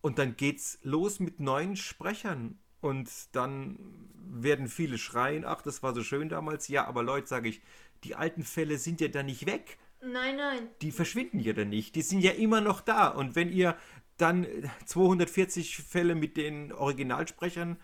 [0.00, 2.58] und dann geht's los mit neuen Sprechern.
[2.86, 3.80] Und dann
[4.28, 6.68] werden viele schreien, ach, das war so schön damals.
[6.68, 7.60] Ja, aber Leute, sage ich,
[8.04, 9.78] die alten Fälle sind ja dann nicht weg.
[10.00, 10.68] Nein, nein.
[10.82, 11.96] Die verschwinden ja dann nicht.
[11.96, 13.08] Die sind ja immer noch da.
[13.08, 13.76] Und wenn ihr
[14.18, 14.46] dann
[14.84, 17.76] 240 Fälle mit den Originalsprechern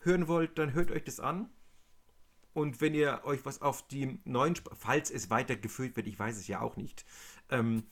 [0.00, 1.48] hören wollt, dann hört euch das an.
[2.52, 6.48] Und wenn ihr euch was auf die neuen, falls es weitergeführt wird, ich weiß es
[6.48, 7.04] ja auch nicht,
[7.48, 7.84] ähm,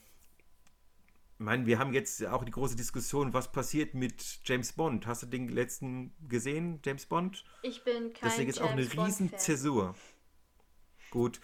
[1.38, 5.06] ich meine, wir haben jetzt auch die große Diskussion, was passiert mit James Bond.
[5.06, 7.44] Hast du den letzten gesehen, James Bond?
[7.60, 9.94] Ich bin kein Deswegen ist auch eine riesen Zäsur.
[11.10, 11.40] Gut.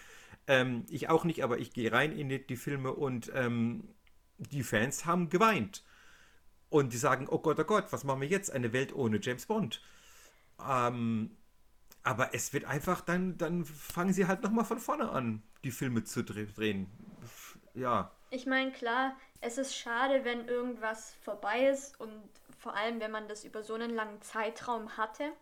[0.47, 3.94] Ähm, ich auch nicht, aber ich gehe rein in die, die Filme und ähm,
[4.39, 5.85] die Fans haben geweint.
[6.70, 8.51] Und die sagen, oh Gott, oh Gott, was machen wir jetzt?
[8.51, 9.82] Eine Welt ohne James Bond.
[10.66, 11.36] Ähm,
[12.02, 16.02] aber es wird einfach, dann, dann fangen sie halt nochmal von vorne an, die Filme
[16.02, 16.86] zu drehen.
[17.74, 18.10] Ja.
[18.33, 22.11] Ich meine, klar, es ist schade, wenn irgendwas vorbei ist und
[22.59, 25.33] vor allem, wenn man das über so einen langen Zeitraum hatte.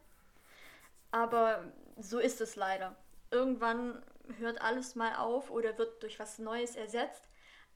[1.13, 2.97] Aber so ist es leider.
[3.31, 4.03] Irgendwann
[4.39, 7.29] hört alles mal auf oder wird durch was Neues ersetzt.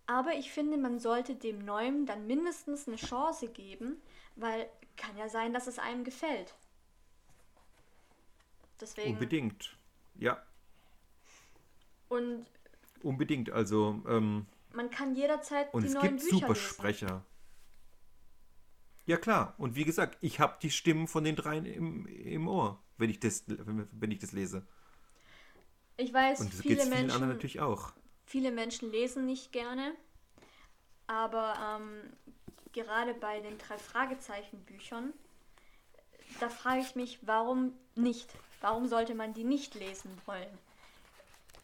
[0.09, 4.03] Aber ich finde, man sollte dem Neuen dann mindestens eine Chance geben,
[4.35, 6.57] weil kann ja sein, dass es einem gefällt.
[8.81, 9.12] Deswegen.
[9.12, 9.77] Unbedingt,
[10.16, 10.43] ja.
[12.09, 12.47] Und.
[13.05, 14.03] Unbedingt, also.
[14.09, 17.06] Ähm, man kann jederzeit und die es neuen gibt Bücher Supersprecher.
[17.06, 17.22] Lesen.
[19.06, 22.82] Ja klar, und wie gesagt, ich habe die Stimmen von den dreien im, im Ohr,
[22.96, 24.66] wenn ich das, wenn ich das lese.
[25.96, 27.92] Ich weiß, und das viele Menschen, anderen natürlich auch.
[28.24, 29.94] Viele Menschen lesen nicht gerne,
[31.06, 32.12] aber ähm,
[32.72, 35.12] gerade bei den drei Fragezeichen Büchern,
[36.40, 38.30] da frage ich mich, warum nicht?
[38.60, 40.59] Warum sollte man die nicht lesen wollen?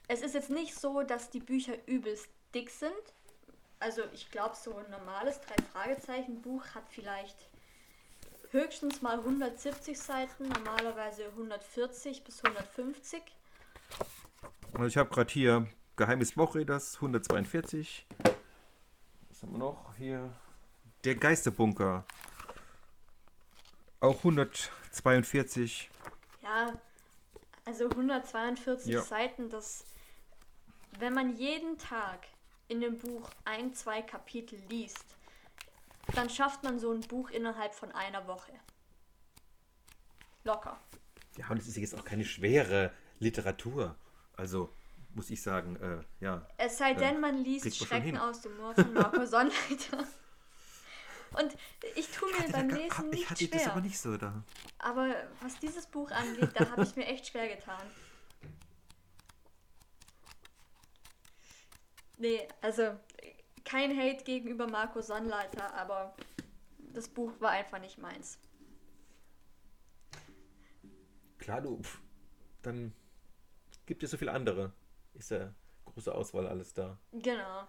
[0.06, 2.92] Es ist jetzt nicht so, dass die Bücher übelst dick sind.
[3.78, 7.48] Also ich glaube, so ein normales Drei-Fragezeichen-Buch hat vielleicht
[8.50, 13.22] höchstens mal 170 Seiten, normalerweise 140 bis 150.
[14.74, 15.66] Also ich habe gerade hier
[15.96, 18.06] Geheimnis Wochreders 142.
[19.28, 20.32] Was haben wir noch hier?
[21.04, 22.04] Der Geisterbunker.
[24.00, 25.90] Auch 142.
[26.42, 26.72] Ja,
[27.64, 29.02] also 142 ja.
[29.02, 29.84] Seiten, das
[30.98, 32.26] wenn man jeden Tag
[32.70, 35.04] in dem Buch ein, zwei Kapitel liest,
[36.14, 38.52] dann schafft man so ein Buch innerhalb von einer Woche.
[40.44, 40.78] Locker.
[41.36, 43.96] Ja, und es ist jetzt auch keine schwere Literatur.
[44.36, 44.72] Also
[45.14, 46.46] muss ich sagen, äh, ja.
[46.56, 50.06] Es sei denn, äh, man liest Schrecken aus dem Moor von Marco Sonnleiter.
[51.32, 51.56] Und
[51.96, 53.58] ich tue mir ich beim da, Lesen nicht Ich hatte schwer.
[53.58, 54.42] das aber nicht so da.
[54.78, 57.82] Aber was dieses Buch angeht, da habe ich mir echt schwer getan.
[62.20, 62.82] Nee, also
[63.64, 66.14] kein Hate gegenüber Marco Sonnleiter, aber
[66.92, 68.38] das Buch war einfach nicht meins.
[71.38, 71.80] Klar, du,
[72.60, 72.92] dann
[73.86, 74.74] gibt es so viele andere.
[75.14, 75.54] Ist ja
[75.86, 76.98] große Auswahl alles da.
[77.12, 77.66] Genau.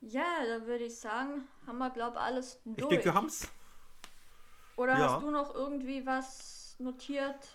[0.00, 2.78] Ja, dann würde ich sagen, haben wir, glaube ich, alles durch.
[2.78, 3.48] Ich denke, wir haben es.
[4.74, 5.12] Oder ja.
[5.12, 7.46] hast du noch irgendwie was notiert?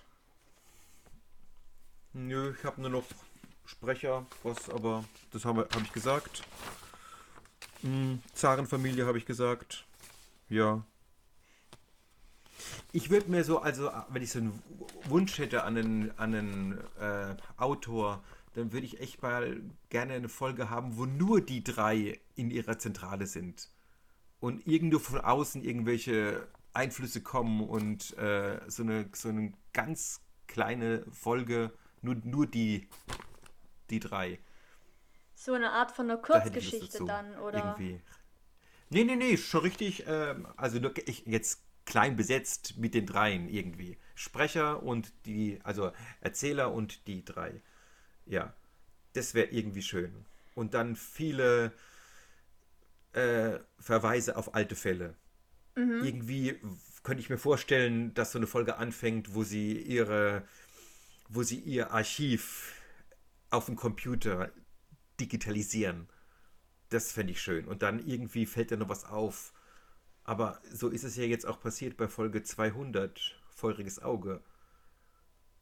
[2.13, 3.05] Nö, ich habe nur noch
[3.71, 6.43] Sprecher, was aber, das habe hab ich gesagt.
[7.81, 9.85] Hm, Zarenfamilie habe ich gesagt.
[10.49, 10.83] Ja.
[12.91, 14.61] Ich würde mir so, also wenn ich so einen
[15.05, 18.21] Wunsch hätte an einen, an einen äh, Autor,
[18.55, 22.77] dann würde ich echt mal gerne eine Folge haben, wo nur die drei in ihrer
[22.77, 23.69] Zentrale sind.
[24.41, 31.05] Und irgendwo von außen irgendwelche Einflüsse kommen und äh, so, eine, so eine ganz kleine
[31.11, 31.71] Folge,
[32.01, 32.89] nur, nur die
[33.91, 34.39] die drei.
[35.35, 37.57] So eine Art von einer Kurzgeschichte dann, oder?
[37.57, 38.01] Irgendwie.
[38.89, 40.05] Nee, nee, nee, schon richtig.
[40.07, 43.97] Ähm, also nur, ich, jetzt klein besetzt mit den dreien irgendwie.
[44.15, 47.61] Sprecher und die, also Erzähler und die drei.
[48.25, 48.53] Ja,
[49.13, 50.25] das wäre irgendwie schön.
[50.53, 51.73] Und dann viele
[53.13, 55.15] äh, Verweise auf alte Fälle.
[55.75, 56.03] Mhm.
[56.03, 56.59] Irgendwie
[57.03, 60.43] könnte ich mir vorstellen, dass so eine Folge anfängt, wo sie ihre,
[61.29, 62.73] wo sie ihr Archiv
[63.51, 64.51] auf dem Computer
[65.19, 66.09] digitalisieren.
[66.89, 67.67] Das fände ich schön.
[67.67, 69.53] Und dann irgendwie fällt da noch was auf.
[70.23, 74.41] Aber so ist es ja jetzt auch passiert bei Folge 200, Feuriges Auge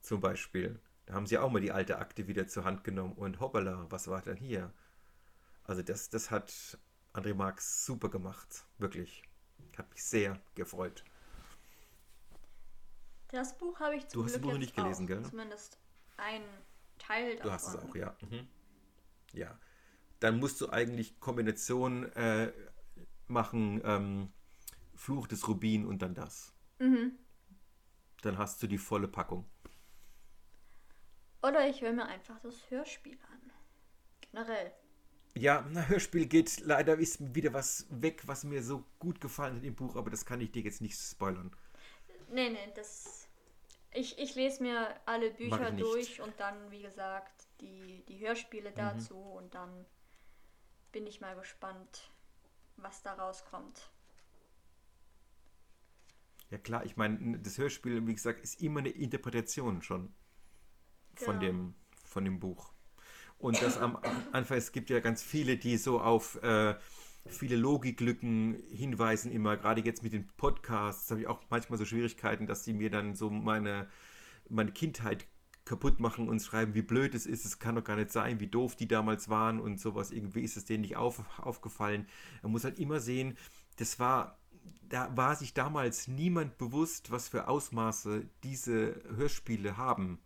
[0.02, 0.80] zum Beispiel.
[1.06, 4.08] Da haben sie auch mal die alte Akte wieder zur Hand genommen und hoppala, was
[4.08, 4.74] war denn hier?
[5.64, 6.80] Also das, das hat
[7.14, 9.24] André Marx super gemacht, wirklich.
[9.78, 11.04] Hat mich sehr gefreut.
[13.30, 15.08] Das Buch habe ich zum Du hast das Buch nicht gelesen, auch.
[15.08, 15.24] gell?
[15.24, 15.78] Zumindest
[16.18, 16.42] ein
[17.10, 17.44] Teil davon.
[17.44, 18.16] Du hast es auch, ja.
[18.22, 18.48] Mhm.
[19.34, 19.60] Ja.
[20.20, 22.52] Dann musst du eigentlich Kombination äh,
[23.28, 24.32] machen, ähm,
[24.96, 26.54] Fluch des Rubin und dann das.
[26.80, 27.18] Mhm.
[28.22, 29.50] Dann hast du die volle Packung.
[31.42, 33.52] Oder ich höre mir einfach das Hörspiel an.
[34.22, 34.74] Generell.
[35.36, 39.64] Ja, na, Hörspiel geht leider ist wieder was weg, was mir so gut gefallen hat
[39.64, 41.56] im Buch, aber das kann ich dir jetzt nicht spoilern.
[42.32, 43.29] Nee, nee, das.
[43.92, 48.76] Ich, ich lese mir alle Bücher durch und dann, wie gesagt, die, die Hörspiele mhm.
[48.76, 49.86] dazu und dann
[50.92, 52.12] bin ich mal gespannt,
[52.78, 53.90] was da rauskommt.
[56.50, 60.14] Ja klar, ich meine, das Hörspiel, wie gesagt, ist immer eine Interpretation schon
[61.16, 61.52] von, genau.
[61.52, 62.74] dem, von dem Buch.
[63.38, 63.98] Und das am
[64.32, 66.76] Anfang, es gibt ja ganz viele, die so auf äh,
[67.26, 72.48] viele Logiklücken hinweisen, immer, gerade jetzt mit den Podcasts, habe ich auch manchmal so Schwierigkeiten,
[72.48, 73.88] dass sie mir dann so meine,
[74.50, 75.28] meine Kindheit
[75.66, 78.48] kaputt machen und schreiben, wie blöd es ist, es kann doch gar nicht sein, wie
[78.48, 80.12] doof die damals waren und sowas.
[80.12, 82.08] Irgendwie ist es denen nicht auf, aufgefallen.
[82.42, 83.38] Man muss halt immer sehen,
[83.78, 84.40] das war,
[84.88, 90.20] da war sich damals niemand bewusst, was für Ausmaße diese Hörspiele haben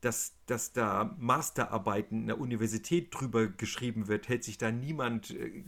[0.00, 5.64] dass, dass da Masterarbeiten in der Universität drüber geschrieben wird, hätte sich da niemand äh,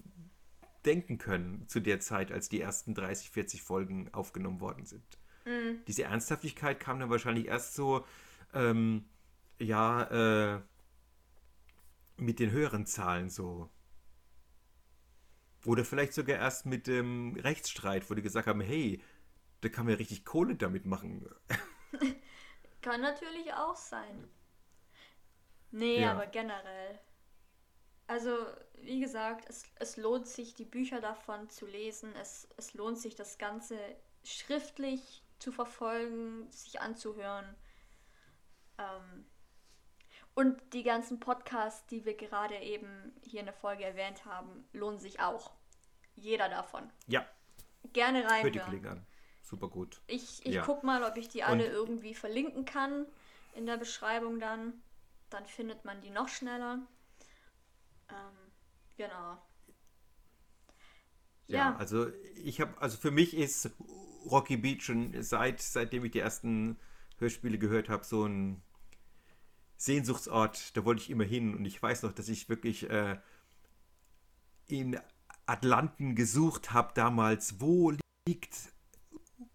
[0.85, 5.19] denken können zu der Zeit, als die ersten 30, 40 Folgen aufgenommen worden sind.
[5.45, 5.85] Mhm.
[5.87, 8.05] Diese Ernsthaftigkeit kam dann wahrscheinlich erst so,
[8.55, 9.05] ähm,
[9.59, 10.61] ja, äh,
[12.17, 13.71] mit den höheren Zahlen so.
[15.65, 19.03] Oder vielleicht sogar erst mit dem Rechtsstreit, wo die gesagt haben, hey,
[19.61, 21.29] da kann man ja richtig Kohle damit machen.
[22.81, 24.29] Kann natürlich auch sein.
[25.73, 26.13] Nee, ja.
[26.13, 27.01] aber generell.
[28.09, 28.31] Also,
[28.75, 32.13] wie gesagt, es, es lohnt sich, die Bücher davon zu lesen.
[32.17, 33.79] Es, es lohnt sich, das Ganze
[34.25, 37.55] schriftlich zu verfolgen, sich anzuhören.
[38.79, 39.25] Ähm,
[40.35, 44.99] und die ganzen Podcasts, die wir gerade eben hier in der Folge erwähnt haben, lohnen
[44.99, 45.53] sich auch.
[46.17, 46.91] Jeder davon.
[47.07, 47.25] Ja.
[47.93, 49.07] Gerne reinhören
[49.49, 50.01] super gut.
[50.07, 50.63] Ich, ich ja.
[50.63, 53.07] guck mal, ob ich die alle Und irgendwie verlinken kann
[53.55, 54.75] in der Beschreibung dann.
[55.31, 56.81] Dann findet man die noch schneller.
[58.11, 58.53] Ähm,
[58.97, 59.39] genau.
[61.47, 63.71] Ja, ja, also ich habe, also für mich ist
[64.27, 66.79] Rocky Beach schon seit, seitdem ich die ersten
[67.19, 68.63] Hörspiele gehört habe, so ein
[69.77, 70.77] Sehnsuchtsort.
[70.77, 73.19] Da wollte ich immer hin und ich weiß noch, dass ich wirklich äh,
[74.67, 75.01] in
[75.47, 77.93] Atlanten gesucht habe damals, wo
[78.27, 78.55] liegt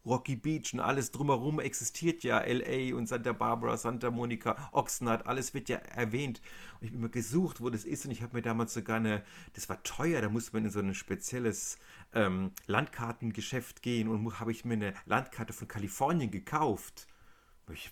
[0.05, 5.53] Rocky Beach und alles drumherum existiert ja, LA und Santa Barbara, Santa Monica, Oxnard, alles
[5.53, 6.41] wird ja erwähnt.
[6.80, 9.23] Und ich habe immer gesucht, wo das ist und ich habe mir damals sogar eine,
[9.53, 11.77] das war teuer, da musste man in so ein spezielles
[12.13, 17.07] ähm, Landkartengeschäft gehen und habe ich mir eine Landkarte von Kalifornien gekauft.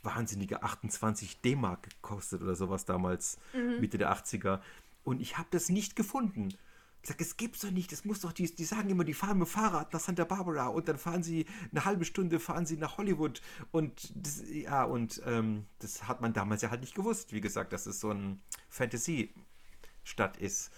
[0.03, 3.79] Wahnsinnige 28 D-Mark gekostet oder sowas damals, mhm.
[3.79, 4.59] Mitte der 80er.
[5.05, 6.49] Und ich habe das nicht gefunden.
[7.01, 7.91] Ich sage, es gibt's doch nicht.
[7.91, 10.67] Es muss doch, die, die sagen immer, die fahren mit dem Fahrrad nach Santa Barbara
[10.67, 13.41] und dann fahren sie eine halbe Stunde, fahren sie nach Hollywood.
[13.71, 17.33] Und das, ja, und ähm, das hat man damals ja halt nicht gewusst.
[17.33, 20.71] Wie gesagt, dass es so ein Fantasy-Stadt ist.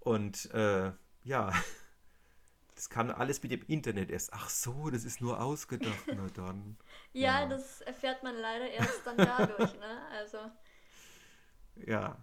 [0.00, 1.52] Und äh, ja,
[2.74, 4.32] das kam alles mit dem Internet erst.
[4.32, 6.06] Ach so, das ist nur ausgedacht.
[6.08, 6.76] Na dann.
[7.12, 10.08] ja, ja, das erfährt man leider erst dann dadurch, ne?
[10.10, 10.38] Also.
[11.86, 12.18] Ja,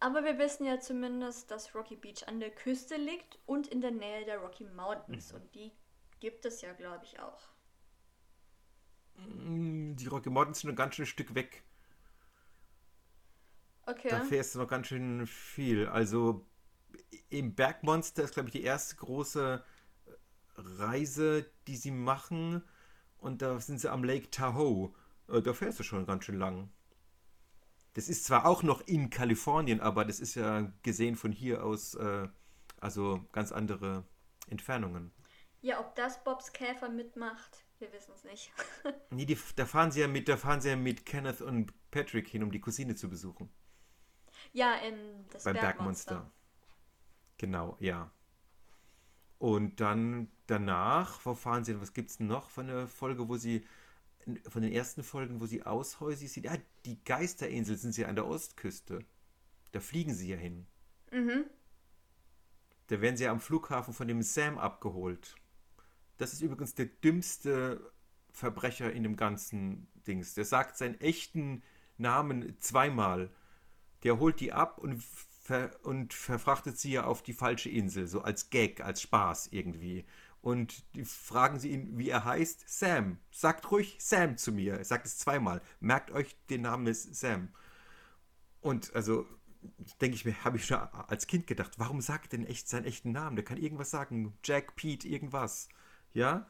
[0.00, 3.90] aber wir wissen ja zumindest, dass Rocky Beach an der Küste liegt und in der
[3.90, 5.32] Nähe der Rocky Mountains.
[5.32, 5.40] Mhm.
[5.40, 5.72] Und die
[6.20, 7.48] gibt es ja, glaube ich, auch.
[9.16, 11.62] Mm, die Rocky Mountains sind ein ganz schön Stück weg.
[13.86, 14.08] Okay.
[14.08, 15.86] Da fährst du noch ganz schön viel.
[15.86, 16.46] Also
[17.28, 19.62] im Bergmonster ist, glaube ich, die erste große
[20.56, 22.62] Reise, die sie machen.
[23.18, 24.94] Und da sind sie am Lake Tahoe.
[25.28, 26.70] Äh, da fährst du schon ganz schön lang.
[27.94, 31.94] Das ist zwar auch noch in Kalifornien, aber das ist ja gesehen von hier aus,
[31.94, 32.28] äh,
[32.80, 34.04] also ganz andere
[34.48, 35.10] Entfernungen.
[35.60, 38.52] Ja, ob das Bobs Käfer mitmacht, wir wissen es nicht.
[39.10, 42.28] nee, die, da fahren sie ja mit, da fahren sie ja mit Kenneth und Patrick
[42.28, 43.50] hin, um die Cousine zu besuchen.
[44.52, 46.14] Ja, in das Beim Bergmonster.
[46.14, 46.32] Bergmonster.
[47.38, 48.10] Genau, ja.
[49.38, 51.80] Und dann danach, wo fahren sie?
[51.80, 53.66] Was gibt es noch von der Folge, wo sie
[54.48, 56.48] von den ersten Folgen, wo sie aushäusig sind?
[56.48, 59.04] Ah, die Geisterinsel sind sie an der Ostküste.
[59.72, 60.66] Da fliegen sie ja hin.
[61.10, 61.44] Mhm.
[62.88, 65.36] Da werden sie ja am Flughafen von dem Sam abgeholt.
[66.16, 67.92] Das ist übrigens der dümmste
[68.32, 70.34] Verbrecher in dem ganzen Dings.
[70.34, 71.62] Der sagt seinen echten
[71.98, 73.30] Namen zweimal.
[74.02, 78.22] Der holt die ab und, ver und verfrachtet sie ja auf die falsche Insel, so
[78.22, 80.04] als Gag, als Spaß irgendwie.
[80.42, 82.64] Und die fragen sie ihn, wie er heißt.
[82.66, 83.18] Sam.
[83.30, 84.74] Sagt ruhig Sam zu mir.
[84.78, 85.60] Er sagt es zweimal.
[85.80, 87.48] Merkt euch den Namen ist Sam.
[88.60, 89.26] Und also
[90.00, 93.12] denke ich mir, habe ich schon als Kind gedacht, warum sagt denn echt seinen echten
[93.12, 93.36] Namen?
[93.36, 94.32] Der kann irgendwas sagen.
[94.44, 95.68] Jack, Pete, irgendwas.
[96.12, 96.48] Ja?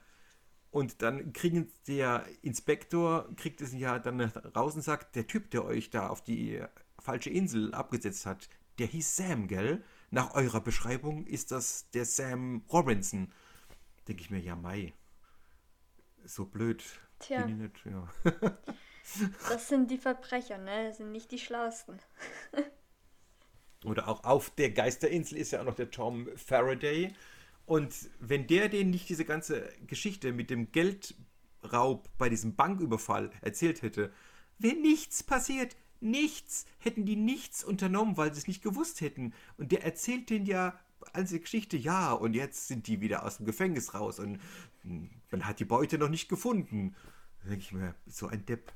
[0.69, 5.65] Und dann kriegen der Inspektor, kriegt es ja dann raus und sagt, der Typ, der
[5.65, 6.63] euch da auf die
[6.97, 8.47] falsche Insel abgesetzt hat,
[8.79, 9.83] der hieß Sam, gell?
[10.11, 13.33] Nach eurer Beschreibung ist das der Sam Robinson.
[14.07, 14.93] Denke ich mir, ja, Mai.
[16.25, 16.83] So blöd.
[17.19, 17.43] Tja.
[17.43, 18.09] Bin ich nicht, ja.
[19.49, 20.87] Das sind die Verbrecher, ne?
[20.87, 21.99] Das sind nicht die Schlausten.
[23.83, 27.13] Oder auch auf der Geisterinsel ist ja auch noch der Tom Faraday.
[27.65, 33.81] Und wenn der denen nicht diese ganze Geschichte mit dem Geldraub bei diesem Banküberfall erzählt
[33.81, 34.13] hätte,
[34.59, 35.75] wäre nichts passiert.
[35.99, 36.65] Nichts.
[36.79, 39.33] Hätten die nichts unternommen, weil sie es nicht gewusst hätten.
[39.57, 40.79] Und der erzählt denen ja
[41.13, 44.39] als Geschichte, ja, und jetzt sind die wieder aus dem Gefängnis raus und
[44.83, 46.95] hm, man hat die Beute noch nicht gefunden.
[47.43, 48.71] Da denke ich mir, so ein Depp.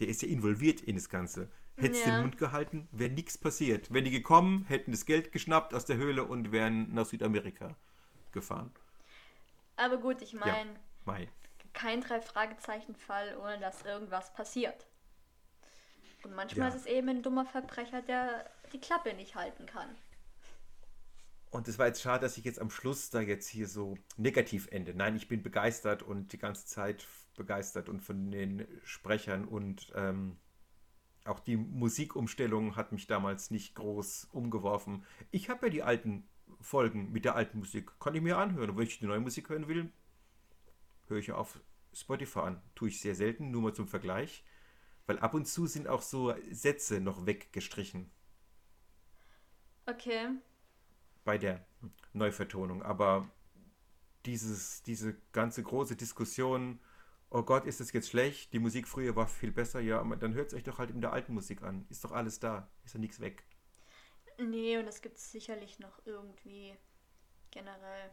[0.00, 1.50] Der ist ja involviert in das Ganze.
[1.76, 2.12] Hättest Ja.
[2.16, 3.92] den Mund gehalten, wäre nichts passiert.
[3.92, 7.76] Wenn die gekommen, hätten das Geld geschnappt aus der Höhle und wären nach Südamerika
[8.32, 8.70] gefahren.
[9.76, 10.74] Aber gut, ich meine,
[11.04, 11.28] Mai.
[11.74, 14.86] kein Drei-Fragezeichen-Fall, ohne dass irgendwas passiert.
[16.24, 16.74] Und manchmal Ja.
[16.74, 19.94] ist es eben ein dummer Verbrecher, der die Klappe nicht halten kann.
[21.50, 24.68] Und es war jetzt schade, dass ich jetzt am Schluss da jetzt hier so negativ
[24.70, 24.94] ende.
[24.94, 27.06] Nein, ich bin begeistert und die ganze Zeit
[27.36, 30.36] begeistert und von den Sprechern und ähm,
[31.24, 35.04] auch die Musikumstellung hat mich damals nicht groß umgeworfen.
[35.30, 36.28] Ich habe ja die alten
[36.60, 38.70] Folgen mit der alten Musik, kann ich mir anhören.
[38.70, 39.92] Und wenn ich die neue Musik hören will,
[41.08, 41.60] höre ich auf
[41.92, 42.62] Spotify an.
[42.74, 44.44] Tue ich sehr selten, nur mal zum Vergleich.
[45.06, 48.10] Weil ab und zu sind auch so Sätze noch weggestrichen
[49.88, 50.30] Okay.
[51.26, 51.66] Bei der
[52.14, 52.82] Neuvertonung.
[52.82, 53.30] Aber
[54.24, 56.80] dieses, diese ganze große Diskussion,
[57.28, 58.54] oh Gott, ist das jetzt schlecht?
[58.54, 61.02] Die Musik früher war viel besser, ja, aber dann hört es euch doch halt in
[61.02, 61.84] der alten Musik an.
[61.90, 63.44] Ist doch alles da, ist doch nichts weg.
[64.38, 66.74] Nee, und das gibt es sicherlich noch irgendwie
[67.50, 68.10] generell.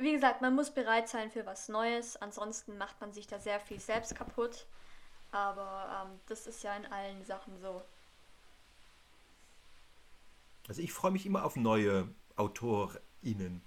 [0.00, 3.60] Wie gesagt, man muss bereit sein für was Neues, ansonsten macht man sich da sehr
[3.60, 4.66] viel selbst kaputt.
[5.30, 7.82] Aber ähm, das ist ja in allen Sachen so.
[10.68, 13.62] Also ich freue mich immer auf neue AutorInnen,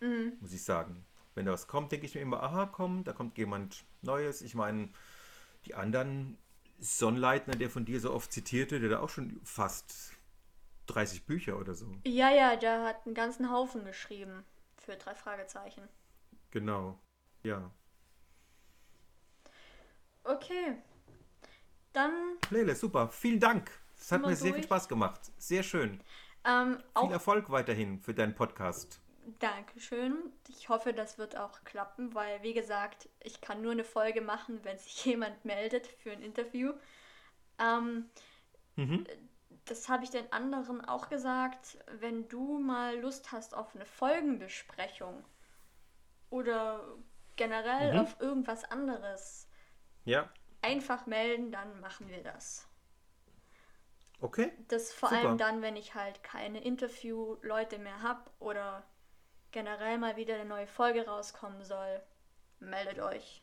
[0.00, 0.32] Mhm.
[0.40, 1.04] muss ich sagen.
[1.34, 4.42] Wenn da was kommt, denke ich mir immer, aha, komm, da kommt jemand Neues.
[4.42, 4.88] Ich meine,
[5.66, 6.38] die anderen
[6.78, 10.12] Sonnleitner, der von dir so oft zitierte, der da auch schon fast
[10.86, 11.86] 30 Bücher oder so.
[12.04, 14.44] Ja, ja, der hat einen ganzen Haufen geschrieben
[14.78, 15.82] für drei Fragezeichen.
[16.50, 16.98] Genau.
[17.42, 17.70] Ja.
[20.24, 20.76] Okay.
[21.92, 22.12] Dann
[22.50, 23.08] Lele, super.
[23.10, 23.70] Vielen Dank.
[23.98, 24.64] Es hat mir sehr viel durch?
[24.64, 25.20] Spaß gemacht.
[25.38, 26.00] Sehr schön.
[26.44, 29.00] Ähm, Viel Erfolg weiterhin für deinen Podcast.
[29.38, 30.32] Dankeschön.
[30.48, 34.60] Ich hoffe, das wird auch klappen, weil, wie gesagt, ich kann nur eine Folge machen,
[34.64, 36.72] wenn sich jemand meldet für ein Interview.
[37.58, 38.08] Ähm,
[38.76, 39.06] Mhm.
[39.66, 41.78] das habe ich den anderen auch gesagt.
[41.98, 45.22] Wenn du mal Lust hast auf eine Folgenbesprechung
[46.30, 46.80] oder
[47.36, 48.00] generell Mhm.
[48.00, 49.48] auf irgendwas anderes,
[50.04, 50.28] Ja,
[50.62, 52.66] einfach melden, dann machen wir das.
[54.22, 54.50] Okay.
[54.68, 55.18] Das vor Super.
[55.18, 58.84] allem dann, wenn ich halt keine Interview-Leute mehr habe oder
[59.52, 62.02] generell mal wieder eine neue Folge rauskommen soll,
[62.60, 63.42] meldet euch.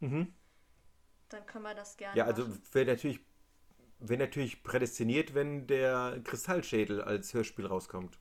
[0.00, 0.32] Mhm.
[1.30, 3.20] Dann können wir das gerne Ja, also wäre natürlich,
[4.00, 8.18] wär natürlich prädestiniert, wenn der Kristallschädel als Hörspiel rauskommt,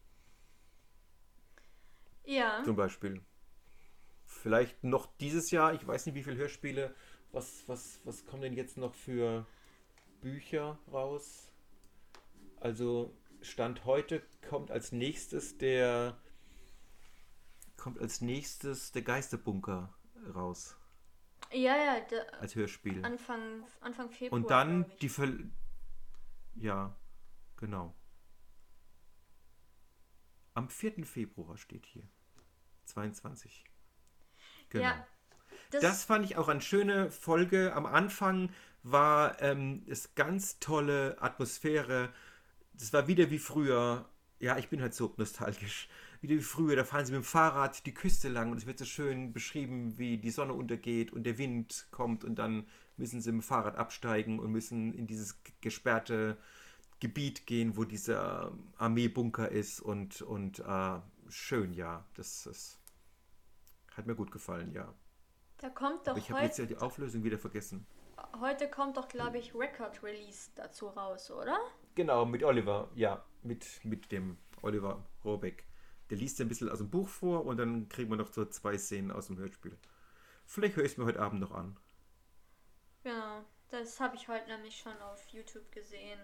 [2.25, 3.21] Ja, zum Beispiel.
[4.25, 6.93] Vielleicht noch dieses Jahr, ich weiß nicht, wie viele Hörspiele,
[7.31, 9.45] was, was, was kommen denn jetzt noch für
[10.21, 11.46] Bücher raus?
[12.59, 16.17] Also Stand heute kommt als nächstes der
[17.77, 19.93] kommt als nächstes der Geisterbunker
[20.33, 20.75] raus.
[21.51, 23.05] Ja, ja, der, als Hörspiel.
[23.05, 24.41] Anfang, Anfang Februar.
[24.41, 25.31] Und dann die Ver
[26.55, 26.95] Ja,
[27.55, 27.93] genau.
[30.53, 31.05] Am 4.
[31.05, 32.03] Februar steht hier.
[32.85, 33.63] 22.
[34.69, 34.83] Genau.
[34.83, 35.07] Ja,
[35.69, 37.73] das, Das fand ich auch eine schöne Folge.
[37.73, 38.51] Am Anfang
[38.83, 42.13] war ähm, es ganz tolle Atmosphäre.
[42.79, 44.09] Das war wieder wie früher.
[44.39, 45.89] Ja, ich bin halt so nostalgisch.
[46.21, 48.79] Wieder wie früher, da fahren sie mit dem Fahrrad die Küste lang und es wird
[48.79, 52.67] so schön beschrieben, wie die Sonne untergeht und der Wind kommt und dann
[52.97, 56.37] müssen sie mit dem Fahrrad absteigen und müssen in dieses gesperrte
[56.99, 60.99] Gebiet gehen, wo dieser Armeebunker ist und, und äh,
[61.29, 62.03] schön, ja.
[62.15, 62.79] Das, das
[63.95, 64.93] hat mir gut gefallen, ja.
[65.57, 67.85] da kommt doch Aber ich habe jetzt ja die Auflösung wieder vergessen.
[68.39, 71.57] heute kommt doch, glaube ich, Record Release dazu raus, oder?
[71.97, 75.65] Genau, mit Oliver, ja, mit, mit dem Oliver Robeck.
[76.11, 78.77] Der liest ein bisschen aus dem Buch vor und dann kriegen wir noch so zwei
[78.77, 79.75] Szenen aus dem Hörspiel.
[80.45, 81.75] Vielleicht höre ich es mir heute Abend noch an.
[83.01, 86.19] Genau, das habe ich heute nämlich schon auf YouTube gesehen.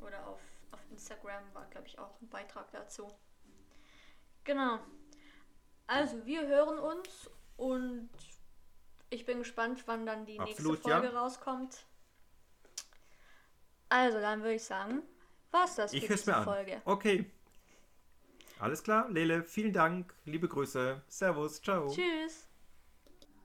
[0.00, 0.38] Oder auf,
[0.70, 3.10] auf Instagram war, glaube ich, auch ein Beitrag dazu.
[4.44, 4.78] Genau.
[5.88, 8.10] Also, wir hören uns und
[9.10, 11.20] ich bin gespannt, wann dann die Absolut, nächste Folge ja.
[11.20, 11.84] rauskommt.
[13.88, 15.02] Also, dann würde ich sagen,
[15.56, 16.44] war's das Ich für diese mir an.
[16.44, 16.82] Folge.
[16.84, 17.26] Okay.
[18.58, 21.88] Alles klar, Lele, vielen Dank, liebe Grüße, Servus, ciao.
[21.88, 22.45] Tschüss.